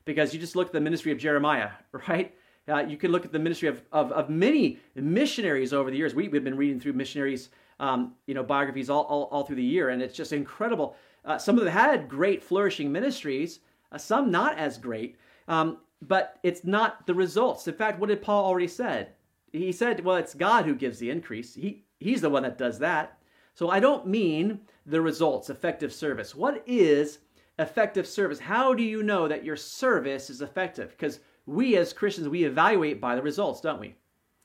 because 0.04 0.34
you 0.34 0.40
just 0.42 0.54
look 0.54 0.68
at 0.68 0.74
the 0.74 0.82
ministry 0.82 1.14
of 1.14 1.18
Jeremiah, 1.18 1.70
right? 2.10 2.36
Uh, 2.68 2.80
you 2.80 2.98
can 2.98 3.14
look 3.14 3.24
at 3.24 3.32
the 3.32 3.40
ministry 3.40 3.70
of, 3.70 3.84
of, 3.94 4.12
of 4.12 4.30
many 4.30 4.80
missionaries 4.96 5.72
over 5.72 5.90
the 5.90 5.96
years. 5.96 6.14
We, 6.14 6.28
we've 6.28 6.44
been 6.44 6.58
reading 6.58 6.82
through 6.82 6.92
missionaries, 6.92 7.48
um, 7.80 8.16
you 8.28 8.34
know, 8.34 8.44
biographies 8.44 8.90
all, 8.90 9.04
all, 9.04 9.30
all, 9.32 9.46
through 9.46 9.56
the 9.56 9.64
year, 9.64 9.90
and 9.90 10.02
it's 10.02 10.18
just 10.18 10.34
incredible. 10.34 10.98
Uh, 11.24 11.38
some 11.38 11.58
of 11.58 11.64
them 11.64 11.72
had 11.72 12.10
great, 12.10 12.44
flourishing 12.44 12.92
ministries, 12.92 13.62
uh, 13.94 13.98
some 13.98 14.30
not 14.30 14.58
as 14.58 14.78
great, 14.78 15.16
um, 15.48 15.78
but 16.02 16.38
it's 16.44 16.66
not 16.66 17.08
the 17.08 17.14
results. 17.14 17.66
In 17.70 17.76
fact, 17.76 17.98
what 17.98 18.10
did 18.10 18.22
Paul 18.22 18.44
already 18.44 18.68
said? 18.68 19.14
He 19.58 19.72
said, 19.72 20.04
well, 20.04 20.18
it's 20.18 20.34
God 20.34 20.66
who 20.66 20.76
gives 20.76 21.00
the 21.00 21.10
increase. 21.10 21.54
He, 21.54 21.86
he's 22.00 22.22
the 22.22 22.30
one 22.30 22.44
that 22.44 22.58
does 22.58 22.80
that. 22.80 23.20
So 23.54 23.70
I 23.70 23.80
don't 23.80 24.08
mean 24.08 24.60
the 24.86 25.02
results, 25.02 25.50
effective 25.50 25.94
service. 25.94 26.36
What 26.36 26.64
is 26.68 27.20
effective 27.58 28.06
service? 28.06 28.40
How 28.40 28.74
do 28.74 28.84
you 28.84 29.02
know 29.02 29.28
that 29.28 29.46
your 29.46 29.56
service 29.56 30.30
is 30.30 30.42
effective? 30.42 30.90
Because 30.90 31.22
we 31.46 31.78
as 31.78 31.94
Christians, 31.94 32.28
we 32.28 32.44
evaluate 32.44 33.00
by 33.00 33.16
the 33.16 33.22
results, 33.22 33.62
don't 33.62 33.80
we? 33.80 33.96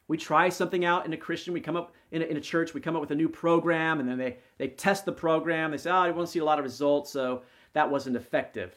We 0.06 0.16
try 0.16 0.48
something 0.48 0.84
out 0.84 1.06
in 1.06 1.12
a 1.12 1.16
Christian, 1.16 1.54
we 1.54 1.60
come 1.60 1.76
up 1.76 1.94
in 2.10 2.22
a, 2.22 2.24
in 2.24 2.36
a 2.36 2.40
church, 2.40 2.74
we 2.74 2.80
come 2.80 2.96
up 2.96 3.00
with 3.00 3.12
a 3.12 3.16
new 3.16 3.28
program, 3.28 4.00
and 4.00 4.08
then 4.08 4.18
they, 4.18 4.38
they 4.58 4.68
test 4.68 5.04
the 5.04 5.12
program. 5.12 5.70
They 5.70 5.78
say, 5.78 5.90
oh, 5.90 5.94
I 5.94 6.10
want 6.10 6.26
to 6.26 6.32
see 6.32 6.40
a 6.40 6.44
lot 6.44 6.58
of 6.58 6.64
results, 6.64 7.10
so 7.12 7.42
that 7.74 7.90
wasn't 7.90 8.16
effective. 8.16 8.74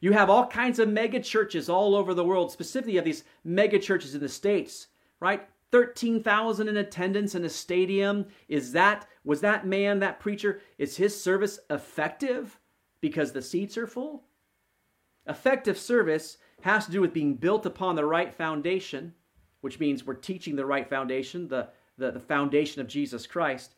You 0.00 0.12
have 0.12 0.30
all 0.30 0.48
kinds 0.48 0.80
of 0.80 0.88
mega 0.88 1.20
churches 1.20 1.68
all 1.68 1.94
over 1.94 2.12
the 2.12 2.24
world. 2.24 2.50
Specifically, 2.50 2.94
you 2.94 2.98
have 2.98 3.04
these 3.04 3.22
mega 3.44 3.78
churches 3.78 4.16
in 4.16 4.20
the 4.20 4.28
States, 4.28 4.88
right? 5.22 5.48
13,000 5.70 6.68
in 6.68 6.76
attendance 6.76 7.34
in 7.36 7.44
a 7.44 7.48
stadium. 7.48 8.26
Is 8.48 8.72
that, 8.72 9.06
was 9.24 9.40
that 9.40 9.66
man, 9.66 10.00
that 10.00 10.18
preacher, 10.18 10.60
is 10.78 10.96
his 10.96 11.18
service 11.18 11.60
effective 11.70 12.58
because 13.00 13.32
the 13.32 13.40
seats 13.40 13.78
are 13.78 13.86
full? 13.86 14.24
Effective 15.26 15.78
service 15.78 16.38
has 16.62 16.86
to 16.86 16.92
do 16.92 17.00
with 17.00 17.14
being 17.14 17.34
built 17.34 17.64
upon 17.64 17.94
the 17.94 18.04
right 18.04 18.34
foundation, 18.34 19.14
which 19.60 19.78
means 19.78 20.04
we're 20.04 20.14
teaching 20.14 20.56
the 20.56 20.66
right 20.66 20.90
foundation, 20.90 21.46
the, 21.46 21.68
the, 21.96 22.10
the 22.10 22.20
foundation 22.20 22.80
of 22.80 22.88
Jesus 22.88 23.26
Christ, 23.26 23.74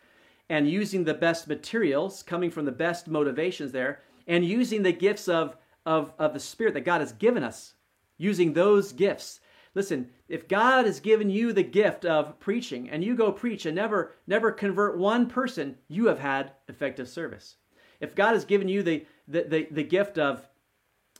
and 0.49 0.69
using 0.69 1.05
the 1.05 1.15
best 1.15 1.47
materials, 1.47 2.23
coming 2.23 2.51
from 2.51 2.65
the 2.65 2.73
best 2.73 3.07
motivations 3.07 3.71
there, 3.71 4.01
and 4.27 4.47
using 4.47 4.83
the 4.83 4.93
gifts 4.93 5.29
of, 5.29 5.59
of, 5.85 6.13
of 6.19 6.33
the 6.33 6.41
Spirit 6.41 6.73
that 6.73 6.87
God 6.87 7.03
has 7.03 7.13
given 7.13 7.43
us, 7.43 7.75
using 8.17 8.55
those 8.55 8.93
gifts 8.93 9.41
Listen, 9.75 10.09
if 10.29 10.47
God 10.49 10.87
has 10.87 11.01
given 11.01 11.29
you 11.29 11.53
the 11.53 11.63
gift 11.63 12.05
of 12.05 12.39
preaching 12.39 12.89
and 12.91 13.03
you 13.03 13.17
go 13.17 13.33
preach 13.33 13.67
and 13.67 13.75
never 13.75 14.13
never 14.27 14.53
convert 14.53 14.99
one 14.99 15.29
person, 15.29 15.77
you 15.89 16.07
have 16.07 16.19
had 16.19 16.53
effective 16.69 17.09
service. 17.09 17.57
If 18.01 18.15
God 18.15 18.35
has 18.35 18.45
given 18.45 18.69
you 18.69 18.83
the 18.83 19.07
the, 19.27 19.43
the, 19.43 19.69
the 19.71 19.85
gift 19.85 20.19
of 20.19 20.49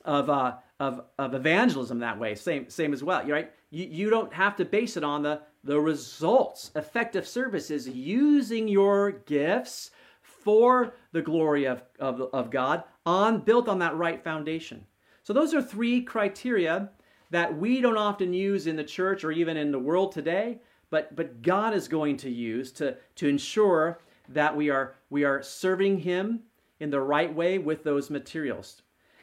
of 0.03 0.29
uh, 0.29 0.55
of 0.79 1.01
of 1.19 1.33
evangelism 1.33 1.99
that 1.99 2.19
way, 2.19 2.35
same 2.35 2.69
same 2.69 2.93
as 2.93 3.03
well, 3.03 3.27
right? 3.27 3.51
You, 3.71 3.85
you 3.85 4.09
don't 4.09 4.33
have 4.33 4.55
to 4.57 4.65
base 4.65 4.95
it 4.95 5.03
on 5.03 5.21
the 5.23 5.41
the 5.63 5.79
results. 5.79 6.71
Effective 6.75 7.27
service 7.27 7.71
is 7.71 7.89
using 7.89 8.67
your 8.67 9.11
gifts 9.11 9.91
for 10.21 10.93
the 11.11 11.23
glory 11.23 11.65
of, 11.65 11.81
of, 11.99 12.21
of 12.31 12.51
God 12.51 12.83
on 13.05 13.39
built 13.39 13.67
on 13.67 13.79
that 13.79 13.95
right 13.95 14.23
foundation. 14.23 14.85
So 15.23 15.33
those 15.33 15.55
are 15.55 15.61
three 15.61 16.01
criteria 16.01 16.91
that 17.31 17.57
we 17.57 17.81
don't 17.81 17.97
often 17.97 18.33
use 18.33 18.67
in 18.67 18.75
the 18.75 18.83
church 18.83 19.23
or 19.23 19.31
even 19.31 19.57
in 19.57 19.71
the 19.71 19.79
world 19.79 20.11
today, 20.11 20.59
but, 20.89 21.15
but 21.15 21.41
God 21.41 21.73
is 21.73 21.87
going 21.87 22.17
to 22.17 22.29
use 22.29 22.71
to, 22.73 22.97
to 23.15 23.27
ensure 23.27 23.99
that 24.29 24.55
we 24.55 24.69
are, 24.69 24.95
we 25.09 25.23
are 25.23 25.41
serving 25.41 25.99
Him 25.99 26.41
in 26.79 26.89
the 26.89 27.01
right 27.01 27.33
way 27.33 27.57
with 27.57 27.83
those 27.83 28.09
materials. 28.09 28.81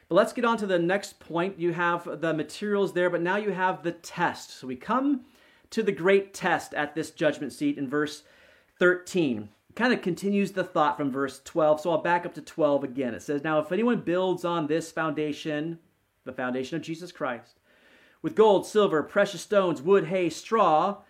But 0.09 0.17
let's 0.17 0.33
get 0.33 0.45
on 0.45 0.59
to 0.59 0.67
the 0.67 0.79
next 0.79 1.21
point. 1.21 1.59
You 1.59 1.73
have 1.73 2.21
the 2.21 2.35
materials 2.35 2.93
there, 2.93 3.11
but 3.11 3.23
now 3.23 3.37
you 3.37 3.51
have 3.51 3.83
the 3.83 3.93
test. 3.93 4.59
So 4.59 4.67
we 4.67 4.77
come 4.77 5.23
to 5.71 5.83
the 5.83 5.93
great 5.93 6.35
test 6.35 6.75
at 6.75 6.95
this 6.95 7.11
judgment 7.11 7.53
seat 7.53 7.79
in 7.79 7.89
verse 7.89 8.25
13. 8.79 9.49
kind 9.75 9.93
of 9.93 10.03
continues 10.03 10.53
the 10.53 10.65
thought 10.65 10.99
from 10.99 11.11
verse 11.11 11.41
12. 11.45 11.81
So 11.81 11.91
I'll 11.91 12.03
back 12.03 12.27
up 12.27 12.35
to 12.35 12.43
12 12.43 12.85
again. 12.85 13.15
It 13.15 13.23
says, 13.23 13.43
Now, 13.43 13.59
if 13.59 13.73
anyone 13.73 14.01
builds 14.01 14.45
on 14.45 14.67
this 14.67 14.93
foundation, 14.93 15.79
the 16.25 16.33
foundation 16.33 16.77
of 16.77 16.83
Jesus 16.83 17.11
Christ, 17.11 17.61
with 18.23 18.37
gold, 18.37 18.67
silver, 18.67 19.03
precious 19.03 19.43
stones, 19.43 19.83
wood, 19.83 20.07
hay, 20.07 20.31
straw, 20.31 21.03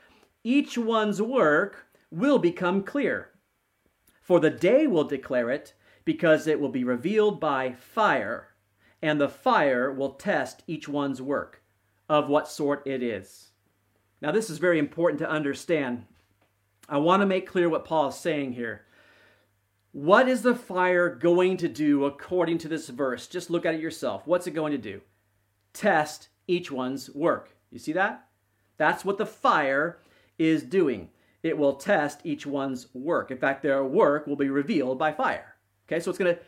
each 0.42 0.76
one's 0.76 1.20
work 1.22 1.86
will 2.10 2.38
become 2.38 2.82
clear. 2.82 3.28
For 4.22 4.40
the 4.40 4.50
day 4.50 4.86
will 4.86 5.04
declare 5.04 5.50
it, 5.50 5.74
because 6.04 6.46
it 6.46 6.58
will 6.58 6.68
be 6.68 6.84
revealed 6.84 7.38
by 7.38 7.72
fire, 7.72 8.48
and 9.00 9.20
the 9.20 9.28
fire 9.28 9.92
will 9.92 10.14
test 10.14 10.62
each 10.66 10.88
one's 10.88 11.20
work, 11.20 11.62
of 12.08 12.28
what 12.28 12.48
sort 12.48 12.86
it 12.86 13.02
is. 13.02 13.50
Now, 14.20 14.32
this 14.32 14.50
is 14.50 14.58
very 14.58 14.78
important 14.78 15.18
to 15.18 15.30
understand. 15.30 16.06
I 16.88 16.98
want 16.98 17.20
to 17.20 17.26
make 17.26 17.46
clear 17.46 17.68
what 17.68 17.84
Paul 17.84 18.08
is 18.08 18.14
saying 18.16 18.52
here. 18.52 18.86
What 19.92 20.28
is 20.28 20.42
the 20.42 20.54
fire 20.54 21.14
going 21.14 21.58
to 21.58 21.68
do 21.68 22.04
according 22.04 22.58
to 22.58 22.68
this 22.68 22.88
verse? 22.88 23.26
Just 23.26 23.50
look 23.50 23.66
at 23.66 23.74
it 23.74 23.80
yourself. 23.80 24.22
What's 24.26 24.46
it 24.46 24.52
going 24.52 24.72
to 24.72 24.78
do? 24.78 25.02
Test 25.72 26.28
each 26.52 26.70
one's 26.70 27.10
work. 27.10 27.56
You 27.70 27.78
see 27.78 27.92
that? 27.92 28.26
That's 28.76 29.04
what 29.04 29.18
the 29.18 29.26
fire 29.26 29.98
is 30.38 30.62
doing. 30.62 31.08
It 31.42 31.56
will 31.56 31.74
test 31.74 32.20
each 32.24 32.46
one's 32.46 32.88
work. 32.94 33.30
In 33.30 33.38
fact, 33.38 33.62
their 33.62 33.84
work 33.84 34.26
will 34.26 34.36
be 34.36 34.48
revealed 34.48 34.98
by 34.98 35.12
fire. 35.12 35.56
Okay, 35.86 35.98
so 35.98 36.10
it's 36.10 36.18
going 36.18 36.34
to 36.34 36.40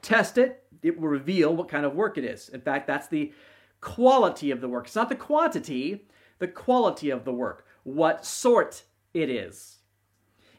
test 0.00 0.38
it. 0.38 0.64
It 0.82 0.98
will 0.98 1.08
reveal 1.08 1.54
what 1.54 1.68
kind 1.68 1.84
of 1.84 1.94
work 1.94 2.16
it 2.16 2.24
is. 2.24 2.48
In 2.50 2.60
fact, 2.60 2.86
that's 2.86 3.08
the 3.08 3.32
quality 3.80 4.50
of 4.50 4.60
the 4.60 4.68
work. 4.68 4.86
It's 4.86 4.96
not 4.96 5.08
the 5.08 5.16
quantity, 5.16 6.06
the 6.38 6.48
quality 6.48 7.10
of 7.10 7.24
the 7.24 7.32
work, 7.32 7.66
what 7.84 8.24
sort 8.24 8.84
it 9.12 9.28
is. 9.28 9.78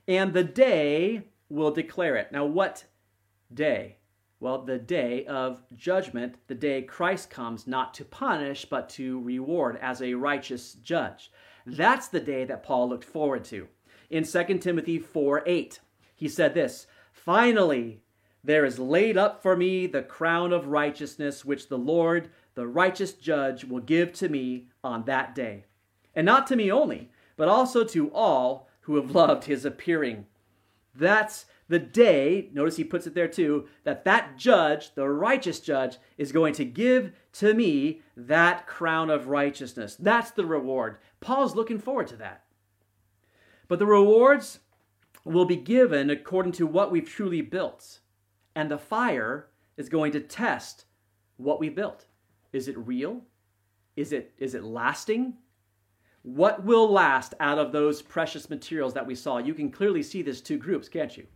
And 0.08 0.34
the 0.34 0.44
day 0.44 1.24
will 1.50 1.72
declare 1.72 2.16
it. 2.16 2.32
Now, 2.32 2.46
what 2.46 2.86
day? 3.54 3.98
Well, 4.40 4.62
the 4.62 4.78
day 4.78 5.26
of 5.26 5.64
judgment, 5.76 6.36
the 6.48 6.56
day 6.56 6.84
Christ 6.84 7.30
comes 7.30 7.66
not 7.66 7.94
to 7.96 8.06
punish, 8.06 8.66
but 8.66 8.88
to 8.90 9.20
reward 9.22 9.80
as 9.82 10.02
a 10.02 10.14
righteous 10.14 10.74
judge. 10.74 11.32
That's 11.66 12.08
the 12.08 12.20
day 12.20 12.46
that 12.46 12.64
Paul 12.64 12.90
looked 12.90 13.04
forward 13.04 13.44
to. 13.46 13.68
In 14.10 14.24
2 14.24 14.60
Timothy 14.60 15.00
4 15.00 15.44
8, 15.46 15.80
he 16.16 16.28
said 16.30 16.54
this 16.54 16.86
Finally, 17.12 18.02
there 18.44 18.64
is 18.64 18.80
laid 18.80 19.18
up 19.18 19.42
for 19.42 19.58
me 19.58 19.88
the 19.88 20.04
crown 20.04 20.54
of 20.54 20.68
righteousness, 20.68 21.44
which 21.44 21.68
the 21.68 21.78
Lord, 21.78 22.30
the 22.54 22.68
righteous 22.68 23.14
judge, 23.14 23.66
will 23.66 23.82
give 23.82 24.14
to 24.14 24.30
me 24.30 24.68
on 24.84 25.04
that 25.06 25.34
day. 25.34 25.66
And 26.16 26.26
not 26.26 26.48
to 26.48 26.56
me 26.56 26.72
only, 26.72 27.12
but 27.36 27.48
also 27.48 27.84
to 27.86 28.12
all 28.14 28.70
who 28.82 28.96
have 28.96 29.12
loved 29.12 29.46
his 29.46 29.66
appearing. 29.66 30.28
That's 30.96 31.46
the 31.70 31.80
day, 31.80 32.50
notice 32.54 32.78
he 32.78 32.84
puts 32.84 33.08
it 33.08 33.14
there 33.14 33.28
too, 33.28 33.68
that 33.84 34.06
that 34.06 34.38
judge, 34.38 34.96
the 34.96 35.08
righteous 35.10 35.60
judge, 35.60 35.98
is 36.18 36.32
going 36.32 36.54
to 36.54 36.66
give 36.66 37.12
to 37.34 37.54
me 37.54 38.02
that 38.16 38.68
crown 38.68 39.10
of 39.10 39.28
righteousness. 39.28 39.96
That's 39.96 40.32
the 40.32 40.46
reward. 40.46 40.98
Paul's 41.20 41.56
looking 41.56 41.80
forward 41.80 42.08
to 42.08 42.16
that. 42.18 42.44
But 43.68 43.80
the 43.80 43.86
rewards 43.86 44.60
will 45.26 45.46
be 45.46 45.58
given 45.58 46.10
according 46.10 46.54
to 46.54 46.66
what 46.66 46.92
we've 46.92 47.08
truly 47.08 47.42
built. 47.42 48.00
And 48.56 48.72
the 48.72 48.78
fire 48.78 49.48
is 49.76 49.90
going 49.90 50.14
to 50.14 50.22
test 50.22 50.86
what 51.36 51.60
we 51.60 51.70
built. 51.70 52.06
Is 52.54 52.70
it 52.70 52.78
real? 52.78 53.22
Is 53.98 54.14
it, 54.14 54.34
is 54.38 54.56
it 54.56 54.64
lasting? 54.64 55.34
What 56.24 56.64
will 56.64 56.90
last 56.90 57.34
out 57.40 57.60
of 57.60 57.72
those 57.72 58.02
precious 58.02 58.50
materials 58.50 58.94
that 58.94 59.06
we 59.06 59.16
saw? 59.16 59.38
You 59.38 59.54
can 59.54 59.70
clearly 59.70 60.02
see 60.02 60.22
there's 60.22 60.42
two 60.42 60.58
groups, 60.58 60.88
can't 60.88 61.16
you? 61.16 61.28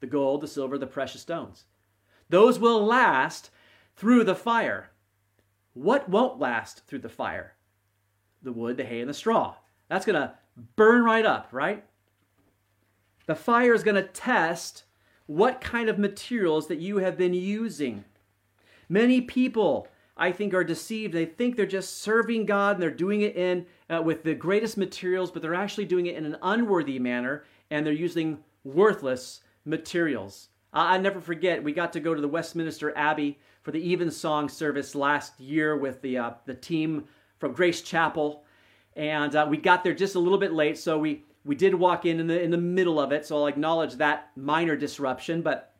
The 0.00 0.06
gold, 0.06 0.40
the 0.40 0.48
silver, 0.48 0.78
the 0.78 0.86
precious 0.86 1.22
stones. 1.22 1.64
Those 2.28 2.58
will 2.58 2.84
last 2.84 3.50
through 3.96 4.24
the 4.24 4.34
fire. 4.34 4.90
What 5.74 6.08
won't 6.08 6.38
last 6.38 6.86
through 6.86 7.00
the 7.00 7.08
fire? 7.08 7.54
the 8.42 8.52
wood, 8.52 8.76
the 8.76 8.84
hay, 8.84 9.00
and 9.00 9.08
the 9.08 9.14
straw. 9.14 9.54
That's 9.88 10.06
going 10.06 10.20
to 10.20 10.34
burn 10.76 11.04
right 11.04 11.26
up, 11.26 11.48
right? 11.52 11.84
The 13.26 13.34
fire 13.34 13.74
is 13.74 13.82
going 13.82 13.96
to 13.96 14.02
test 14.02 14.84
what 15.26 15.60
kind 15.60 15.88
of 15.88 15.98
materials 15.98 16.68
that 16.68 16.78
you 16.78 16.98
have 16.98 17.16
been 17.16 17.34
using. 17.34 18.04
Many 18.88 19.20
people, 19.20 19.88
I 20.16 20.32
think, 20.32 20.54
are 20.54 20.64
deceived. 20.64 21.12
They 21.12 21.26
think 21.26 21.56
they're 21.56 21.66
just 21.66 21.98
serving 21.98 22.46
God 22.46 22.76
and 22.76 22.82
they're 22.82 22.90
doing 22.90 23.20
it 23.20 23.36
in 23.36 23.66
uh, 23.88 24.02
with 24.02 24.24
the 24.24 24.34
greatest 24.34 24.76
materials, 24.76 25.30
but 25.30 25.42
they're 25.42 25.54
actually 25.54 25.84
doing 25.84 26.06
it 26.06 26.16
in 26.16 26.24
an 26.24 26.36
unworthy 26.42 26.98
manner 26.98 27.44
and 27.70 27.86
they're 27.86 27.92
using 27.92 28.38
worthless 28.64 29.42
materials. 29.64 30.48
I 30.72 30.98
never 30.98 31.20
forget, 31.20 31.64
we 31.64 31.72
got 31.72 31.92
to 31.94 32.00
go 32.00 32.14
to 32.14 32.20
the 32.20 32.28
Westminster 32.28 32.96
Abbey 32.96 33.38
for 33.62 33.72
the 33.72 33.92
evensong 33.92 34.48
service 34.48 34.94
last 34.94 35.38
year 35.40 35.76
with 35.76 36.00
the, 36.00 36.18
uh, 36.18 36.30
the 36.46 36.54
team 36.54 37.04
from 37.38 37.52
Grace 37.52 37.82
Chapel. 37.82 38.44
And 38.94 39.34
uh, 39.34 39.46
we 39.48 39.56
got 39.56 39.82
there 39.82 39.94
just 39.94 40.14
a 40.14 40.20
little 40.20 40.38
bit 40.38 40.52
late, 40.52 40.78
so 40.78 40.98
we, 40.98 41.24
we 41.44 41.54
did 41.54 41.74
walk 41.74 42.06
in 42.06 42.20
in 42.20 42.26
the, 42.26 42.40
in 42.40 42.50
the 42.50 42.56
middle 42.56 43.00
of 43.00 43.12
it, 43.12 43.26
so 43.26 43.36
I'll 43.36 43.46
acknowledge 43.46 43.94
that 43.94 44.30
minor 44.36 44.76
disruption. 44.76 45.42
But 45.42 45.74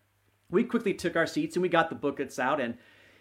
we 0.51 0.65
quickly 0.65 0.95
took 0.95 1.17
our 1.17 1.27
seats 1.27 1.57
and 1.57 1.63
we 1.63 1.69
got 1.69 1.89
the 1.89 1.95
booklets 1.95 2.39
out. 2.39 2.61
And, 2.61 2.77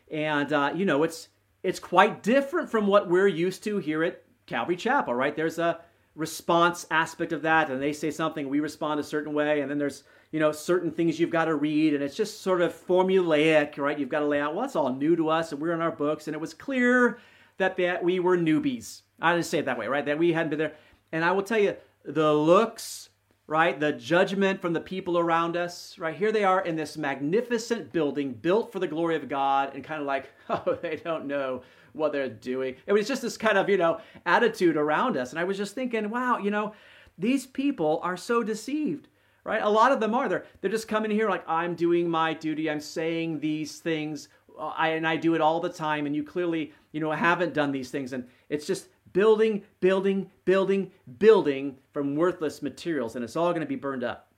and 0.09 0.51
uh, 0.51 0.73
you 0.75 0.85
know, 0.85 1.03
it's, 1.03 1.27
it's 1.61 1.79
quite 1.79 2.23
different 2.23 2.69
from 2.69 2.87
what 2.87 3.09
we're 3.09 3.27
used 3.27 3.63
to 3.65 3.77
here 3.77 4.03
at 4.03 4.23
Calvary 4.47 4.77
Chapel, 4.77 5.13
right? 5.13 5.35
There's 5.35 5.59
a 5.59 5.81
response 6.15 6.87
aspect 6.89 7.31
of 7.31 7.43
that, 7.43 7.69
and 7.69 7.81
they 7.81 7.93
say 7.93 8.11
something, 8.11 8.49
we 8.49 8.59
respond 8.59 8.99
a 8.99 9.03
certain 9.03 9.33
way, 9.33 9.61
and 9.61 9.69
then 9.69 9.77
there's 9.77 10.03
you 10.31 10.39
know, 10.39 10.51
certain 10.51 10.91
things 10.91 11.19
you've 11.19 11.31
got 11.31 11.45
to 11.45 11.55
read, 11.55 11.93
and 11.93 12.03
it's 12.03 12.15
just 12.15 12.41
sort 12.41 12.61
of 12.61 12.73
formulaic, 12.73 13.77
right? 13.77 13.97
You've 13.97 14.09
got 14.09 14.19
to 14.19 14.27
lay 14.27 14.39
out, 14.39 14.55
well, 14.55 14.65
it's 14.65 14.75
all 14.75 14.93
new 14.93 15.15
to 15.15 15.29
us, 15.29 15.51
and 15.51 15.61
we're 15.61 15.73
in 15.73 15.81
our 15.81 15.91
books, 15.91 16.27
and 16.27 16.35
it 16.35 16.39
was 16.39 16.53
clear 16.53 17.19
that, 17.57 17.77
that 17.77 18.03
we 18.03 18.19
were 18.19 18.37
newbies. 18.37 19.01
I 19.19 19.33
didn't 19.33 19.47
say 19.47 19.59
it 19.59 19.65
that 19.65 19.77
way, 19.77 19.87
right? 19.87 20.05
That 20.05 20.19
we 20.19 20.33
hadn't 20.33 20.51
been 20.51 20.59
there. 20.59 20.75
And 21.11 21.25
I 21.25 21.31
will 21.31 21.43
tell 21.43 21.57
you, 21.57 21.75
the 22.05 22.33
looks, 22.33 23.09
right? 23.47 23.79
The 23.79 23.91
judgment 23.91 24.61
from 24.61 24.73
the 24.73 24.79
people 24.79 25.17
around 25.17 25.57
us, 25.57 25.97
right? 25.97 26.15
Here 26.15 26.31
they 26.31 26.43
are 26.43 26.61
in 26.61 26.75
this 26.75 26.95
magnificent 26.95 27.91
building 27.91 28.33
built 28.33 28.71
for 28.71 28.77
the 28.77 28.87
glory 28.87 29.15
of 29.15 29.29
God, 29.29 29.71
and 29.73 29.83
kind 29.83 29.99
of 29.99 30.07
like, 30.07 30.31
oh, 30.49 30.77
they 30.81 30.97
don't 30.97 31.25
know 31.25 31.63
what 31.93 32.11
they're 32.11 32.29
doing. 32.29 32.75
It 32.85 32.93
was 32.93 33.07
just 33.07 33.23
this 33.23 33.35
kind 33.35 33.57
of, 33.57 33.67
you 33.67 33.77
know, 33.77 33.99
attitude 34.27 34.77
around 34.77 35.17
us. 35.17 35.31
And 35.31 35.39
I 35.39 35.43
was 35.43 35.57
just 35.57 35.73
thinking, 35.73 36.11
wow, 36.11 36.37
you 36.37 36.51
know, 36.51 36.73
these 37.17 37.45
people 37.45 37.99
are 38.03 38.15
so 38.15 38.43
deceived 38.43 39.08
right? 39.43 39.61
A 39.61 39.69
lot 39.69 39.91
of 39.91 39.99
them 39.99 40.13
are. 40.13 40.29
They're, 40.29 40.45
they're 40.61 40.71
just 40.71 40.87
coming 40.87 41.11
here 41.11 41.29
like, 41.29 41.43
I'm 41.47 41.75
doing 41.75 42.09
my 42.09 42.33
duty. 42.33 42.69
I'm 42.69 42.79
saying 42.79 43.39
these 43.39 43.79
things. 43.79 44.29
Uh, 44.57 44.67
I, 44.67 44.89
and 44.89 45.07
I 45.07 45.15
do 45.15 45.35
it 45.35 45.41
all 45.41 45.59
the 45.59 45.69
time. 45.69 46.05
And 46.05 46.15
you 46.15 46.23
clearly, 46.23 46.73
you 46.91 46.99
know, 46.99 47.11
haven't 47.11 47.53
done 47.53 47.71
these 47.71 47.91
things. 47.91 48.13
And 48.13 48.27
it's 48.49 48.67
just 48.67 48.87
building, 49.13 49.63
building, 49.79 50.29
building, 50.45 50.91
building 51.17 51.77
from 51.93 52.15
worthless 52.15 52.61
materials. 52.61 53.15
And 53.15 53.23
it's 53.23 53.35
all 53.35 53.51
going 53.51 53.61
to 53.61 53.67
be 53.67 53.75
burned 53.75 54.03
up. 54.03 54.31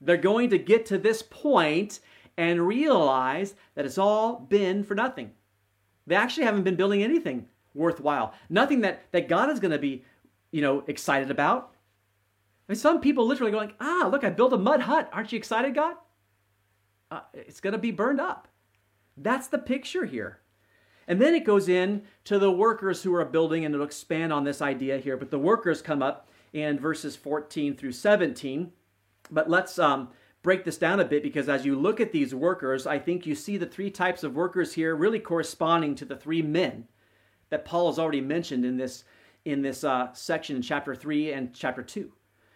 They're 0.00 0.16
going 0.16 0.50
to 0.50 0.58
get 0.58 0.86
to 0.86 0.98
this 0.98 1.22
point 1.22 2.00
and 2.36 2.66
realize 2.66 3.54
that 3.74 3.84
it's 3.84 3.98
all 3.98 4.40
been 4.40 4.82
for 4.82 4.94
nothing. 4.94 5.30
They 6.06 6.16
actually 6.16 6.44
haven't 6.44 6.64
been 6.64 6.76
building 6.76 7.02
anything 7.02 7.46
worthwhile. 7.74 8.34
Nothing 8.50 8.80
that, 8.80 9.02
that 9.12 9.28
God 9.28 9.50
is 9.50 9.60
going 9.60 9.70
to 9.70 9.78
be, 9.78 10.04
you 10.50 10.60
know, 10.60 10.82
excited 10.88 11.30
about 11.30 11.71
mean, 12.72 12.78
some 12.78 13.00
people 13.00 13.26
literally 13.26 13.52
going, 13.52 13.72
ah, 13.80 14.08
look, 14.10 14.24
I 14.24 14.30
built 14.30 14.54
a 14.54 14.58
mud 14.58 14.80
hut. 14.80 15.10
Aren't 15.12 15.30
you 15.30 15.36
excited, 15.36 15.74
God? 15.74 15.96
Uh, 17.10 17.20
it's 17.34 17.60
going 17.60 17.72
to 17.72 17.78
be 17.78 17.90
burned 17.90 18.20
up. 18.20 18.48
That's 19.14 19.48
the 19.48 19.58
picture 19.58 20.06
here. 20.06 20.40
And 21.06 21.20
then 21.20 21.34
it 21.34 21.44
goes 21.44 21.68
in 21.68 22.04
to 22.24 22.38
the 22.38 22.50
workers 22.50 23.02
who 23.02 23.14
are 23.14 23.24
building, 23.26 23.64
and 23.64 23.74
it'll 23.74 23.84
expand 23.84 24.32
on 24.32 24.44
this 24.44 24.62
idea 24.62 24.96
here. 24.96 25.18
But 25.18 25.30
the 25.30 25.38
workers 25.38 25.82
come 25.82 26.02
up 26.02 26.30
in 26.54 26.78
verses 26.78 27.14
14 27.14 27.76
through 27.76 27.92
17. 27.92 28.72
But 29.30 29.50
let's 29.50 29.78
um, 29.78 30.08
break 30.42 30.64
this 30.64 30.78
down 30.78 30.98
a 30.98 31.04
bit 31.04 31.22
because 31.22 31.50
as 31.50 31.66
you 31.66 31.78
look 31.78 32.00
at 32.00 32.12
these 32.12 32.34
workers, 32.34 32.86
I 32.86 32.98
think 32.98 33.26
you 33.26 33.34
see 33.34 33.58
the 33.58 33.66
three 33.66 33.90
types 33.90 34.22
of 34.22 34.34
workers 34.34 34.72
here 34.72 34.96
really 34.96 35.18
corresponding 35.18 35.94
to 35.96 36.06
the 36.06 36.16
three 36.16 36.40
men 36.42 36.88
that 37.50 37.66
Paul 37.66 37.88
has 37.88 37.98
already 37.98 38.22
mentioned 38.22 38.64
in 38.64 38.78
this 38.78 39.04
in 39.44 39.60
this 39.60 39.84
uh, 39.84 40.12
section 40.12 40.56
in 40.56 40.62
chapter 40.62 40.94
3 40.94 41.32
and 41.32 41.52
chapter 41.52 41.82
2. 41.82 42.12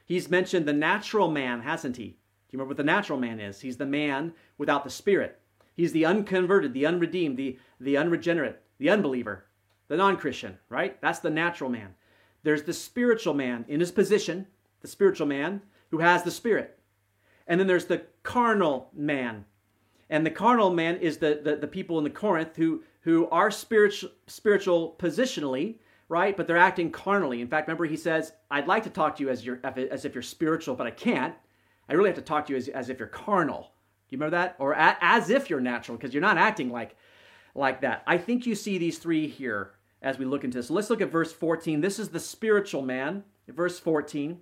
He's 0.06 0.30
mentioned 0.30 0.66
the 0.66 0.72
natural 0.72 1.28
man, 1.28 1.60
hasn't 1.60 1.96
he? 1.96 2.04
Do 2.04 2.52
you 2.52 2.58
remember 2.58 2.70
what 2.70 2.76
the 2.76 2.84
natural 2.84 3.18
man 3.18 3.40
is? 3.40 3.60
He's 3.60 3.76
the 3.76 3.84
man 3.84 4.32
without 4.56 4.84
the 4.84 4.90
spirit. 4.90 5.40
He's 5.74 5.92
the 5.92 6.06
unconverted, 6.06 6.72
the 6.72 6.86
unredeemed, 6.86 7.36
the, 7.36 7.58
the 7.80 7.96
unregenerate, 7.96 8.62
the 8.78 8.88
unbeliever, 8.88 9.46
the 9.88 9.96
non 9.96 10.16
Christian, 10.16 10.58
right? 10.68 10.98
That's 11.02 11.18
the 11.18 11.28
natural 11.28 11.68
man. 11.68 11.94
There's 12.44 12.62
the 12.62 12.72
spiritual 12.72 13.34
man 13.34 13.64
in 13.66 13.80
his 13.80 13.90
position, 13.90 14.46
the 14.80 14.88
spiritual 14.88 15.26
man 15.26 15.60
who 15.90 15.98
has 15.98 16.22
the 16.22 16.30
spirit. 16.30 16.78
And 17.48 17.58
then 17.58 17.66
there's 17.66 17.86
the 17.86 18.02
carnal 18.22 18.90
man. 18.94 19.44
And 20.08 20.24
the 20.24 20.30
carnal 20.30 20.70
man 20.70 20.96
is 20.98 21.18
the, 21.18 21.40
the, 21.42 21.56
the 21.56 21.66
people 21.66 21.98
in 21.98 22.04
the 22.04 22.10
Corinth 22.10 22.54
who, 22.54 22.84
who 23.00 23.28
are 23.30 23.50
spiritual, 23.50 24.10
spiritual 24.28 24.94
positionally, 24.98 25.78
right? 26.08 26.36
But 26.36 26.46
they're 26.46 26.56
acting 26.56 26.90
carnally. 26.90 27.40
In 27.40 27.48
fact, 27.48 27.68
remember 27.68 27.84
he 27.84 27.96
says, 27.96 28.32
I'd 28.50 28.68
like 28.68 28.84
to 28.84 28.90
talk 28.90 29.16
to 29.16 29.22
you 29.22 29.30
as, 29.30 29.44
you're, 29.44 29.60
as 29.64 30.04
if 30.04 30.14
you're 30.14 30.22
spiritual, 30.22 30.74
but 30.74 30.86
I 30.86 30.90
can't. 30.90 31.34
I 31.88 31.94
really 31.94 32.08
have 32.08 32.16
to 32.16 32.22
talk 32.22 32.46
to 32.46 32.52
you 32.52 32.56
as, 32.56 32.68
as 32.68 32.88
if 32.88 32.98
you're 32.98 33.08
carnal. 33.08 33.72
Do 34.08 34.14
you 34.14 34.18
remember 34.18 34.36
that? 34.36 34.56
Or 34.58 34.72
a, 34.72 34.96
as 35.00 35.30
if 35.30 35.50
you're 35.50 35.60
natural, 35.60 35.96
because 35.96 36.14
you're 36.14 36.20
not 36.20 36.38
acting 36.38 36.70
like, 36.70 36.96
like 37.54 37.80
that. 37.80 38.02
I 38.06 38.18
think 38.18 38.46
you 38.46 38.54
see 38.54 38.78
these 38.78 38.98
three 38.98 39.26
here 39.26 39.72
as 40.02 40.18
we 40.18 40.24
look 40.24 40.44
into 40.44 40.58
this. 40.58 40.68
So 40.68 40.74
let's 40.74 40.90
look 40.90 41.00
at 41.00 41.10
verse 41.10 41.32
14. 41.32 41.80
This 41.80 41.98
is 41.98 42.10
the 42.10 42.20
spiritual 42.20 42.82
man. 42.82 43.24
Verse 43.48 43.78
14. 43.78 44.40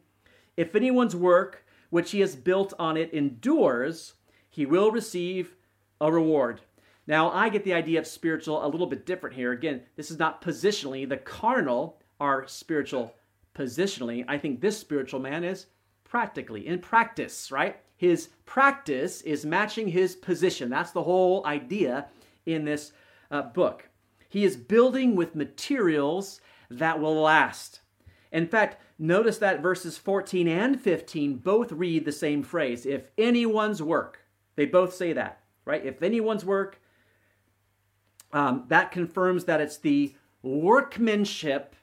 If 0.56 0.74
anyone's 0.74 1.16
work 1.16 1.64
which 1.90 2.10
he 2.10 2.18
has 2.18 2.34
built 2.34 2.72
on 2.76 2.96
it 2.96 3.12
endures, 3.12 4.14
he 4.50 4.66
will 4.66 4.90
receive 4.90 5.54
a 6.00 6.10
reward. 6.10 6.60
Now, 7.06 7.30
I 7.30 7.48
get 7.50 7.64
the 7.64 7.74
idea 7.74 7.98
of 7.98 8.06
spiritual 8.06 8.64
a 8.64 8.68
little 8.68 8.86
bit 8.86 9.04
different 9.04 9.36
here. 9.36 9.52
Again, 9.52 9.82
this 9.96 10.10
is 10.10 10.18
not 10.18 10.40
positionally. 10.40 11.08
The 11.08 11.18
carnal 11.18 12.00
are 12.18 12.46
spiritual 12.46 13.14
positionally. 13.54 14.24
I 14.26 14.38
think 14.38 14.60
this 14.60 14.78
spiritual 14.78 15.20
man 15.20 15.44
is 15.44 15.66
practically, 16.04 16.66
in 16.66 16.78
practice, 16.78 17.50
right? 17.50 17.76
His 17.96 18.28
practice 18.46 19.20
is 19.22 19.44
matching 19.44 19.88
his 19.88 20.16
position. 20.16 20.70
That's 20.70 20.92
the 20.92 21.02
whole 21.02 21.44
idea 21.46 22.06
in 22.46 22.64
this 22.64 22.92
uh, 23.30 23.42
book. 23.42 23.88
He 24.28 24.44
is 24.44 24.56
building 24.56 25.14
with 25.14 25.34
materials 25.34 26.40
that 26.70 27.00
will 27.00 27.20
last. 27.20 27.80
In 28.32 28.46
fact, 28.48 28.80
notice 28.98 29.38
that 29.38 29.62
verses 29.62 29.96
14 29.96 30.48
and 30.48 30.80
15 30.80 31.36
both 31.36 31.70
read 31.70 32.04
the 32.04 32.12
same 32.12 32.42
phrase 32.42 32.84
if 32.86 33.10
anyone's 33.16 33.82
work. 33.82 34.20
They 34.56 34.66
both 34.66 34.94
say 34.94 35.12
that, 35.12 35.42
right? 35.64 35.84
If 35.84 36.02
anyone's 36.02 36.44
work 36.44 36.80
um, 38.34 38.64
that 38.68 38.90
confirms 38.90 39.44
that 39.44 39.60
it's 39.60 39.78
the 39.78 40.14
workmanship 40.42 41.76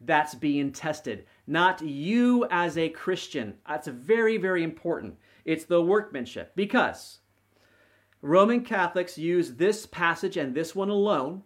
that's 0.00 0.34
being 0.34 0.72
tested, 0.72 1.26
not 1.46 1.80
you 1.80 2.44
as 2.50 2.76
a 2.76 2.88
Christian. 2.88 3.54
That's 3.66 3.86
very, 3.86 4.36
very 4.36 4.64
important. 4.64 5.16
It's 5.44 5.64
the 5.64 5.80
workmanship 5.80 6.54
because 6.56 7.20
Roman 8.20 8.64
Catholics 8.64 9.16
use 9.16 9.54
this 9.54 9.86
passage 9.86 10.36
and 10.36 10.54
this 10.54 10.74
one 10.74 10.90
alone 10.90 11.44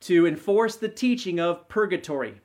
to 0.00 0.26
enforce 0.26 0.76
the 0.76 0.88
teaching 0.88 1.40
of 1.40 1.68
purgatory, 1.68 2.40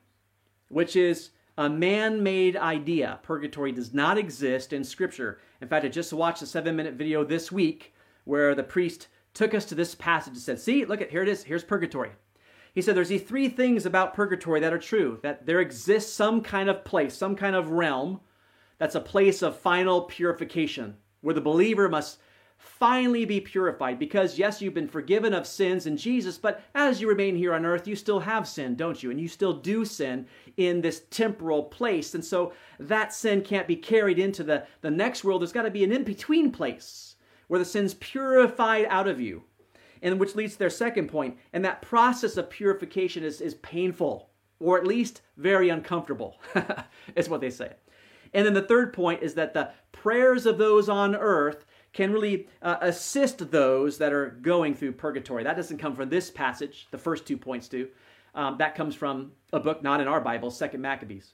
which 0.70 0.96
is 0.96 1.30
a 1.56 1.70
man 1.70 2.24
made 2.24 2.58
idea. 2.58 3.20
Purgatory 3.22 3.72
does 3.72 3.94
not 3.94 4.18
exist 4.18 4.74
in 4.74 4.84
Scripture. 4.84 5.40
In 5.62 5.68
fact, 5.68 5.86
I 5.86 5.90
just 5.90 6.14
watched 6.14 6.42
a 6.42 6.48
seven 6.48 6.76
minute 6.76 6.96
video 6.96 7.24
this 7.24 7.52
week 7.52 7.94
where 8.24 8.56
the 8.56 8.64
priest 8.64 9.08
took 9.34 9.54
us 9.54 9.66
to 9.66 9.76
this 9.76 9.96
passage 9.96 10.34
and 10.34 10.42
said, 10.42 10.60
See, 10.60 10.86
look 10.86 11.02
at 11.02 11.12
here 11.12 11.24
it 11.24 11.30
is. 11.30 11.44
Here's 11.44 11.64
purgatory. 11.64 12.12
He 12.74 12.82
said 12.82 12.96
there's 12.96 13.10
these 13.10 13.24
three 13.24 13.50
things 13.50 13.86
about 13.86 14.14
purgatory 14.14 14.60
that 14.60 14.74
are 14.74 14.80
true 14.80 15.20
that 15.24 15.46
there 15.46 15.60
exists 15.60 16.14
some 16.14 16.42
kind 16.42 16.70
of 16.70 16.86
place, 16.86 17.14
some 17.16 17.36
kind 17.36 17.56
of 17.56 17.72
realm 17.72 18.22
that's 18.78 18.96
a 18.96 19.02
place 19.02 19.42
of 19.42 19.58
final 19.58 20.04
purification 20.04 20.96
where 21.22 21.36
the 21.36 21.42
believer 21.42 21.90
must 21.90 22.20
finally 22.58 23.26
be 23.26 23.40
purified 23.40 23.98
because, 23.98 24.38
yes, 24.38 24.62
you've 24.62 24.74
been 24.74 24.88
forgiven 24.88 25.34
of 25.34 25.48
sins 25.48 25.86
in 25.86 25.96
Jesus, 25.96 26.38
but 26.38 26.62
as 26.76 27.00
you 27.00 27.08
remain 27.08 27.36
here 27.36 27.54
on 27.54 27.66
earth, 27.66 27.88
you 27.88 27.96
still 27.96 28.20
have 28.20 28.48
sin, 28.48 28.76
don't 28.76 29.02
you? 29.02 29.12
And 29.12 29.20
you 29.20 29.28
still 29.28 29.54
do 29.54 29.86
sin 29.86 30.28
in 30.58 30.82
this 30.82 31.04
temporal 31.10 31.64
place. 31.64 32.16
And 32.16 32.24
so 32.24 32.54
that 32.80 33.14
sin 33.14 33.42
can't 33.42 33.68
be 33.68 33.78
carried 33.78 34.20
into 34.20 34.44
the, 34.44 34.66
the 34.82 34.92
next 34.92 35.24
world. 35.24 35.42
There's 35.42 35.54
got 35.54 35.64
to 35.64 35.72
be 35.72 35.86
an 35.86 35.92
in 35.94 36.04
between 36.04 36.52
place 36.52 37.09
where 37.50 37.60
the 37.60 37.66
sin's 37.66 37.96
purified 37.96 38.86
out 38.90 39.08
of 39.08 39.20
you. 39.20 39.44
And 40.02 40.18
which 40.18 40.36
leads 40.36 40.54
to 40.54 40.60
their 40.60 40.70
second 40.70 41.10
point, 41.10 41.38
and 41.52 41.66
that 41.66 41.82
process 41.82 42.38
of 42.38 42.50
purification 42.50 43.22
is, 43.22 43.42
is 43.42 43.56
painful, 43.56 44.30
or 44.62 44.78
at 44.78 44.88
least 44.88 45.22
very 45.36 45.68
uncomfortable, 45.68 46.40
is 47.18 47.28
what 47.28 47.42
they 47.42 47.50
say. 47.50 47.74
And 48.34 48.46
then 48.46 48.54
the 48.54 48.62
third 48.62 48.94
point 48.94 49.24
is 49.24 49.34
that 49.34 49.54
the 49.54 49.72
prayers 49.92 50.46
of 50.46 50.58
those 50.58 50.88
on 50.88 51.16
earth 51.16 51.66
can 51.92 52.14
really 52.14 52.48
uh, 52.62 52.78
assist 52.82 53.52
those 53.52 53.98
that 53.98 54.14
are 54.14 54.30
going 54.42 54.74
through 54.74 54.94
purgatory. 54.94 55.44
That 55.44 55.58
doesn't 55.58 55.80
come 55.80 55.96
from 55.96 56.10
this 56.10 56.30
passage, 56.30 56.88
the 56.92 56.98
first 56.98 57.26
two 57.26 57.36
points 57.36 57.68
do. 57.68 57.90
Um, 58.36 58.58
that 58.60 58.76
comes 58.76 58.96
from 58.96 59.32
a 59.52 59.60
book 59.60 59.84
not 59.84 60.00
in 60.00 60.08
our 60.08 60.22
Bible, 60.22 60.52
Second 60.52 60.82
Maccabees. 60.82 61.34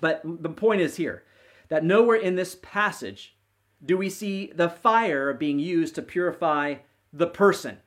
But 0.00 0.20
the 0.24 0.50
point 0.50 0.80
is 0.80 0.96
here 0.96 1.24
that 1.68 1.84
nowhere 1.84 2.16
in 2.16 2.34
this 2.34 2.58
passage 2.60 3.36
do 3.84 3.96
we 3.96 4.08
see 4.08 4.52
the 4.54 4.68
fire 4.68 5.32
being 5.32 5.58
used 5.58 5.94
to 5.96 6.02
purify 6.02 6.76
the 7.12 7.26
person. 7.26 7.78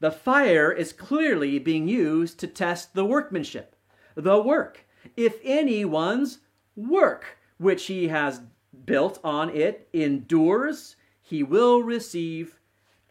The 0.00 0.10
fire 0.10 0.72
is 0.72 0.92
clearly 0.92 1.58
being 1.58 1.88
used 1.88 2.38
to 2.40 2.46
test 2.46 2.94
the 2.94 3.04
workmanship, 3.04 3.76
the 4.14 4.40
work. 4.42 4.84
If 5.16 5.38
anyone's 5.44 6.38
work 6.74 7.38
which 7.58 7.86
he 7.86 8.08
has 8.08 8.40
built 8.84 9.20
on 9.22 9.50
it 9.50 9.88
endures, 9.92 10.96
he 11.20 11.42
will 11.42 11.82
receive 11.82 12.58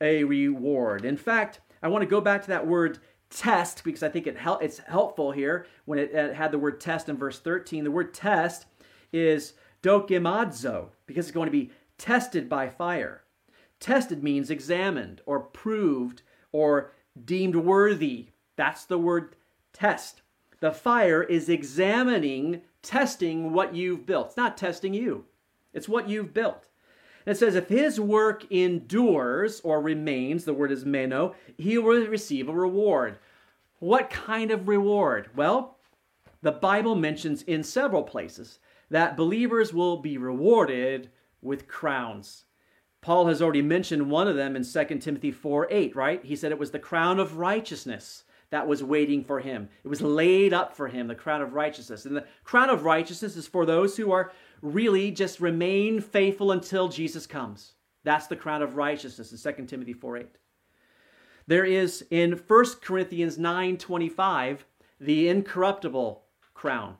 a 0.01 0.23
reward. 0.23 1.05
In 1.05 1.15
fact, 1.15 1.61
I 1.81 1.87
want 1.87 2.01
to 2.01 2.07
go 2.07 2.21
back 2.21 2.41
to 2.43 2.49
that 2.49 2.67
word 2.67 2.99
test 3.29 3.83
because 3.83 4.03
I 4.03 4.09
think 4.09 4.27
it 4.27 4.37
hel- 4.37 4.59
it's 4.61 4.79
helpful 4.79 5.31
here 5.31 5.65
when 5.85 5.97
it, 5.97 6.11
it, 6.11 6.35
had 6.35 6.51
the 6.51 6.59
word 6.59 6.81
test 6.81 7.07
in 7.07 7.17
verse 7.17 7.39
13. 7.39 7.83
The 7.83 7.91
word 7.91 8.13
test 8.13 8.65
is 9.13 9.53
dokimazo 9.81 10.89
because 11.07 11.25
it's 11.25 11.33
going 11.33 11.47
to 11.47 11.51
be 11.51 11.71
tested 12.01 12.49
by 12.49 12.67
fire. 12.67 13.21
Tested 13.79 14.23
means 14.23 14.49
examined 14.49 15.21
or 15.27 15.39
proved 15.39 16.23
or 16.51 16.93
deemed 17.23 17.55
worthy. 17.55 18.29
That's 18.55 18.85
the 18.85 18.97
word 18.97 19.35
test. 19.71 20.23
The 20.61 20.71
fire 20.71 21.21
is 21.21 21.47
examining, 21.47 22.61
testing 22.81 23.53
what 23.53 23.75
you've 23.75 24.07
built. 24.07 24.29
It's 24.29 24.37
not 24.37 24.57
testing 24.57 24.95
you, 24.95 25.25
it's 25.73 25.87
what 25.87 26.09
you've 26.09 26.33
built. 26.33 26.67
And 27.23 27.35
it 27.35 27.39
says, 27.39 27.53
if 27.53 27.69
his 27.69 27.99
work 27.99 28.51
endures 28.51 29.61
or 29.61 29.79
remains, 29.79 30.43
the 30.43 30.55
word 30.55 30.71
is 30.71 30.85
meno, 30.85 31.35
he 31.55 31.77
will 31.77 32.07
receive 32.07 32.49
a 32.49 32.53
reward. 32.53 33.19
What 33.77 34.09
kind 34.09 34.49
of 34.49 34.67
reward? 34.67 35.29
Well, 35.35 35.77
the 36.41 36.51
Bible 36.51 36.95
mentions 36.95 37.43
in 37.43 37.61
several 37.61 38.01
places 38.01 38.57
that 38.89 39.15
believers 39.15 39.71
will 39.71 39.97
be 39.97 40.17
rewarded 40.17 41.11
with 41.41 41.67
crowns. 41.67 42.45
Paul 43.01 43.27
has 43.27 43.41
already 43.41 43.63
mentioned 43.63 44.09
one 44.09 44.27
of 44.27 44.35
them 44.35 44.55
in 44.55 44.63
2 44.63 44.99
Timothy 44.99 45.31
4 45.31 45.67
8, 45.71 45.95
right? 45.95 46.23
He 46.23 46.35
said 46.35 46.51
it 46.51 46.59
was 46.59 46.71
the 46.71 46.79
crown 46.79 47.19
of 47.19 47.37
righteousness 47.37 48.23
that 48.51 48.67
was 48.67 48.83
waiting 48.83 49.23
for 49.23 49.39
him. 49.39 49.69
It 49.83 49.87
was 49.87 50.01
laid 50.01 50.53
up 50.53 50.75
for 50.75 50.87
him, 50.87 51.07
the 51.07 51.15
crown 51.15 51.41
of 51.41 51.53
righteousness. 51.53 52.05
And 52.05 52.15
the 52.15 52.27
crown 52.43 52.69
of 52.69 52.83
righteousness 52.83 53.35
is 53.35 53.47
for 53.47 53.65
those 53.65 53.97
who 53.97 54.11
are 54.11 54.31
really 54.61 55.09
just 55.09 55.39
remain 55.39 56.01
faithful 56.01 56.51
until 56.51 56.89
Jesus 56.89 57.25
comes. 57.25 57.73
That's 58.03 58.27
the 58.27 58.35
crown 58.35 58.61
of 58.61 58.75
righteousness 58.75 59.31
in 59.31 59.55
2 59.55 59.65
Timothy 59.65 59.93
4 59.93 60.17
8. 60.17 60.27
There 61.47 61.65
is 61.65 62.05
in 62.11 62.33
1 62.33 62.65
Corinthians 62.81 63.37
9 63.37 63.77
25 63.77 64.65
the 64.99 65.27
incorruptible 65.29 66.23
crown. 66.53 66.97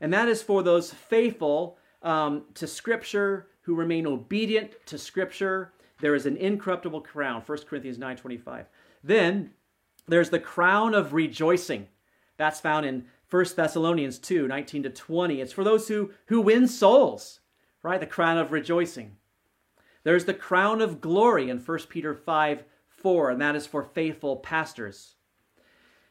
And 0.00 0.12
that 0.12 0.28
is 0.28 0.42
for 0.42 0.62
those 0.62 0.92
faithful 0.92 1.78
um, 2.02 2.44
to 2.54 2.66
Scripture, 2.66 3.46
who 3.62 3.74
remain 3.74 4.06
obedient 4.06 4.74
to 4.86 4.98
Scripture. 4.98 5.72
There 6.00 6.14
is 6.14 6.26
an 6.26 6.36
incorruptible 6.36 7.02
crown, 7.02 7.42
1 7.44 7.58
Corinthians 7.68 7.98
9.25. 7.98 8.66
Then 9.02 9.50
there's 10.06 10.30
the 10.30 10.40
crown 10.40 10.94
of 10.94 11.12
rejoicing. 11.12 11.88
That's 12.36 12.60
found 12.60 12.86
in 12.86 13.06
1 13.30 13.46
Thessalonians 13.56 14.18
2, 14.18 14.46
19 14.46 14.82
to 14.84 14.90
20. 14.90 15.40
It's 15.40 15.52
for 15.52 15.64
those 15.64 15.88
who, 15.88 16.10
who 16.26 16.40
win 16.40 16.68
souls, 16.68 17.40
right? 17.82 18.00
The 18.00 18.06
crown 18.06 18.38
of 18.38 18.52
rejoicing. 18.52 19.16
There's 20.04 20.24
the 20.24 20.34
crown 20.34 20.80
of 20.80 21.00
glory 21.00 21.48
in 21.48 21.58
1 21.58 21.78
Peter 21.88 22.14
5, 22.14 22.64
4, 22.88 23.30
and 23.30 23.40
that 23.40 23.56
is 23.56 23.66
for 23.66 23.82
faithful 23.82 24.36
pastors. 24.36 25.14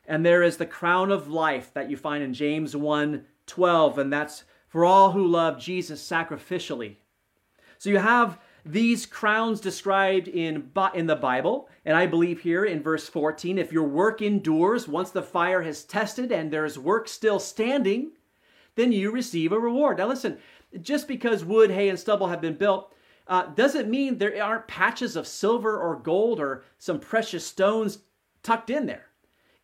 And 0.07 0.25
there 0.25 0.41
is 0.43 0.57
the 0.57 0.65
crown 0.65 1.11
of 1.11 1.27
life 1.27 1.73
that 1.73 1.89
you 1.89 1.97
find 1.97 2.23
in 2.23 2.33
James 2.33 2.75
1, 2.75 3.25
12, 3.45 3.97
and 3.97 4.11
that's 4.11 4.45
for 4.67 4.85
all 4.85 5.11
who 5.11 5.27
love 5.27 5.59
Jesus 5.59 6.01
sacrificially. 6.01 6.95
So 7.81 7.89
you 7.89 7.97
have 7.97 8.37
these 8.63 9.07
crowns 9.07 9.59
described 9.59 10.27
in, 10.27 10.69
in 10.93 11.07
the 11.07 11.15
Bible, 11.15 11.67
and 11.83 11.97
I 11.97 12.05
believe 12.05 12.39
here 12.39 12.63
in 12.63 12.83
verse 12.83 13.09
14 13.09 13.57
if 13.57 13.71
your 13.71 13.87
work 13.87 14.21
endures 14.21 14.87
once 14.87 15.09
the 15.09 15.23
fire 15.23 15.63
has 15.63 15.83
tested 15.83 16.31
and 16.31 16.53
there's 16.53 16.77
work 16.77 17.07
still 17.07 17.39
standing, 17.39 18.11
then 18.75 18.91
you 18.91 19.09
receive 19.09 19.51
a 19.51 19.57
reward. 19.59 19.97
Now, 19.97 20.09
listen, 20.09 20.37
just 20.79 21.07
because 21.07 21.43
wood, 21.43 21.71
hay, 21.71 21.89
and 21.89 21.99
stubble 21.99 22.27
have 22.27 22.39
been 22.39 22.53
built 22.53 22.93
uh, 23.27 23.47
doesn't 23.47 23.89
mean 23.89 24.19
there 24.19 24.43
aren't 24.43 24.67
patches 24.67 25.15
of 25.15 25.25
silver 25.25 25.75
or 25.75 25.95
gold 25.95 26.39
or 26.39 26.63
some 26.77 26.99
precious 26.99 27.47
stones 27.47 28.03
tucked 28.43 28.69
in 28.69 28.85
there. 28.85 29.07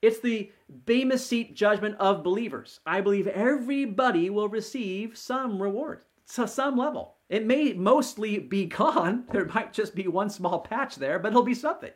It's 0.01 0.21
the 0.21 0.51
Bema 0.87 1.19
seat 1.19 1.53
judgment 1.53 1.97
of 1.99 2.23
believers. 2.23 2.79
I 2.83 2.99
believe 2.99 3.27
everybody 3.27 4.31
will 4.31 4.49
receive 4.49 5.15
some 5.15 5.61
reward 5.61 6.03
to 6.33 6.47
some 6.47 6.75
level. 6.75 7.16
It 7.29 7.45
may 7.45 7.73
mostly 7.73 8.39
be 8.39 8.65
gone. 8.65 9.25
There 9.31 9.45
might 9.45 9.73
just 9.73 9.95
be 9.95 10.07
one 10.07 10.29
small 10.29 10.59
patch 10.59 10.95
there, 10.95 11.19
but 11.19 11.29
it'll 11.29 11.43
be 11.43 11.53
something. 11.53 11.91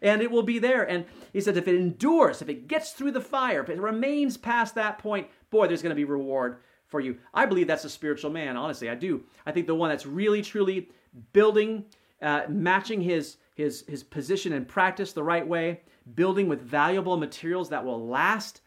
And 0.00 0.22
it 0.22 0.30
will 0.30 0.42
be 0.42 0.58
there. 0.58 0.88
And 0.88 1.06
he 1.32 1.40
says, 1.40 1.56
if 1.56 1.66
it 1.66 1.74
endures, 1.74 2.42
if 2.42 2.48
it 2.48 2.68
gets 2.68 2.92
through 2.92 3.12
the 3.12 3.20
fire, 3.20 3.62
if 3.62 3.70
it 3.70 3.80
remains 3.80 4.36
past 4.36 4.74
that 4.74 4.98
point, 4.98 5.28
boy, 5.50 5.66
there's 5.66 5.82
going 5.82 5.90
to 5.90 5.96
be 5.96 6.04
reward 6.04 6.58
for 6.86 7.00
you. 7.00 7.18
I 7.32 7.46
believe 7.46 7.66
that's 7.66 7.84
a 7.84 7.90
spiritual 7.90 8.30
man, 8.30 8.56
honestly. 8.56 8.90
I 8.90 8.94
do. 8.94 9.24
I 9.46 9.52
think 9.52 9.66
the 9.66 9.74
one 9.74 9.90
that's 9.90 10.06
really, 10.06 10.42
truly 10.42 10.90
building, 11.32 11.86
uh, 12.20 12.42
matching 12.48 13.00
his, 13.00 13.38
his, 13.54 13.84
his 13.88 14.02
position 14.02 14.52
and 14.52 14.68
practice 14.68 15.12
the 15.12 15.22
right 15.22 15.46
way, 15.46 15.80
building 16.14 16.48
with 16.48 16.60
valuable 16.60 17.16
materials 17.16 17.70
that 17.70 17.84
will 17.84 18.06
last, 18.06 18.60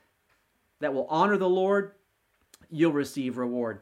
that 0.80 0.94
will 0.94 1.08
honor 1.08 1.38
the 1.38 1.50
Lord, 1.50 1.94
you'll 2.70 2.92
receive 2.92 3.38
reward. 3.38 3.82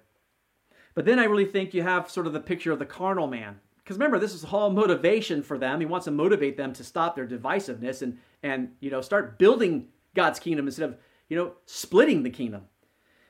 But 0.95 1.05
then 1.05 1.19
I 1.19 1.25
really 1.25 1.45
think 1.45 1.73
you 1.73 1.83
have 1.83 2.09
sort 2.09 2.25
of 2.25 2.33
the 2.33 2.39
picture 2.39 2.71
of 2.71 2.79
the 2.79 2.85
carnal 2.85 3.27
man. 3.27 3.59
Because 3.77 3.97
remember, 3.97 4.17
this 4.17 4.33
is 4.33 4.45
all 4.45 4.71
motivation 4.71 5.43
for 5.43 5.59
them. 5.59 5.79
He 5.79 5.85
wants 5.85 6.05
to 6.05 6.11
motivate 6.11 6.57
them 6.57 6.73
to 6.73 6.83
stop 6.83 7.15
their 7.15 7.27
divisiveness 7.27 8.01
and, 8.01 8.17
and 8.41 8.71
you 8.79 8.89
know, 8.89 9.01
start 9.01 9.37
building 9.37 9.89
God's 10.15 10.39
kingdom 10.39 10.65
instead 10.65 10.89
of, 10.89 10.97
you 11.29 11.37
know, 11.37 11.53
splitting 11.65 12.23
the 12.23 12.29
kingdom. 12.31 12.63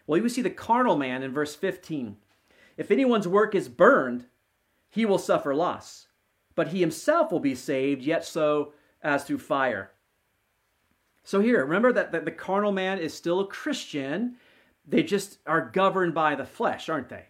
Well, 0.07 0.21
you 0.21 0.29
see 0.29 0.43
the 0.43 0.49
carnal 0.49 0.95
man 0.95 1.23
in 1.23 1.33
verse 1.33 1.55
15. 1.55 2.15
If 2.77 2.91
anyone's 2.91 3.27
work 3.27 3.55
is 3.55 3.67
burned, 3.67 4.25
he 4.89 5.05
will 5.05 5.17
suffer 5.17 5.53
loss, 5.55 6.07
but 6.53 6.69
he 6.69 6.79
himself 6.79 7.31
will 7.31 7.39
be 7.39 7.55
saved, 7.55 8.03
yet 8.03 8.23
so 8.23 8.73
as 9.01 9.23
through 9.23 9.39
fire. 9.39 9.91
So 11.23 11.41
here, 11.41 11.65
remember 11.65 11.91
that, 11.91 12.11
that 12.11 12.23
the 12.23 12.31
carnal 12.31 12.71
man 12.71 12.99
is 12.99 13.13
still 13.13 13.39
a 13.39 13.47
Christian. 13.47 14.35
They 14.87 15.03
just 15.03 15.39
are 15.47 15.69
governed 15.69 16.13
by 16.13 16.35
the 16.35 16.45
flesh, 16.45 16.87
aren't 16.87 17.09
they? 17.09 17.25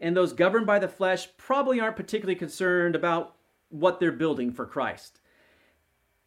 And 0.00 0.16
those 0.16 0.32
governed 0.32 0.66
by 0.66 0.78
the 0.78 0.88
flesh 0.88 1.28
probably 1.36 1.80
aren't 1.80 1.96
particularly 1.96 2.34
concerned 2.34 2.96
about 2.96 3.36
what 3.68 4.00
they're 4.00 4.12
building 4.12 4.52
for 4.52 4.66
Christ. 4.66 5.20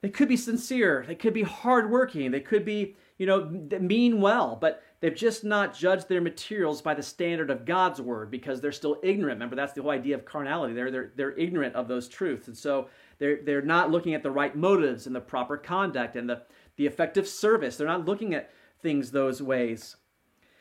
They 0.01 0.09
could 0.09 0.27
be 0.29 0.37
sincere, 0.37 1.03
they 1.07 1.15
could 1.15 1.33
be 1.33 1.43
hardworking, 1.43 2.29
they 2.29 2.39
could 2.39 2.63
be, 2.63 2.95
you 3.17 3.25
know, 3.25 3.45
mean 3.79 4.21
well, 4.21 4.55
but 4.55 4.83
they've 4.99 5.15
just 5.15 5.43
not 5.43 5.75
judged 5.75 6.07
their 6.07 6.21
materials 6.21 6.83
by 6.83 6.93
the 6.93 7.01
standard 7.01 7.49
of 7.49 7.65
God's 7.65 7.99
word 7.99 8.29
because 8.29 8.61
they're 8.61 8.71
still 8.71 8.99
ignorant. 9.01 9.37
Remember, 9.37 9.55
that's 9.55 9.73
the 9.73 9.81
whole 9.81 9.91
idea 9.91 10.15
of 10.15 10.23
carnality. 10.23 10.75
They're, 10.75 10.91
they're, 10.91 11.11
they're 11.15 11.37
ignorant 11.37 11.73
of 11.73 11.87
those 11.87 12.07
truths. 12.07 12.47
And 12.47 12.55
so 12.55 12.89
they're, 13.17 13.39
they're 13.43 13.63
not 13.63 13.89
looking 13.89 14.13
at 14.13 14.21
the 14.21 14.31
right 14.31 14.55
motives 14.55 15.07
and 15.07 15.15
the 15.15 15.19
proper 15.19 15.57
conduct 15.57 16.15
and 16.15 16.29
the, 16.29 16.43
the 16.75 16.85
effective 16.85 17.27
service. 17.27 17.75
They're 17.75 17.87
not 17.87 18.05
looking 18.05 18.35
at 18.35 18.51
things 18.81 19.09
those 19.09 19.41
ways. 19.41 19.95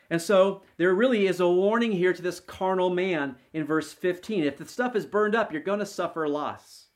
And 0.08 0.22
so 0.22 0.62
there 0.76 0.94
really 0.94 1.26
is 1.26 1.40
a 1.40 1.48
warning 1.48 1.92
here 1.92 2.12
to 2.12 2.22
this 2.22 2.40
carnal 2.40 2.90
man 2.90 3.36
in 3.52 3.64
verse 3.64 3.92
15. 3.92 4.44
If 4.44 4.58
the 4.58 4.66
stuff 4.66 4.94
is 4.94 5.06
burned 5.06 5.34
up, 5.34 5.52
you're 5.52 5.62
going 5.62 5.80
to 5.80 5.86
suffer 5.86 6.28
loss. 6.28 6.86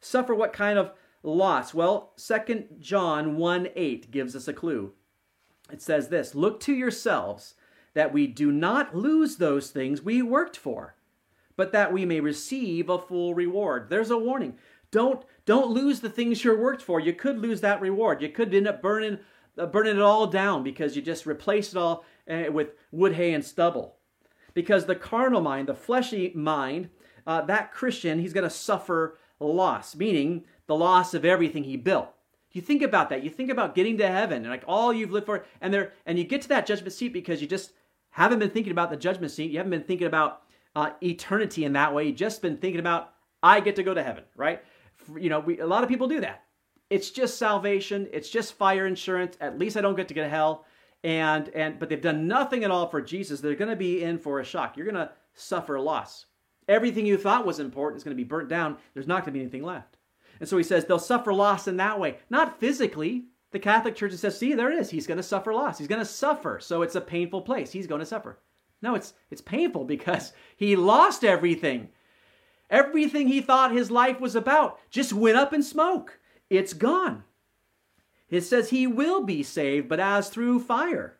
Suffer 0.00 0.34
what 0.34 0.52
kind 0.52 0.78
of 0.78 0.92
loss? 1.22 1.72
Well, 1.72 2.12
2 2.16 2.64
John 2.80 3.36
1 3.36 3.68
8 3.74 4.10
gives 4.10 4.36
us 4.36 4.48
a 4.48 4.52
clue. 4.52 4.92
It 5.70 5.80
says 5.80 6.08
this 6.08 6.34
Look 6.34 6.60
to 6.60 6.74
yourselves 6.74 7.54
that 7.94 8.12
we 8.12 8.26
do 8.26 8.50
not 8.50 8.96
lose 8.96 9.36
those 9.36 9.70
things 9.70 10.02
we 10.02 10.22
worked 10.22 10.56
for, 10.56 10.96
but 11.56 11.72
that 11.72 11.92
we 11.92 12.04
may 12.04 12.20
receive 12.20 12.88
a 12.88 12.98
full 12.98 13.34
reward. 13.34 13.88
There's 13.88 14.10
a 14.10 14.18
warning. 14.18 14.58
Don't 14.90 15.24
don't 15.44 15.70
lose 15.70 16.00
the 16.00 16.10
things 16.10 16.44
you 16.44 16.56
worked 16.56 16.82
for. 16.82 17.00
You 17.00 17.12
could 17.12 17.38
lose 17.38 17.60
that 17.62 17.80
reward. 17.80 18.22
You 18.22 18.28
could 18.28 18.54
end 18.54 18.68
up 18.68 18.82
burning 18.82 19.18
uh, 19.58 19.66
burning 19.66 19.96
it 19.96 20.02
all 20.02 20.26
down 20.26 20.62
because 20.62 20.96
you 20.96 21.02
just 21.02 21.26
replaced 21.26 21.72
it 21.72 21.78
all 21.78 22.04
uh, 22.30 22.52
with 22.52 22.70
wood, 22.90 23.14
hay, 23.14 23.32
and 23.32 23.44
stubble. 23.44 23.96
Because 24.54 24.86
the 24.86 24.94
carnal 24.94 25.40
mind, 25.40 25.68
the 25.68 25.74
fleshy 25.74 26.32
mind, 26.34 26.90
uh, 27.26 27.42
that 27.42 27.72
Christian, 27.72 28.18
he's 28.18 28.32
going 28.32 28.44
to 28.44 28.50
suffer 28.50 29.18
loss, 29.40 29.96
meaning 29.96 30.44
the 30.66 30.76
loss 30.76 31.14
of 31.14 31.24
everything 31.24 31.64
he 31.64 31.76
built. 31.76 32.08
You 32.52 32.60
think 32.60 32.82
about 32.82 33.08
that. 33.08 33.24
You 33.24 33.30
think 33.30 33.50
about 33.50 33.74
getting 33.74 33.96
to 33.98 34.06
heaven 34.06 34.42
and 34.42 34.50
like 34.50 34.64
all 34.66 34.92
you've 34.92 35.10
lived 35.10 35.26
for, 35.26 35.44
and 35.60 35.72
there, 35.72 35.92
and 36.04 36.18
you 36.18 36.24
get 36.24 36.42
to 36.42 36.48
that 36.48 36.66
judgment 36.66 36.92
seat 36.92 37.12
because 37.12 37.40
you 37.40 37.48
just 37.48 37.72
haven't 38.10 38.40
been 38.40 38.50
thinking 38.50 38.72
about 38.72 38.90
the 38.90 38.96
judgment 38.96 39.32
seat. 39.32 39.50
You 39.50 39.56
haven't 39.56 39.70
been 39.70 39.84
thinking 39.84 40.06
about 40.06 40.42
uh, 40.76 40.90
eternity 41.02 41.64
in 41.64 41.72
that 41.72 41.94
way. 41.94 42.04
You've 42.04 42.16
just 42.16 42.42
been 42.42 42.58
thinking 42.58 42.80
about 42.80 43.14
I 43.42 43.60
get 43.60 43.76
to 43.76 43.82
go 43.82 43.94
to 43.94 44.02
heaven, 44.02 44.24
right? 44.36 44.62
You 45.18 45.30
know, 45.30 45.40
we, 45.40 45.58
a 45.60 45.66
lot 45.66 45.82
of 45.82 45.88
people 45.88 46.08
do 46.08 46.20
that. 46.20 46.44
it's 46.92 47.10
just 47.10 47.38
salvation, 47.38 48.06
it's 48.12 48.28
just 48.28 48.52
fire 48.52 48.86
insurance. 48.86 49.34
At 49.40 49.58
least 49.58 49.78
I 49.78 49.80
don't 49.80 49.96
get 49.96 50.08
to 50.08 50.14
get 50.14 50.24
to 50.24 50.28
hell. 50.28 50.66
And 51.04 51.48
and 51.50 51.78
but 51.78 51.88
they've 51.88 52.00
done 52.00 52.28
nothing 52.28 52.64
at 52.64 52.70
all 52.70 52.88
for 52.88 53.00
Jesus. 53.00 53.40
They're 53.40 53.54
going 53.54 53.70
to 53.70 53.76
be 53.76 54.02
in 54.02 54.18
for 54.18 54.40
a 54.40 54.44
shock. 54.44 54.76
You're 54.76 54.86
going 54.86 54.94
to 54.94 55.10
suffer 55.34 55.80
loss. 55.80 56.26
Everything 56.68 57.06
you 57.06 57.16
thought 57.16 57.44
was 57.44 57.58
important 57.58 57.98
is 57.98 58.04
going 58.04 58.16
to 58.16 58.22
be 58.22 58.28
burnt 58.28 58.48
down. 58.48 58.76
There's 58.94 59.08
not 59.08 59.24
going 59.24 59.32
to 59.34 59.38
be 59.38 59.40
anything 59.40 59.64
left. 59.64 59.96
And 60.38 60.48
so 60.48 60.56
he 60.56 60.62
says 60.62 60.84
they'll 60.84 60.98
suffer 60.98 61.34
loss 61.34 61.66
in 61.66 61.76
that 61.78 61.98
way, 61.98 62.18
not 62.30 62.60
physically. 62.60 63.24
The 63.50 63.58
Catholic 63.58 63.96
Church 63.96 64.12
says, 64.12 64.38
"See, 64.38 64.54
there 64.54 64.70
it 64.70 64.78
is. 64.78 64.90
He's 64.90 65.06
going 65.06 65.18
to 65.18 65.22
suffer 65.22 65.52
loss. 65.52 65.78
He's 65.78 65.88
going 65.88 66.00
to 66.00 66.04
suffer. 66.04 66.58
So 66.60 66.82
it's 66.82 66.94
a 66.94 67.00
painful 67.00 67.42
place. 67.42 67.72
He's 67.72 67.86
going 67.86 68.00
to 68.00 68.06
suffer." 68.06 68.38
No, 68.80 68.94
it's 68.94 69.14
it's 69.30 69.40
painful 69.40 69.84
because 69.84 70.32
he 70.56 70.76
lost 70.76 71.24
everything. 71.24 71.88
Everything 72.70 73.28
he 73.28 73.40
thought 73.40 73.72
his 73.72 73.90
life 73.90 74.20
was 74.20 74.34
about 74.34 74.78
just 74.90 75.12
went 75.12 75.36
up 75.36 75.52
in 75.52 75.62
smoke. 75.62 76.18
It's 76.48 76.72
gone. 76.72 77.24
It 78.32 78.40
says 78.40 78.70
he 78.70 78.86
will 78.86 79.22
be 79.22 79.42
saved, 79.42 79.90
but 79.90 80.00
as 80.00 80.30
through 80.30 80.60
fire. 80.60 81.18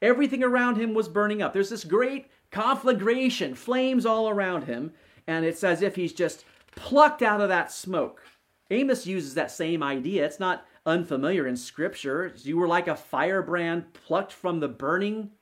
Everything 0.00 0.44
around 0.44 0.76
him 0.76 0.94
was 0.94 1.08
burning 1.08 1.42
up. 1.42 1.52
There's 1.52 1.70
this 1.70 1.82
great 1.82 2.28
conflagration, 2.52 3.56
flames 3.56 4.06
all 4.06 4.28
around 4.28 4.62
him, 4.62 4.92
and 5.26 5.44
it's 5.44 5.64
as 5.64 5.82
if 5.82 5.96
he's 5.96 6.12
just 6.12 6.44
plucked 6.76 7.22
out 7.22 7.40
of 7.40 7.48
that 7.48 7.72
smoke. 7.72 8.22
Amos 8.70 9.04
uses 9.04 9.34
that 9.34 9.50
same 9.50 9.82
idea. 9.82 10.24
It's 10.24 10.38
not 10.38 10.64
unfamiliar 10.86 11.44
in 11.48 11.56
scripture. 11.56 12.32
You 12.36 12.56
were 12.56 12.68
like 12.68 12.86
a 12.86 12.94
firebrand 12.94 13.92
plucked 13.92 14.32
from 14.32 14.60
the 14.60 14.68
burning. 14.68 15.32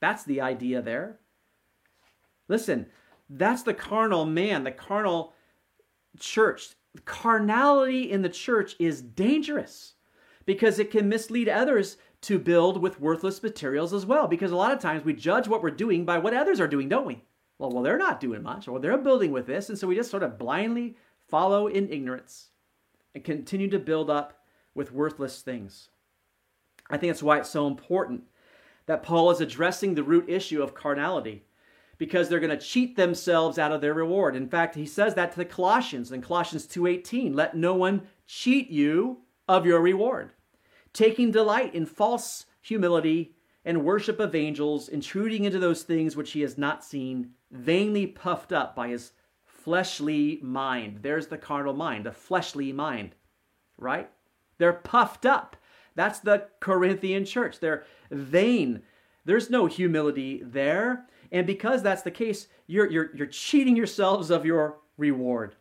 That's 0.00 0.24
the 0.24 0.40
idea 0.40 0.80
there. 0.80 1.18
Listen, 2.48 2.86
that's 3.28 3.64
the 3.64 3.74
carnal 3.74 4.24
man, 4.24 4.64
the 4.64 4.72
carnal 4.72 5.34
church. 6.18 6.70
Carnality 7.04 8.10
in 8.10 8.22
the 8.22 8.30
church 8.30 8.76
is 8.78 9.02
dangerous 9.02 9.93
because 10.46 10.78
it 10.78 10.90
can 10.90 11.08
mislead 11.08 11.48
others 11.48 11.96
to 12.22 12.38
build 12.38 12.80
with 12.80 13.00
worthless 13.00 13.42
materials 13.42 13.92
as 13.92 14.06
well. 14.06 14.26
Because 14.26 14.50
a 14.50 14.56
lot 14.56 14.72
of 14.72 14.78
times 14.78 15.04
we 15.04 15.12
judge 15.12 15.48
what 15.48 15.62
we're 15.62 15.70
doing 15.70 16.04
by 16.04 16.18
what 16.18 16.34
others 16.34 16.60
are 16.60 16.68
doing, 16.68 16.88
don't 16.88 17.06
we? 17.06 17.22
Well, 17.58 17.70
well, 17.70 17.82
they're 17.82 17.98
not 17.98 18.20
doing 18.20 18.42
much, 18.42 18.66
or 18.66 18.80
they're 18.80 18.98
building 18.98 19.30
with 19.30 19.46
this, 19.46 19.68
and 19.68 19.78
so 19.78 19.86
we 19.86 19.94
just 19.94 20.10
sort 20.10 20.22
of 20.22 20.38
blindly 20.38 20.96
follow 21.28 21.66
in 21.66 21.88
ignorance 21.88 22.48
and 23.14 23.22
continue 23.22 23.70
to 23.70 23.78
build 23.78 24.10
up 24.10 24.44
with 24.74 24.92
worthless 24.92 25.40
things. 25.40 25.88
I 26.90 26.96
think 26.96 27.12
that's 27.12 27.22
why 27.22 27.38
it's 27.38 27.50
so 27.50 27.66
important 27.66 28.24
that 28.86 29.02
Paul 29.02 29.30
is 29.30 29.40
addressing 29.40 29.94
the 29.94 30.02
root 30.02 30.28
issue 30.28 30.62
of 30.62 30.74
carnality 30.74 31.44
because 31.96 32.28
they're 32.28 32.40
going 32.40 32.56
to 32.56 32.64
cheat 32.64 32.96
themselves 32.96 33.58
out 33.58 33.72
of 33.72 33.80
their 33.80 33.94
reward. 33.94 34.36
In 34.36 34.48
fact, 34.48 34.74
he 34.74 34.84
says 34.84 35.14
that 35.14 35.32
to 35.32 35.38
the 35.38 35.44
Colossians 35.44 36.12
in 36.12 36.20
Colossians 36.20 36.66
2:18, 36.66 37.34
let 37.34 37.56
no 37.56 37.74
one 37.74 38.02
cheat 38.26 38.68
you 38.70 39.18
of 39.48 39.66
your 39.66 39.80
reward, 39.80 40.32
taking 40.92 41.30
delight 41.30 41.74
in 41.74 41.86
false 41.86 42.46
humility 42.60 43.34
and 43.64 43.84
worship 43.84 44.20
of 44.20 44.34
angels, 44.34 44.88
intruding 44.88 45.44
into 45.44 45.58
those 45.58 45.82
things 45.82 46.16
which 46.16 46.32
he 46.32 46.42
has 46.42 46.58
not 46.58 46.84
seen, 46.84 47.30
vainly 47.50 48.06
puffed 48.06 48.52
up 48.52 48.76
by 48.76 48.88
his 48.88 49.12
fleshly 49.44 50.38
mind. 50.42 50.98
There's 51.02 51.28
the 51.28 51.38
carnal 51.38 51.72
mind, 51.72 52.04
the 52.04 52.12
fleshly 52.12 52.72
mind, 52.72 53.14
right? 53.78 54.10
They're 54.58 54.72
puffed 54.72 55.24
up. 55.24 55.56
That's 55.94 56.20
the 56.20 56.48
Corinthian 56.60 57.24
church. 57.24 57.60
They're 57.60 57.84
vain. 58.10 58.82
There's 59.24 59.48
no 59.48 59.66
humility 59.66 60.42
there. 60.44 61.06
And 61.32 61.46
because 61.46 61.82
that's 61.82 62.02
the 62.02 62.10
case, 62.10 62.48
you're, 62.66 62.90
you're, 62.90 63.10
you're 63.14 63.26
cheating 63.26 63.76
yourselves 63.76 64.30
of 64.30 64.44
your 64.44 64.78
reward. 64.98 65.56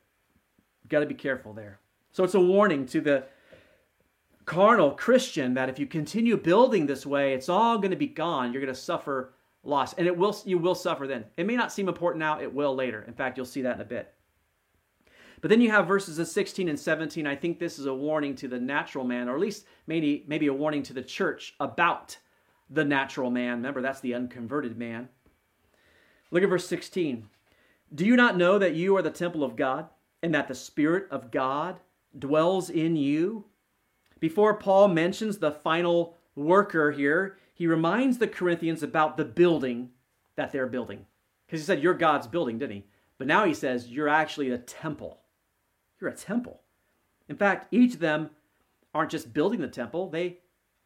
You've 0.84 0.90
got 0.90 1.00
to 1.00 1.06
be 1.06 1.16
careful 1.16 1.54
there. 1.54 1.80
So 2.12 2.24
it's 2.24 2.36
a 2.36 2.40
warning 2.40 2.86
to 2.88 3.02
the 3.02 3.26
carnal 4.46 4.92
Christian 4.92 5.54
that 5.54 5.70
if 5.70 5.80
you 5.80 5.86
continue 5.86 6.38
building 6.38 6.86
this 6.86 7.06
way, 7.06 7.34
it's 7.34 7.50
all 7.50 7.78
going 7.78 7.92
to 7.92 7.98
be 7.98 8.08
gone. 8.08 8.52
You're 8.52 8.62
going 8.62 8.74
to 8.74 8.80
suffer 8.80 9.34
loss. 9.64 9.94
And 9.94 10.08
it 10.08 10.18
will 10.18 10.36
you 10.46 10.58
will 10.58 10.76
suffer 10.76 11.08
then. 11.08 11.26
It 11.38 11.48
may 11.48 11.56
not 11.56 11.72
seem 11.72 11.88
important 11.88 12.20
now, 12.20 12.42
it 12.42 12.54
will 12.54 12.76
later. 12.76 13.04
In 13.08 13.14
fact, 13.14 13.38
you'll 13.38 13.46
see 13.46 13.62
that 13.62 13.76
in 13.76 13.82
a 13.82 13.86
bit. 13.86 14.14
But 15.42 15.50
then 15.50 15.60
you 15.60 15.72
have 15.72 15.88
verses 15.88 16.20
of 16.20 16.28
16 16.28 16.70
and 16.70 16.80
17. 16.80 17.28
I 17.28 17.36
think 17.36 17.60
this 17.60 17.78
is 17.78 17.86
a 17.86 17.94
warning 17.94 18.34
to 18.38 18.48
the 18.48 18.60
natural 18.60 19.04
man, 19.04 19.28
or 19.28 19.36
at 19.36 19.42
least 19.42 19.66
maybe, 19.88 20.24
maybe 20.26 20.48
a 20.48 20.54
warning 20.54 20.84
to 20.84 20.94
the 20.94 21.02
church 21.02 21.54
about 21.60 22.18
the 22.70 22.86
natural 22.86 23.30
man. 23.30 23.58
Remember, 23.58 23.82
that's 23.82 24.00
the 24.00 24.14
unconverted 24.14 24.78
man. 24.78 25.10
Look 26.32 26.44
at 26.44 26.50
verse 26.50 26.66
16. 26.68 27.28
Do 27.94 28.06
you 28.06 28.16
not 28.16 28.38
know 28.38 28.58
that 28.58 28.76
you 28.76 28.96
are 28.96 29.02
the 29.02 29.12
temple 29.12 29.44
of 29.44 29.58
God, 29.58 29.90
and 30.22 30.34
that 30.34 30.48
the 30.48 30.56
Spirit 30.56 31.08
of 31.12 31.30
God 31.30 31.82
dwells 32.18 32.70
in 32.70 32.96
you? 32.96 33.44
Before 34.24 34.54
Paul 34.54 34.88
mentions 34.88 35.40
the 35.40 35.52
final 35.52 36.16
worker 36.34 36.92
here, 36.92 37.36
he 37.54 37.68
reminds 37.68 38.20
the 38.20 38.28
Corinthians 38.30 38.82
about 38.82 39.18
the 39.18 39.26
building 39.26 39.90
that 40.38 40.54
they're 40.54 40.66
building. 40.66 41.06
Because 41.46 41.60
he 41.60 41.66
said, 41.66 41.84
You're 41.84 41.94
God's 41.94 42.28
building, 42.28 42.58
didn't 42.58 42.78
he? 42.78 42.86
But 43.18 43.28
now 43.28 43.44
he 43.44 43.54
says, 43.54 43.90
You're 43.90 44.08
actually 44.08 44.50
a 44.50 44.58
temple. 44.58 45.20
You're 46.00 46.10
a 46.10 46.16
temple. 46.16 46.62
In 47.28 47.36
fact, 47.36 47.68
each 47.74 47.96
of 47.96 48.00
them 48.00 48.30
aren't 48.94 49.12
just 49.12 49.34
building 49.34 49.60
the 49.60 49.68
temple, 49.68 50.10
they 50.10 50.38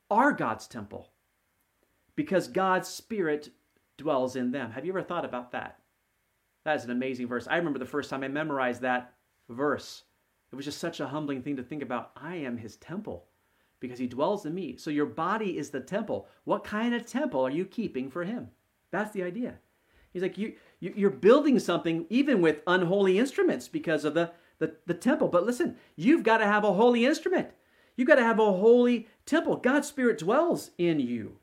are 0.09 0.31
God's 0.31 0.65
temple. 0.65 1.11
Because 2.15 2.47
God's 2.47 2.88
Spirit 2.88 3.51
dwells 3.97 4.35
in 4.35 4.49
them. 4.49 4.71
Have 4.71 4.83
you 4.83 4.91
ever 4.91 5.03
thought 5.03 5.25
about 5.25 5.51
that? 5.51 5.77
That 6.65 6.77
is 6.77 6.85
an 6.85 6.89
amazing 6.89 7.27
verse. 7.27 7.47
I 7.47 7.57
remember 7.57 7.77
the 7.77 7.85
first 7.85 8.09
time 8.09 8.23
I 8.23 8.29
memorized 8.29 8.81
that 8.81 9.13
verse. 9.47 10.05
It 10.52 10.56
was 10.56 10.66
just 10.66 10.80
such 10.80 11.00
a 11.00 11.08
humbling 11.08 11.41
thing 11.41 11.58
to 11.58 11.64
think 11.64 11.82
about. 11.82 12.12
I 12.16 12.36
am 12.38 12.58
his 12.58 12.78
temple 12.78 13.26
because 13.80 14.00
he 14.00 14.08
dwells 14.08 14.45
in 14.45 14.54
me. 14.54 14.78
So 14.78 14.89
your 14.89 15.06
body 15.06 15.58
is 15.58 15.70
the 15.70 15.80
temple. 15.80 16.28
What 16.45 16.64
kind 16.64 16.95
of 16.95 17.06
temple 17.06 17.41
are 17.41 17.52
you 17.52 17.66
keeping 17.66 18.10
for 18.10 18.24
him? 18.24 18.50
That's 18.91 19.12
the 19.12 19.24
idea. 19.24 19.56
He's 20.12 20.22
like, 20.22 20.38
you, 20.38 20.54
you, 20.80 21.08
are 21.08 21.12
building 21.12 21.60
something 21.60 22.06
even 22.10 22.41
with 22.41 22.62
unholy 22.66 23.20
instruments 23.20 23.68
because 23.68 24.06
of 24.06 24.14
the, 24.14 24.32
the, 24.60 24.76
the 24.86 24.93
temple. 24.93 25.28
But 25.28 25.45
listen, 25.45 25.76
you've 25.95 26.24
got 26.24 26.38
to 26.38 26.45
have 26.45 26.64
a 26.64 26.74
holy 26.74 27.06
instrument. 27.06 27.50
You've 27.95 28.08
got 28.08 28.16
to 28.16 28.24
have 28.24 28.39
a 28.39 28.54
holy 28.54 29.08
temple. 29.26 29.58
God's 29.58 29.88
Spirit 29.88 30.18
dwells 30.18 30.72
in 30.78 31.00
you. 31.00 31.38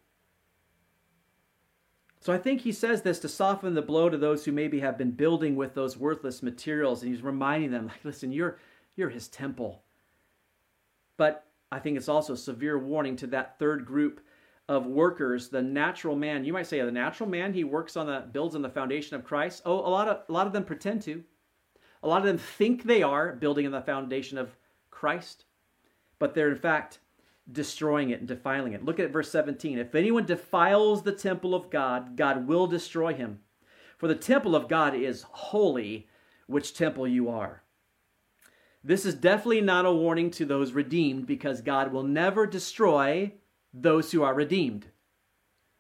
So 2.20 2.32
I 2.32 2.38
think 2.38 2.62
he 2.62 2.72
says 2.72 3.02
this 3.02 3.18
to 3.18 3.28
soften 3.28 3.74
the 3.74 3.82
blow 3.82 4.08
to 4.08 4.16
those 4.16 4.44
who 4.44 4.52
maybe 4.52 4.80
have 4.80 4.96
been 4.96 5.10
building 5.10 5.56
with 5.56 5.74
those 5.74 5.98
worthless 5.98 6.42
materials. 6.42 7.02
And 7.02 7.12
he's 7.12 7.22
reminding 7.22 7.70
them, 7.70 7.88
like, 7.88 8.02
listen, 8.02 8.32
you're, 8.32 8.58
you're 8.96 9.10
his 9.10 9.28
temple. 9.28 9.82
But 11.16 11.46
I 11.70 11.78
think 11.78 11.96
it's 11.96 12.08
also 12.08 12.34
a 12.34 12.36
severe 12.36 12.78
warning 12.78 13.16
to 13.16 13.26
that 13.28 13.58
third 13.58 13.84
group 13.84 14.20
of 14.68 14.86
workers, 14.86 15.48
the 15.48 15.62
natural 15.62 16.16
man. 16.16 16.44
You 16.44 16.52
might 16.52 16.66
say 16.66 16.80
the 16.80 16.90
natural 16.90 17.28
man, 17.28 17.52
he 17.52 17.64
works 17.64 17.96
on 17.96 18.06
the 18.06 18.24
builds 18.32 18.54
on 18.54 18.62
the 18.62 18.68
foundation 18.68 19.16
of 19.16 19.24
Christ. 19.24 19.62
Oh, 19.66 19.78
a 19.78 19.90
lot 19.90 20.08
of 20.08 20.22
a 20.28 20.32
lot 20.32 20.46
of 20.46 20.52
them 20.52 20.64
pretend 20.64 21.02
to. 21.02 21.22
A 22.02 22.08
lot 22.08 22.20
of 22.20 22.26
them 22.26 22.38
think 22.38 22.82
they 22.82 23.02
are 23.02 23.34
building 23.34 23.66
on 23.66 23.72
the 23.72 23.80
foundation 23.80 24.38
of 24.38 24.56
Christ, 24.90 25.44
but 26.18 26.34
they're 26.34 26.50
in 26.50 26.56
fact 26.56 27.00
destroying 27.50 28.10
it 28.10 28.20
and 28.20 28.28
defiling 28.28 28.72
it. 28.72 28.84
Look 28.84 29.00
at 29.00 29.10
verse 29.10 29.30
17. 29.30 29.78
If 29.78 29.94
anyone 29.94 30.24
defiles 30.24 31.02
the 31.02 31.12
temple 31.12 31.54
of 31.54 31.70
God, 31.70 32.16
God 32.16 32.46
will 32.46 32.66
destroy 32.66 33.14
him. 33.14 33.40
For 33.98 34.08
the 34.08 34.14
temple 34.14 34.54
of 34.54 34.68
God 34.68 34.94
is 34.94 35.22
holy, 35.22 36.08
which 36.46 36.74
temple 36.74 37.08
you 37.08 37.28
are. 37.28 37.63
This 38.86 39.06
is 39.06 39.14
definitely 39.14 39.62
not 39.62 39.86
a 39.86 39.92
warning 39.92 40.30
to 40.32 40.44
those 40.44 40.72
redeemed 40.72 41.26
because 41.26 41.62
God 41.62 41.90
will 41.90 42.02
never 42.02 42.46
destroy 42.46 43.32
those 43.72 44.12
who 44.12 44.22
are 44.22 44.34
redeemed. 44.34 44.86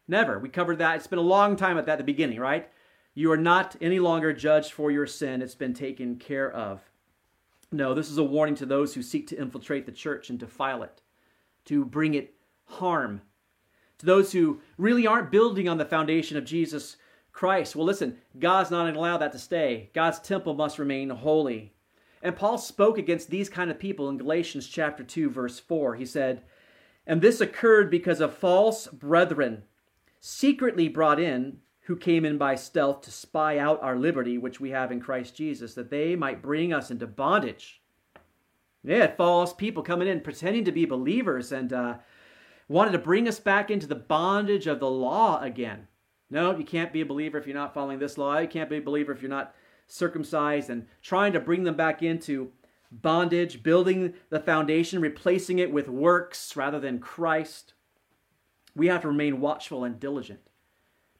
Never. 0.08 0.38
We 0.38 0.48
covered 0.48 0.78
that. 0.78 0.96
It's 0.96 1.06
been 1.06 1.18
a 1.18 1.22
long 1.22 1.56
time 1.56 1.76
at 1.76 1.84
that 1.84 1.92
at 1.92 1.98
the 1.98 2.04
beginning, 2.04 2.40
right? 2.40 2.70
You 3.14 3.30
are 3.30 3.36
not 3.36 3.76
any 3.82 3.98
longer 3.98 4.32
judged 4.32 4.72
for 4.72 4.90
your 4.90 5.06
sin. 5.06 5.42
It's 5.42 5.54
been 5.54 5.74
taken 5.74 6.16
care 6.16 6.50
of. 6.50 6.80
No, 7.70 7.92
this 7.92 8.10
is 8.10 8.18
a 8.18 8.24
warning 8.24 8.54
to 8.56 8.66
those 8.66 8.94
who 8.94 9.02
seek 9.02 9.26
to 9.28 9.38
infiltrate 9.38 9.84
the 9.84 9.92
church 9.92 10.30
and 10.30 10.38
defile 10.38 10.82
it, 10.82 11.02
to 11.66 11.84
bring 11.84 12.14
it 12.14 12.34
harm. 12.64 13.20
To 13.98 14.06
those 14.06 14.32
who 14.32 14.60
really 14.78 15.06
aren't 15.06 15.30
building 15.30 15.68
on 15.68 15.76
the 15.76 15.84
foundation 15.84 16.36
of 16.38 16.44
Jesus 16.44 16.96
Christ. 17.32 17.76
Well, 17.76 17.84
listen, 17.84 18.16
God's 18.38 18.70
not 18.70 18.84
going 18.84 18.94
to 18.94 18.98
allow 19.00 19.18
that 19.18 19.32
to 19.32 19.38
stay. 19.38 19.90
God's 19.92 20.20
temple 20.20 20.54
must 20.54 20.78
remain 20.78 21.10
holy. 21.10 21.73
And 22.24 22.34
Paul 22.34 22.56
spoke 22.56 22.96
against 22.96 23.28
these 23.28 23.50
kind 23.50 23.70
of 23.70 23.78
people 23.78 24.08
in 24.08 24.16
Galatians 24.16 24.66
chapter 24.66 25.04
2 25.04 25.28
verse 25.28 25.60
4. 25.60 25.94
He 25.96 26.06
said, 26.06 26.42
"And 27.06 27.20
this 27.20 27.38
occurred 27.42 27.90
because 27.90 28.22
of 28.22 28.32
false 28.32 28.86
brethren 28.86 29.64
secretly 30.20 30.88
brought 30.88 31.20
in 31.20 31.60
who 31.82 31.96
came 31.96 32.24
in 32.24 32.38
by 32.38 32.54
stealth 32.54 33.02
to 33.02 33.10
spy 33.10 33.58
out 33.58 33.82
our 33.82 33.94
liberty 33.94 34.38
which 34.38 34.58
we 34.58 34.70
have 34.70 34.90
in 34.90 35.02
Christ 35.02 35.36
Jesus 35.36 35.74
that 35.74 35.90
they 35.90 36.16
might 36.16 36.40
bring 36.40 36.72
us 36.72 36.90
into 36.90 37.06
bondage." 37.06 37.82
Yeah, 38.82 39.14
false 39.14 39.52
people 39.52 39.82
coming 39.82 40.08
in 40.08 40.22
pretending 40.22 40.64
to 40.64 40.72
be 40.72 40.86
believers 40.86 41.52
and 41.52 41.74
uh, 41.74 41.98
wanted 42.68 42.92
to 42.92 42.98
bring 42.98 43.28
us 43.28 43.38
back 43.38 43.70
into 43.70 43.86
the 43.86 43.94
bondage 43.94 44.66
of 44.66 44.80
the 44.80 44.90
law 44.90 45.42
again. 45.42 45.88
No, 46.30 46.56
you 46.56 46.64
can't 46.64 46.92
be 46.92 47.02
a 47.02 47.06
believer 47.06 47.36
if 47.36 47.46
you're 47.46 47.54
not 47.54 47.74
following 47.74 47.98
this 47.98 48.16
law. 48.16 48.38
You 48.38 48.48
can't 48.48 48.70
be 48.70 48.78
a 48.78 48.82
believer 48.82 49.12
if 49.12 49.20
you're 49.20 49.28
not 49.28 49.54
circumcised 49.86 50.70
and 50.70 50.86
trying 51.02 51.32
to 51.32 51.40
bring 51.40 51.64
them 51.64 51.76
back 51.76 52.02
into 52.02 52.52
bondage, 52.90 53.62
building 53.62 54.14
the 54.30 54.40
foundation, 54.40 55.00
replacing 55.00 55.58
it 55.58 55.72
with 55.72 55.88
works 55.88 56.56
rather 56.56 56.80
than 56.80 56.98
Christ. 56.98 57.74
We 58.74 58.88
have 58.88 59.02
to 59.02 59.08
remain 59.08 59.40
watchful 59.40 59.84
and 59.84 59.98
diligent. 60.00 60.40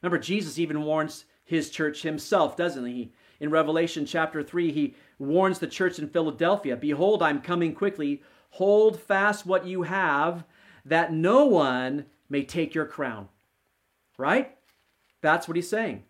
Remember, 0.01 0.19
Jesus 0.19 0.59
even 0.59 0.83
warns 0.83 1.25
his 1.43 1.69
church 1.69 2.01
himself, 2.01 2.57
doesn't 2.57 2.85
he? 2.85 3.13
In 3.39 3.49
Revelation 3.49 4.05
chapter 4.05 4.41
3, 4.41 4.71
he 4.71 4.95
warns 5.19 5.59
the 5.59 5.67
church 5.67 5.99
in 5.99 6.09
Philadelphia 6.09 6.75
Behold, 6.75 7.21
I'm 7.21 7.41
coming 7.41 7.73
quickly. 7.73 8.23
Hold 8.51 8.99
fast 8.99 9.45
what 9.45 9.65
you 9.65 9.83
have, 9.83 10.45
that 10.85 11.11
no 11.11 11.45
one 11.45 12.05
may 12.29 12.43
take 12.43 12.73
your 12.73 12.85
crown. 12.85 13.27
Right? 14.17 14.55
That's 15.21 15.47
what 15.47 15.57
he's 15.57 15.69
saying, 15.69 16.03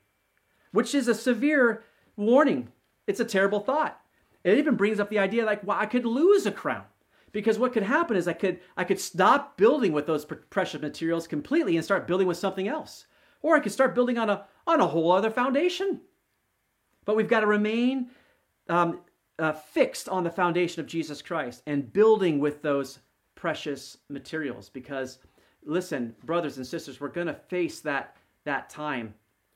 which 0.71 0.93
is 0.93 1.07
a 1.07 1.15
severe 1.15 1.83
warning. 2.17 2.69
It's 3.07 3.19
a 3.19 3.25
terrible 3.25 3.59
thought. 3.59 3.99
It 4.43 4.57
even 4.57 4.75
brings 4.75 4.99
up 4.99 5.09
the 5.09 5.19
idea 5.19 5.45
like, 5.45 5.65
well, 5.65 5.77
I 5.79 5.85
could 5.85 6.05
lose 6.05 6.45
a 6.45 6.51
crown. 6.51 6.83
Because 7.31 7.59
what 7.59 7.73
could 7.73 7.83
happen 7.83 8.15
is 8.15 8.29
I 8.29 8.33
could 8.33 8.61
I 8.77 8.85
could 8.85 8.99
stop 8.99 9.57
building 9.57 9.91
with 9.91 10.07
those 10.07 10.23
precious 10.23 10.81
materials 10.81 11.27
completely 11.27 11.75
and 11.75 11.83
start 11.83 12.07
building 12.07 12.27
with 12.27 12.37
something 12.37 12.69
else. 12.69 13.07
Or 13.41 13.57
I 13.57 13.59
could 13.59 13.73
start 13.73 13.93
building 13.93 14.17
on 14.17 14.29
a 14.29 14.45
on 14.65 14.79
a 14.79 14.87
whole 14.87 15.11
other 15.11 15.29
foundation. 15.29 15.99
But 17.03 17.17
we've 17.17 17.27
got 17.27 17.41
to 17.41 17.47
remain 17.47 18.09
um, 18.69 19.01
uh, 19.37 19.51
fixed 19.51 20.07
on 20.07 20.23
the 20.23 20.29
foundation 20.29 20.79
of 20.79 20.87
Jesus 20.87 21.21
Christ 21.21 21.61
and 21.67 21.91
building 21.91 22.39
with 22.39 22.61
those 22.61 22.99
precious 23.35 23.97
materials. 24.09 24.69
Because, 24.69 25.19
listen, 25.65 26.15
brothers 26.23 26.55
and 26.55 26.65
sisters, 26.65 27.01
we're 27.01 27.09
going 27.09 27.27
to 27.27 27.33
face 27.33 27.81
that 27.81 28.15
that 28.45 28.69
time 28.69 29.13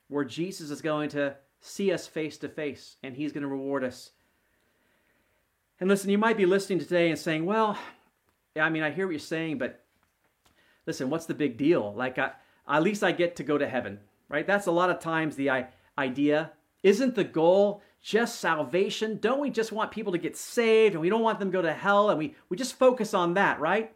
where 0.08 0.24
Jesus 0.24 0.70
is 0.70 0.82
going 0.82 1.08
to 1.10 1.34
see 1.60 1.92
us 1.92 2.06
face 2.06 2.38
to 2.38 2.48
face 2.48 2.96
and 3.02 3.16
He's 3.16 3.32
going 3.32 3.42
to 3.42 3.48
reward 3.48 3.84
us 3.84 4.10
and 5.80 5.88
listen, 5.88 6.10
you 6.10 6.18
might 6.18 6.36
be 6.36 6.44
listening 6.44 6.78
today 6.78 7.08
and 7.08 7.18
saying, 7.18 7.46
well, 7.46 7.78
I 8.54 8.68
mean, 8.68 8.82
I 8.82 8.90
hear 8.90 9.06
what 9.06 9.12
you're 9.12 9.18
saying, 9.18 9.56
but 9.56 9.82
listen, 10.86 11.08
what's 11.08 11.24
the 11.24 11.34
big 11.34 11.56
deal? 11.56 11.94
Like, 11.94 12.18
I, 12.18 12.32
at 12.68 12.82
least 12.82 13.02
I 13.02 13.12
get 13.12 13.36
to 13.36 13.42
go 13.42 13.56
to 13.56 13.66
heaven, 13.66 13.98
right? 14.28 14.46
That's 14.46 14.66
a 14.66 14.72
lot 14.72 14.90
of 14.90 15.00
times 15.00 15.36
the 15.36 15.66
idea. 15.96 16.52
Isn't 16.82 17.14
the 17.14 17.24
goal 17.24 17.82
just 18.02 18.40
salvation? 18.40 19.18
Don't 19.22 19.40
we 19.40 19.48
just 19.48 19.72
want 19.72 19.90
people 19.90 20.12
to 20.12 20.18
get 20.18 20.36
saved 20.36 20.94
and 20.94 21.00
we 21.00 21.08
don't 21.08 21.22
want 21.22 21.38
them 21.38 21.50
to 21.50 21.56
go 21.56 21.62
to 21.62 21.72
hell 21.72 22.10
and 22.10 22.18
we, 22.18 22.34
we 22.50 22.58
just 22.58 22.78
focus 22.78 23.14
on 23.14 23.34
that, 23.34 23.58
right? 23.58 23.94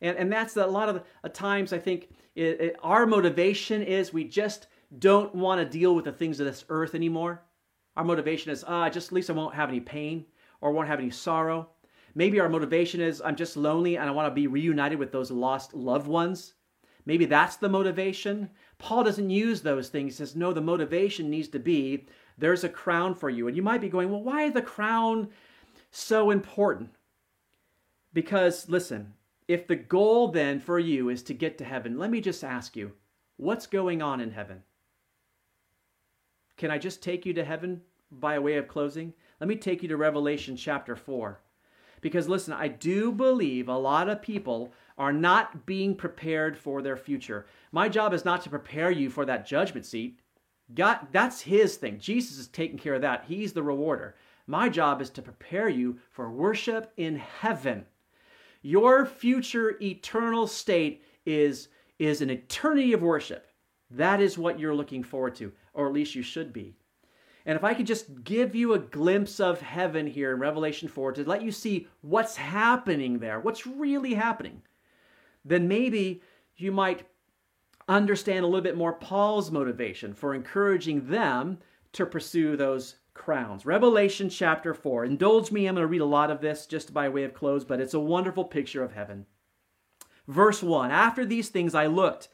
And, 0.00 0.16
and 0.16 0.32
that's 0.32 0.56
a 0.56 0.66
lot 0.66 0.88
of 0.88 1.04
the, 1.22 1.28
times 1.28 1.72
I 1.72 1.78
think 1.78 2.08
it, 2.34 2.60
it, 2.60 2.76
our 2.82 3.06
motivation 3.06 3.80
is 3.82 4.12
we 4.12 4.24
just 4.24 4.66
don't 4.98 5.34
want 5.34 5.60
to 5.60 5.78
deal 5.78 5.94
with 5.94 6.04
the 6.04 6.12
things 6.12 6.40
of 6.40 6.46
this 6.46 6.64
earth 6.68 6.94
anymore. 6.94 7.42
Our 7.96 8.04
motivation 8.04 8.50
is, 8.50 8.64
ah, 8.66 8.88
just 8.88 9.08
at 9.08 9.12
least 9.12 9.30
I 9.30 9.34
won't 9.34 9.54
have 9.54 9.68
any 9.68 9.80
pain 9.80 10.26
or 10.60 10.72
won't 10.72 10.88
have 10.88 10.98
any 10.98 11.10
sorrow. 11.10 11.68
Maybe 12.14 12.40
our 12.40 12.48
motivation 12.48 13.00
is 13.00 13.22
I'm 13.22 13.36
just 13.36 13.56
lonely 13.56 13.96
and 13.96 14.08
I 14.08 14.12
want 14.12 14.30
to 14.30 14.34
be 14.34 14.46
reunited 14.46 14.98
with 14.98 15.12
those 15.12 15.30
lost 15.30 15.74
loved 15.74 16.06
ones. 16.06 16.54
Maybe 17.04 17.24
that's 17.24 17.56
the 17.56 17.68
motivation. 17.68 18.50
Paul 18.78 19.04
doesn't 19.04 19.30
use 19.30 19.60
those 19.60 19.88
things. 19.88 20.14
He 20.14 20.16
says, 20.18 20.36
no, 20.36 20.52
the 20.52 20.60
motivation 20.60 21.30
needs 21.30 21.48
to 21.48 21.58
be 21.58 22.06
there's 22.38 22.64
a 22.64 22.68
crown 22.68 23.14
for 23.14 23.30
you. 23.30 23.46
And 23.46 23.56
you 23.56 23.62
might 23.62 23.80
be 23.80 23.88
going, 23.88 24.10
well, 24.10 24.22
why 24.22 24.42
is 24.42 24.52
the 24.52 24.62
crown 24.62 25.28
so 25.90 26.30
important? 26.30 26.90
Because, 28.12 28.68
listen, 28.68 29.14
if 29.48 29.66
the 29.66 29.76
goal 29.76 30.28
then 30.28 30.60
for 30.60 30.78
you 30.78 31.08
is 31.08 31.22
to 31.24 31.34
get 31.34 31.58
to 31.58 31.64
heaven, 31.64 31.98
let 31.98 32.10
me 32.10 32.20
just 32.20 32.44
ask 32.44 32.76
you, 32.76 32.92
what's 33.36 33.66
going 33.66 34.02
on 34.02 34.20
in 34.20 34.30
heaven? 34.30 34.62
Can 36.56 36.70
I 36.70 36.78
just 36.78 37.02
take 37.02 37.26
you 37.26 37.32
to 37.34 37.44
heaven 37.44 37.80
by 38.10 38.38
way 38.38 38.56
of 38.56 38.68
closing? 38.68 39.12
Let 39.40 39.48
me 39.48 39.56
take 39.56 39.82
you 39.82 39.88
to 39.88 39.96
Revelation 39.96 40.56
chapter 40.56 40.94
4. 40.94 41.40
Because 42.00 42.28
listen, 42.28 42.52
I 42.52 42.68
do 42.68 43.12
believe 43.12 43.68
a 43.68 43.78
lot 43.78 44.08
of 44.08 44.22
people 44.22 44.72
are 44.98 45.12
not 45.12 45.64
being 45.66 45.94
prepared 45.94 46.58
for 46.58 46.82
their 46.82 46.96
future. 46.96 47.46
My 47.70 47.88
job 47.88 48.12
is 48.12 48.24
not 48.24 48.42
to 48.42 48.50
prepare 48.50 48.90
you 48.90 49.08
for 49.08 49.24
that 49.24 49.46
judgment 49.46 49.86
seat. 49.86 50.18
God, 50.74 51.06
that's 51.12 51.40
his 51.40 51.76
thing. 51.76 51.98
Jesus 51.98 52.38
is 52.38 52.48
taking 52.48 52.78
care 52.78 52.94
of 52.94 53.02
that. 53.02 53.24
He's 53.26 53.52
the 53.52 53.62
rewarder. 53.62 54.16
My 54.46 54.68
job 54.68 55.00
is 55.00 55.10
to 55.10 55.22
prepare 55.22 55.68
you 55.68 55.98
for 56.10 56.30
worship 56.30 56.92
in 56.96 57.16
heaven. 57.16 57.86
Your 58.62 59.06
future 59.06 59.76
eternal 59.80 60.46
state 60.46 61.04
is, 61.24 61.68
is 61.98 62.20
an 62.20 62.30
eternity 62.30 62.92
of 62.92 63.02
worship. 63.02 63.48
That 63.90 64.20
is 64.20 64.38
what 64.38 64.58
you're 64.58 64.74
looking 64.74 65.02
forward 65.02 65.34
to, 65.36 65.52
or 65.72 65.86
at 65.86 65.92
least 65.92 66.14
you 66.14 66.22
should 66.22 66.52
be. 66.52 66.74
And 67.44 67.56
if 67.56 67.64
I 67.64 67.74
could 67.74 67.86
just 67.86 68.22
give 68.22 68.54
you 68.54 68.72
a 68.72 68.78
glimpse 68.78 69.40
of 69.40 69.60
heaven 69.60 70.06
here 70.06 70.32
in 70.32 70.38
Revelation 70.38 70.88
4 70.88 71.12
to 71.12 71.24
let 71.28 71.42
you 71.42 71.50
see 71.50 71.88
what's 72.00 72.36
happening 72.36 73.18
there, 73.18 73.40
what's 73.40 73.66
really 73.66 74.14
happening, 74.14 74.62
then 75.44 75.66
maybe 75.66 76.22
you 76.56 76.70
might 76.70 77.06
understand 77.88 78.44
a 78.44 78.46
little 78.46 78.60
bit 78.60 78.76
more 78.76 78.92
Paul's 78.92 79.50
motivation 79.50 80.14
for 80.14 80.34
encouraging 80.34 81.08
them 81.08 81.58
to 81.92 82.06
pursue 82.06 82.56
those 82.56 82.96
crowns. 83.14 83.66
Revelation 83.66 84.30
chapter 84.30 84.72
4. 84.72 85.04
Indulge 85.04 85.50
me, 85.50 85.66
I'm 85.66 85.74
going 85.74 85.82
to 85.82 85.88
read 85.88 86.00
a 86.00 86.06
lot 86.06 86.30
of 86.30 86.40
this 86.40 86.66
just 86.66 86.94
by 86.94 87.08
way 87.08 87.24
of 87.24 87.34
close, 87.34 87.64
but 87.64 87.80
it's 87.80 87.94
a 87.94 88.00
wonderful 88.00 88.44
picture 88.44 88.82
of 88.82 88.92
heaven. 88.92 89.26
Verse 90.28 90.62
1 90.62 90.90
After 90.90 91.26
these 91.26 91.48
things 91.48 91.74
I 91.74 91.86
looked, 91.86 92.28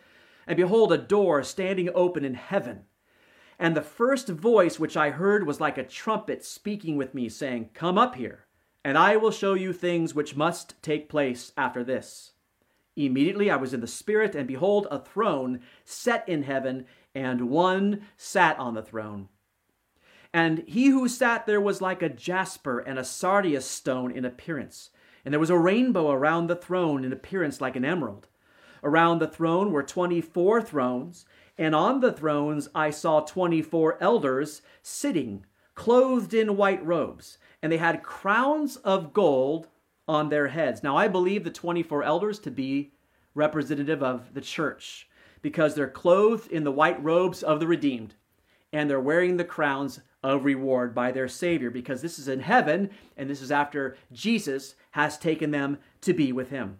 and 0.47 0.57
behold, 0.57 0.93
a 0.93 0.99
door 0.99 1.43
standing 1.43 1.91
open 1.95 2.25
in 2.25 2.35
heaven. 2.35 2.85
And 3.59 3.77
the 3.77 3.83
first 3.83 4.29
voice 4.29 4.79
which 4.79 4.97
I 4.97 5.11
heard 5.11 5.47
was 5.47 5.61
like 5.61 5.79
a 5.79 5.85
trumpet 5.85 6.45
speaking 6.45 6.97
with 6.97 7.15
me, 7.15 7.29
saying, 7.29 7.71
Come 7.75 7.99
up 7.99 8.15
here, 8.15 8.47
and 8.85 8.97
I 8.97 9.17
will 9.17 9.33
show 9.33 9.55
you 9.55 9.73
things 9.73 10.15
which 10.15 10.37
must 10.37 10.81
take 10.83 11.09
place 11.09 11.53
after 11.57 11.83
this. 11.83 12.33
Immediately 12.95 13.51
I 13.51 13.57
was 13.57 13.75
in 13.75 13.81
the 13.81 13.87
Spirit, 13.87 14.35
and 14.35 14.47
behold, 14.47 14.87
a 14.91 14.99
throne 14.99 15.61
set 15.85 16.29
in 16.29 16.45
heaven, 16.45 16.87
and 17.15 17.51
one 17.51 18.03
sat 18.17 18.59
on 18.59 18.75
the 18.75 18.83
throne. 18.83 19.29
And 20.33 20.65
he 20.67 20.89
who 20.89 21.09
sat 21.09 21.47
there 21.47 21.61
was 21.61 21.81
like 21.81 22.03
a 22.03 22.09
jasper 22.09 22.79
and 22.81 22.99
a 22.99 23.05
sardius 23.05 23.65
stone 23.65 24.11
in 24.11 24.25
appearance. 24.25 24.91
And 25.25 25.33
there 25.33 25.41
was 25.41 25.51
a 25.51 25.59
rainbow 25.59 26.11
around 26.11 26.47
the 26.47 26.57
throne 26.57 27.05
in 27.05 27.13
appearance 27.13 27.61
like 27.61 27.77
an 27.77 27.85
emerald. 27.85 28.29
Around 28.83 29.19
the 29.19 29.27
throne 29.27 29.73
were 29.73 29.83
twenty 29.83 30.21
four 30.21 30.63
thrones 30.63 31.25
and 31.59 31.75
on 31.75 32.01
the 32.01 32.13
thrones 32.13 32.69
I 32.75 32.91
saw 32.91 33.21
24 33.21 33.99
elders 34.01 34.63
sitting, 34.83 35.45
clothed 35.75 36.33
in 36.33 36.57
white 36.57 36.85
robes, 36.87 37.39
and 37.61 37.73
they 37.73 37.79
had 37.79 38.03
crowns 38.03 38.77
of 38.77 39.13
gold 39.13 39.69
on 40.07 40.29
their 40.29 40.49
heads. 40.49 40.83
Now, 40.83 40.97
I 40.97 41.09
believe 41.09 41.45
the 41.45 41.51
24 41.51 42.03
elders 42.05 42.39
to 42.41 42.51
be 42.51 42.93
representative 43.35 44.03
of 44.03 44.33
the 44.35 44.41
church 44.41 45.09
because 45.43 45.75
they're 45.75 45.89
clothed 45.89 46.51
in 46.51 46.65
the 46.65 46.73
white 46.73 47.03
robes 47.03 47.43
of 47.43 47.61
the 47.61 47.67
redeemed 47.67 48.15
and 48.73 48.89
they're 48.89 49.01
wearing 49.01 49.37
the 49.37 49.45
crowns 49.45 50.01
of 50.23 50.45
reward 50.45 50.95
by 50.95 51.13
their 51.13 51.29
Savior 51.29 51.71
because 51.71 52.03
this 52.03 52.19
is 52.19 52.29
in 52.29 52.41
heaven 52.41 52.91
and 53.17 53.31
this 53.31 53.41
is 53.41 53.53
after 53.53 53.97
Jesus 54.13 54.75
has 54.93 55.19
taken 55.19 55.51
them 55.51 55.79
to 56.03 56.13
be 56.13 56.33
with 56.33 56.51
him. 56.51 56.79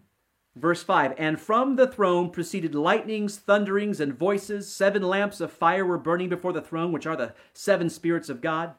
Verse 0.59 0.83
5 0.83 1.13
And 1.17 1.39
from 1.39 1.77
the 1.77 1.87
throne 1.87 2.31
proceeded 2.31 2.75
lightnings, 2.75 3.37
thunderings, 3.37 4.01
and 4.01 4.13
voices. 4.13 4.69
Seven 4.69 5.03
lamps 5.03 5.39
of 5.39 5.53
fire 5.53 5.85
were 5.85 5.97
burning 5.97 6.27
before 6.27 6.51
the 6.51 6.61
throne, 6.61 6.91
which 6.91 7.07
are 7.07 7.15
the 7.15 7.33
seven 7.53 7.89
spirits 7.89 8.27
of 8.27 8.41
God. 8.41 8.73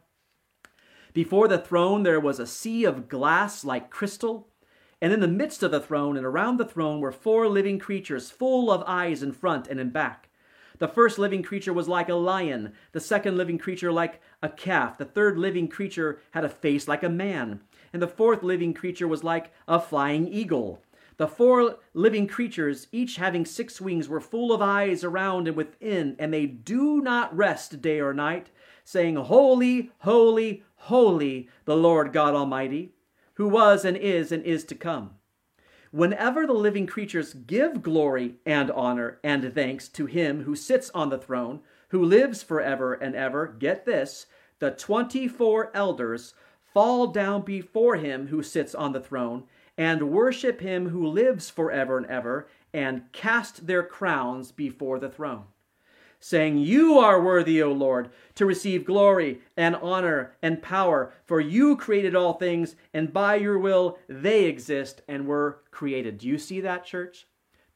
Before 1.14 1.48
the 1.48 1.58
throne 1.58 2.02
there 2.02 2.20
was 2.20 2.38
a 2.38 2.46
sea 2.46 2.84
of 2.84 3.08
glass 3.08 3.64
like 3.64 3.88
crystal. 3.88 4.48
And 5.00 5.14
in 5.14 5.20
the 5.20 5.28
midst 5.28 5.62
of 5.62 5.70
the 5.70 5.80
throne 5.80 6.18
and 6.18 6.26
around 6.26 6.58
the 6.58 6.66
throne 6.66 7.00
were 7.00 7.10
four 7.10 7.48
living 7.48 7.78
creatures, 7.78 8.30
full 8.30 8.70
of 8.70 8.84
eyes 8.86 9.22
in 9.22 9.32
front 9.32 9.66
and 9.66 9.80
in 9.80 9.88
back. 9.88 10.28
The 10.78 10.88
first 10.88 11.18
living 11.18 11.42
creature 11.42 11.72
was 11.72 11.88
like 11.88 12.10
a 12.10 12.14
lion, 12.14 12.74
the 12.92 13.00
second 13.00 13.38
living 13.38 13.56
creature 13.56 13.90
like 13.90 14.20
a 14.42 14.50
calf, 14.50 14.98
the 14.98 15.06
third 15.06 15.38
living 15.38 15.68
creature 15.68 16.20
had 16.32 16.44
a 16.44 16.48
face 16.50 16.86
like 16.86 17.02
a 17.02 17.08
man, 17.08 17.60
and 17.92 18.02
the 18.02 18.08
fourth 18.08 18.42
living 18.42 18.74
creature 18.74 19.08
was 19.08 19.24
like 19.24 19.50
a 19.66 19.80
flying 19.80 20.28
eagle. 20.28 20.82
The 21.20 21.28
four 21.28 21.76
living 21.92 22.26
creatures, 22.26 22.86
each 22.92 23.16
having 23.16 23.44
six 23.44 23.78
wings, 23.78 24.08
were 24.08 24.22
full 24.22 24.54
of 24.54 24.62
eyes 24.62 25.04
around 25.04 25.48
and 25.48 25.54
within, 25.54 26.16
and 26.18 26.32
they 26.32 26.46
do 26.46 27.02
not 27.02 27.36
rest 27.36 27.82
day 27.82 28.00
or 28.00 28.14
night, 28.14 28.48
saying, 28.84 29.16
Holy, 29.16 29.90
holy, 29.98 30.64
holy, 30.76 31.50
the 31.66 31.76
Lord 31.76 32.14
God 32.14 32.32
Almighty, 32.32 32.94
who 33.34 33.48
was 33.48 33.84
and 33.84 33.98
is 33.98 34.32
and 34.32 34.42
is 34.44 34.64
to 34.64 34.74
come. 34.74 35.10
Whenever 35.90 36.46
the 36.46 36.54
living 36.54 36.86
creatures 36.86 37.34
give 37.34 37.82
glory 37.82 38.36
and 38.46 38.70
honor 38.70 39.18
and 39.22 39.54
thanks 39.54 39.88
to 39.88 40.06
him 40.06 40.44
who 40.44 40.56
sits 40.56 40.88
on 40.94 41.10
the 41.10 41.18
throne, 41.18 41.60
who 41.88 42.02
lives 42.02 42.42
forever 42.42 42.94
and 42.94 43.14
ever, 43.14 43.46
get 43.46 43.84
this, 43.84 44.24
the 44.58 44.70
24 44.70 45.70
elders 45.74 46.32
fall 46.72 47.08
down 47.08 47.42
before 47.42 47.96
him 47.96 48.28
who 48.28 48.42
sits 48.42 48.74
on 48.74 48.92
the 48.92 49.00
throne 49.00 49.44
and 49.76 50.10
worship 50.10 50.60
him 50.60 50.88
who 50.90 51.06
lives 51.06 51.50
forever 51.50 51.96
and 51.96 52.06
ever, 52.06 52.48
and 52.72 53.10
cast 53.12 53.66
their 53.66 53.82
crowns 53.82 54.52
before 54.52 54.98
the 54.98 55.10
throne. 55.10 55.44
saying, 56.22 56.58
You 56.58 56.98
are 56.98 57.22
worthy, 57.22 57.62
O 57.62 57.72
Lord, 57.72 58.10
to 58.34 58.44
receive 58.44 58.84
glory 58.84 59.40
and 59.56 59.74
honor 59.76 60.34
and 60.42 60.62
power, 60.62 61.12
for 61.24 61.40
you 61.40 61.76
created 61.76 62.14
all 62.14 62.34
things, 62.34 62.76
and 62.92 63.12
by 63.12 63.36
your 63.36 63.58
will 63.58 63.98
they 64.06 64.44
exist 64.44 65.00
and 65.08 65.26
were 65.26 65.62
created. 65.70 66.18
Do 66.18 66.28
you 66.28 66.36
see 66.38 66.60
that, 66.60 66.84
church? 66.84 67.26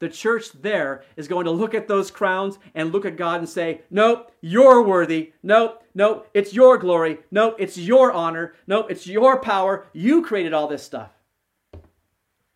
The 0.01 0.09
church 0.11 0.53
there 0.61 1.03
is 1.17 1.29
going 1.29 1.47
to 1.47 1.51
look 1.51 1.73
at 1.73 1.89
those 1.89 2.11
crowns 2.11 2.59
and 2.75 2.93
look 2.93 3.07
at 3.07 3.17
God 3.17 3.41
and 3.41 3.49
say, 3.49 3.81
Nope, 3.91 4.31
you're 4.43 4.83
worthy. 4.83 5.33
Nope, 5.43 5.83
nope, 5.95 6.29
it's 6.35 6.53
your 6.53 6.77
glory. 6.77 7.21
Nope, 7.31 7.57
it's 7.59 7.79
your 7.79 8.13
honor. 8.13 8.55
Nope, 8.67 8.91
it's 8.91 9.07
your 9.07 9.41
power. 9.41 9.87
You 9.95 10.21
created 10.23 10.53
all 10.53 10.67
this 10.67 10.83
stuff. 10.83 11.11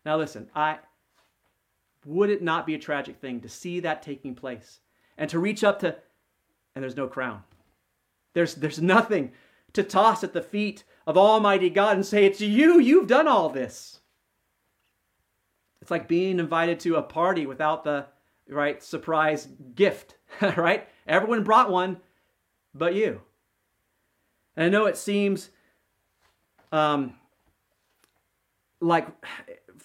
Now 0.05 0.17
listen, 0.17 0.49
I 0.55 0.79
would 2.05 2.29
it 2.29 2.41
not 2.41 2.65
be 2.65 2.75
a 2.75 2.79
tragic 2.79 3.17
thing 3.17 3.41
to 3.41 3.49
see 3.49 3.81
that 3.81 4.01
taking 4.01 4.35
place? 4.35 4.79
and 5.19 5.29
to 5.29 5.37
reach 5.37 5.63
up 5.63 5.79
to, 5.79 5.95
and 6.73 6.81
there's 6.81 6.97
no 6.97 7.07
crown. 7.07 7.43
There's, 8.33 8.55
there's 8.55 8.81
nothing 8.81 9.33
to 9.73 9.83
toss 9.83 10.23
at 10.23 10.33
the 10.33 10.41
feet 10.41 10.83
of 11.05 11.17
Almighty 11.17 11.69
God 11.69 11.97
and 11.97 12.05
say, 12.05 12.25
It's 12.25 12.41
you, 12.41 12.79
you've 12.79 13.07
done 13.07 13.27
all 13.27 13.49
this. 13.49 13.99
It's 15.81 15.91
like 15.91 16.07
being 16.07 16.39
invited 16.39 16.79
to 16.81 16.95
a 16.95 17.03
party 17.03 17.45
without 17.45 17.83
the 17.83 18.05
right 18.47 18.81
surprise 18.81 19.47
gift, 19.75 20.15
right? 20.41 20.87
Everyone 21.05 21.43
brought 21.43 21.69
one 21.69 21.97
but 22.73 22.95
you. 22.95 23.21
And 24.55 24.65
I 24.65 24.69
know 24.69 24.85
it 24.85 24.97
seems 24.97 25.49
um, 26.71 27.15
like 28.79 29.07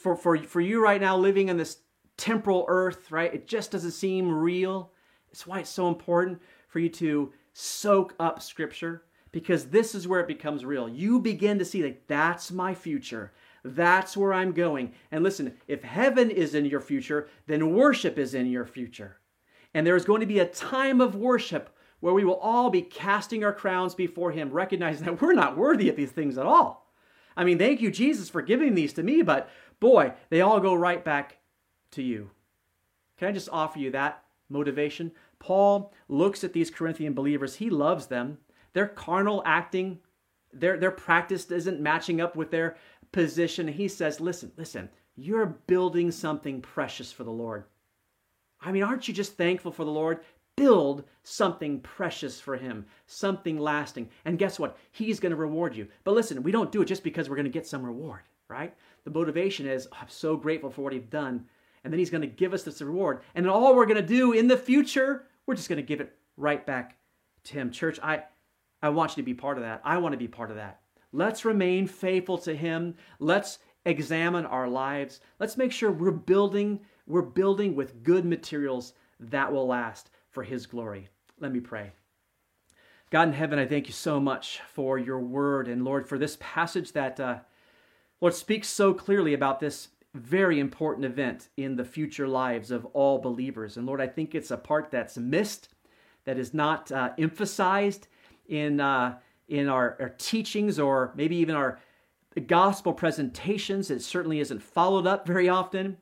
for, 0.05 0.15
for, 0.15 0.37
for 0.37 0.61
you 0.61 0.83
right 0.83 1.01
now 1.01 1.17
living 1.17 1.49
in 1.49 1.57
this 1.57 1.79
temporal 2.19 2.67
earth, 2.69 3.11
right? 3.11 3.33
It 3.33 3.49
just 3.49 3.71
doesn't 3.71 3.93
seem 3.93 4.31
real. 4.31 4.93
It's 5.31 5.47
why 5.47 5.61
it's 5.61 5.71
so 5.71 5.89
important 5.89 6.43
for 6.69 6.79
you 6.79 6.91
to 6.91 7.33
soak 7.55 8.15
up 8.21 8.43
scripture 8.43 9.05
because 9.33 9.65
this 9.65 9.95
is 9.95 10.07
where 10.07 10.21
it 10.21 10.29
becomes 10.29 10.63
real. 10.63 10.91
You 10.91 11.21
begin 11.21 11.59
to 11.59 11.65
see 11.65 11.81
that 11.81 12.07
that's 12.07 12.53
my 12.53 12.75
future. 12.75 13.33
That's 13.65 14.15
where 14.15 14.35
I'm 14.35 14.53
going. 14.53 14.93
And 15.11 15.25
listen, 15.25 15.55
if 15.69 15.83
heaven 15.83 16.31
is 16.31 16.55
in 16.55 16.67
your 16.67 16.83
future, 16.83 17.31
then 17.47 17.73
worship 17.73 18.19
is 18.19 18.35
in 18.35 18.47
your 18.49 18.67
future. 18.67 19.21
And 19.73 19.87
there 19.87 19.97
is 19.97 20.05
going 20.05 20.21
to 20.21 20.27
be 20.27 20.41
a 20.41 20.47
time 20.47 21.01
of 21.01 21.17
worship 21.17 21.75
where 22.01 22.13
we 22.13 22.27
will 22.27 22.37
all 22.37 22.69
be 22.69 22.83
casting 22.83 23.43
our 23.43 23.55
crowns 23.55 23.95
before 23.95 24.33
Him, 24.33 24.51
recognizing 24.51 25.07
that 25.07 25.23
we're 25.23 25.33
not 25.33 25.57
worthy 25.57 25.89
of 25.89 25.97
these 25.97 26.13
things 26.13 26.37
at 26.37 26.45
all. 26.45 26.85
I 27.37 27.45
mean, 27.45 27.59
thank 27.59 27.81
you, 27.81 27.91
Jesus, 27.91 28.29
for 28.29 28.43
giving 28.43 28.75
these 28.75 28.93
to 28.93 29.03
me, 29.03 29.23
but 29.23 29.49
boy, 29.85 30.15
they 30.31 30.41
all 30.41 30.61
go 30.61 30.73
right 30.73 31.05
back 31.05 31.37
to 31.91 32.03
you. 32.03 32.31
Can 33.19 33.29
I 33.29 33.33
just 33.33 33.51
offer 33.53 33.79
you 33.79 33.91
that 33.91 34.25
motivation? 34.49 35.13
Paul 35.39 35.93
looks 36.09 36.43
at 36.43 36.55
these 36.55 36.71
Corinthian 36.71 37.13
believers. 37.13 37.57
He 37.57 37.69
loves 37.69 38.07
them. 38.07 38.39
Their 38.73 38.89
carnal 38.89 39.43
acting, 39.45 39.99
their, 40.55 40.79
their 40.79 40.91
practice 40.91 41.51
isn't 41.51 41.83
matching 41.83 42.23
up 42.23 42.35
with 42.35 42.51
their 42.51 42.79
position. 43.13 43.69
He 43.69 43.87
says, 43.89 44.23
Listen, 44.23 44.53
listen, 44.57 44.89
you're 45.17 45.59
building 45.67 46.11
something 46.11 46.63
precious 46.63 47.13
for 47.13 47.25
the 47.25 47.31
Lord. 47.31 47.65
I 48.63 48.73
mean, 48.73 48.85
aren't 48.85 49.07
you 49.07 49.13
just 49.13 49.37
thankful 49.37 49.71
for 49.71 49.85
the 49.85 49.91
Lord? 49.91 50.21
Build 50.57 51.05
something 51.25 51.81
precious 51.81 52.41
for 52.41 52.57
Him, 52.57 52.87
something 53.07 53.59
lasting. 53.59 54.09
And 54.25 54.39
guess 54.39 54.59
what? 54.59 54.79
He's 54.93 55.21
going 55.21 55.33
to 55.33 55.37
reward 55.37 55.77
you. 55.77 55.89
But 56.05 56.15
listen, 56.15 56.43
we 56.43 56.53
don't 56.53 56.73
do 56.73 56.81
it 56.81 56.87
just 56.87 57.05
because 57.05 57.29
we're 57.29 57.37
going 57.37 57.45
to 57.45 57.51
get 57.51 57.67
some 57.67 57.85
reward, 57.85 58.23
right? 58.49 58.75
The 59.05 59.11
motivation 59.11 59.67
is, 59.67 59.87
oh, 59.93 59.97
I'm 60.01 60.09
so 60.09 60.37
grateful 60.37 60.71
for 60.71 60.83
what 60.83 60.93
He's 60.93 61.05
done. 61.05 61.47
And 61.85 61.93
then 61.93 61.99
He's 61.99 62.11
going 62.11 62.23
to 62.23 62.27
give 62.27 62.55
us 62.55 62.63
this 62.63 62.81
reward. 62.81 63.21
And 63.35 63.49
all 63.49 63.75
we're 63.77 63.87
going 63.87 64.01
to 64.01 64.03
do 64.03 64.33
in 64.33 64.49
the 64.49 64.57
future 64.57 65.27
we're 65.47 65.55
just 65.55 65.69
going 65.69 65.77
to 65.77 65.83
give 65.83 66.01
it 66.01 66.17
right 66.37 66.65
back 66.65 66.97
to 67.45 67.55
Him. 67.55 67.71
Church, 67.71 67.99
I, 68.03 68.25
I 68.83 68.89
want 68.89 69.13
you 69.13 69.23
to 69.23 69.27
be 69.27 69.35
part 69.35 69.59
of 69.59 69.65
that. 69.65 69.81
I 69.85 69.99
want 69.99 70.13
to 70.13 70.19
be 70.19 70.29
part 70.29 70.51
of 70.51 70.57
that. 70.57 70.81
Let's 71.13 71.45
remain 71.45 71.87
faithful 71.87 72.39
to 72.39 72.57
Him. 72.57 72.95
Let's 73.19 73.59
examine 73.85 74.47
our 74.47 74.69
lives. 74.69 75.21
Let's 75.39 75.57
make 75.57 75.73
sure 75.73 75.91
we're 75.91 76.11
building, 76.11 76.81
we're 77.07 77.23
building 77.23 77.77
with 77.77 78.03
good 78.03 78.25
materials 78.25 78.95
that 79.21 79.53
will 79.53 79.67
last 79.67 80.11
for 80.31 80.43
His 80.43 80.67
glory. 80.67 81.09
Let 81.41 81.53
me 81.53 81.61
pray. 81.61 81.93
God 83.11 83.29
in 83.29 83.35
heaven, 83.35 83.59
I 83.59 83.67
thank 83.67 83.87
you 83.87 83.93
so 83.93 84.19
much 84.19 84.61
for 84.73 84.99
your 84.99 85.21
word 85.21 85.69
and 85.69 85.85
Lord, 85.85 86.09
for 86.09 86.19
this 86.19 86.37
passage 86.41 86.93
that, 86.93 87.21
uh, 87.21 87.39
Lord, 88.25 88.33
speaks 88.33 88.69
so 88.69 88.95
clearly 88.95 89.35
about 89.35 89.61
this 89.61 89.89
very 90.15 90.59
important 90.59 91.05
event 91.05 91.51
in 91.59 91.77
the 91.77 91.85
future 91.85 92.27
lives 92.27 92.71
of 92.71 92.87
all 92.95 93.19
believers. 93.19 93.77
And 93.77 93.85
Lord, 93.85 94.01
I 94.01 94.07
think 94.07 94.35
it's 94.35 94.51
a 94.51 94.57
part 94.57 94.91
that's 94.91 95.19
missed, 95.19 95.69
that 96.25 96.39
is 96.39 96.55
not 96.55 96.91
uh, 96.91 97.11
emphasized 97.19 98.09
in, 98.49 98.81
uh, 98.81 99.19
in 99.49 99.69
our, 99.69 99.99
our 100.01 100.09
teachings 100.17 100.79
or 100.79 101.13
maybe 101.15 101.37
even 101.37 101.55
our 101.55 101.79
gospel 102.47 102.95
presentations. 102.95 103.91
It 103.91 104.01
certainly 104.01 104.41
isn't 104.41 104.63
followed 104.63 105.07
up 105.07 105.27
very 105.27 105.51
often. 105.51 105.99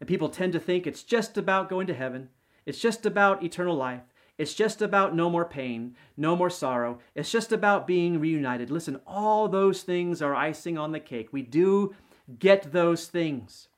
And 0.00 0.06
people 0.06 0.28
tend 0.28 0.52
to 0.52 0.60
think 0.60 0.86
it's 0.86 1.02
just 1.02 1.38
about 1.38 1.70
going 1.70 1.86
to 1.86 1.94
heaven, 1.94 2.28
it's 2.66 2.78
just 2.78 3.06
about 3.06 3.42
eternal 3.42 3.74
life. 3.74 4.02
It's 4.36 4.54
just 4.54 4.82
about 4.82 5.14
no 5.14 5.30
more 5.30 5.44
pain, 5.44 5.94
no 6.16 6.34
more 6.34 6.50
sorrow. 6.50 6.98
It's 7.14 7.30
just 7.30 7.52
about 7.52 7.86
being 7.86 8.18
reunited. 8.18 8.70
Listen, 8.70 9.00
all 9.06 9.48
those 9.48 9.82
things 9.82 10.20
are 10.20 10.34
icing 10.34 10.76
on 10.76 10.92
the 10.92 11.00
cake. 11.00 11.28
We 11.32 11.42
do 11.42 11.94
get 12.38 12.72
those 12.72 13.06
things. 13.06 13.68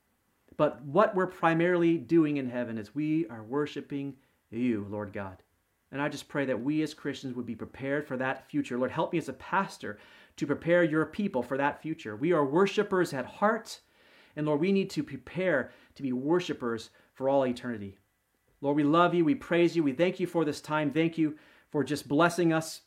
But 0.56 0.82
what 0.82 1.14
we're 1.14 1.26
primarily 1.26 1.98
doing 1.98 2.38
in 2.38 2.48
heaven 2.48 2.78
is 2.78 2.94
we 2.94 3.26
are 3.28 3.42
worshiping 3.42 4.14
you, 4.50 4.86
Lord 4.88 5.12
God. 5.12 5.42
And 5.92 6.00
I 6.00 6.08
just 6.08 6.28
pray 6.28 6.46
that 6.46 6.62
we 6.62 6.82
as 6.82 6.94
Christians 6.94 7.36
would 7.36 7.46
be 7.46 7.54
prepared 7.54 8.06
for 8.06 8.16
that 8.16 8.48
future. 8.50 8.78
Lord, 8.78 8.90
help 8.90 9.12
me 9.12 9.18
as 9.18 9.28
a 9.28 9.34
pastor 9.34 9.98
to 10.36 10.46
prepare 10.46 10.82
your 10.82 11.06
people 11.06 11.42
for 11.42 11.56
that 11.58 11.80
future. 11.82 12.16
We 12.16 12.32
are 12.32 12.44
worshipers 12.44 13.12
at 13.12 13.26
heart. 13.26 13.80
And 14.36 14.46
Lord, 14.46 14.60
we 14.60 14.72
need 14.72 14.90
to 14.90 15.02
prepare 15.02 15.70
to 15.94 16.02
be 16.02 16.12
worshipers 16.12 16.90
for 17.14 17.28
all 17.28 17.46
eternity. 17.46 17.98
Lord, 18.60 18.76
we 18.76 18.84
love 18.84 19.14
you. 19.14 19.24
We 19.24 19.34
praise 19.34 19.76
you. 19.76 19.82
We 19.82 19.92
thank 19.92 20.20
you 20.20 20.26
for 20.26 20.44
this 20.44 20.60
time. 20.60 20.90
Thank 20.90 21.18
you 21.18 21.36
for 21.70 21.84
just 21.84 22.08
blessing 22.08 22.52
us 22.52 22.82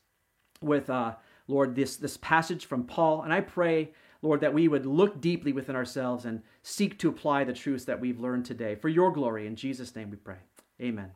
with, 0.62 0.90
uh, 0.90 1.16
Lord, 1.48 1.76
this, 1.76 1.98
this 1.98 2.18
passage 2.18 2.66
from 2.66 2.84
Paul. 2.84 3.22
And 3.24 3.32
I 3.32 3.42
pray 3.42 3.92
Lord, 4.22 4.42
that 4.42 4.54
we 4.54 4.68
would 4.68 4.86
look 4.86 5.22
deeply 5.22 5.54
within 5.54 5.76
ourselves 5.76 6.26
and 6.26 6.42
seek 6.62 7.00
to 7.00 7.10
apply 7.10 7.44
the 7.46 7.54
truths 7.54 7.86
that 7.86 8.00
we've 8.00 8.20
learned 8.20 8.46
today. 8.46 8.76
For 8.76 8.90
your 8.90 9.12
glory, 9.12 9.48
in 9.48 9.56
Jesus' 9.56 9.96
name 9.96 10.10
we 10.10 10.18
pray. 10.18 10.38
Amen. 10.82 11.12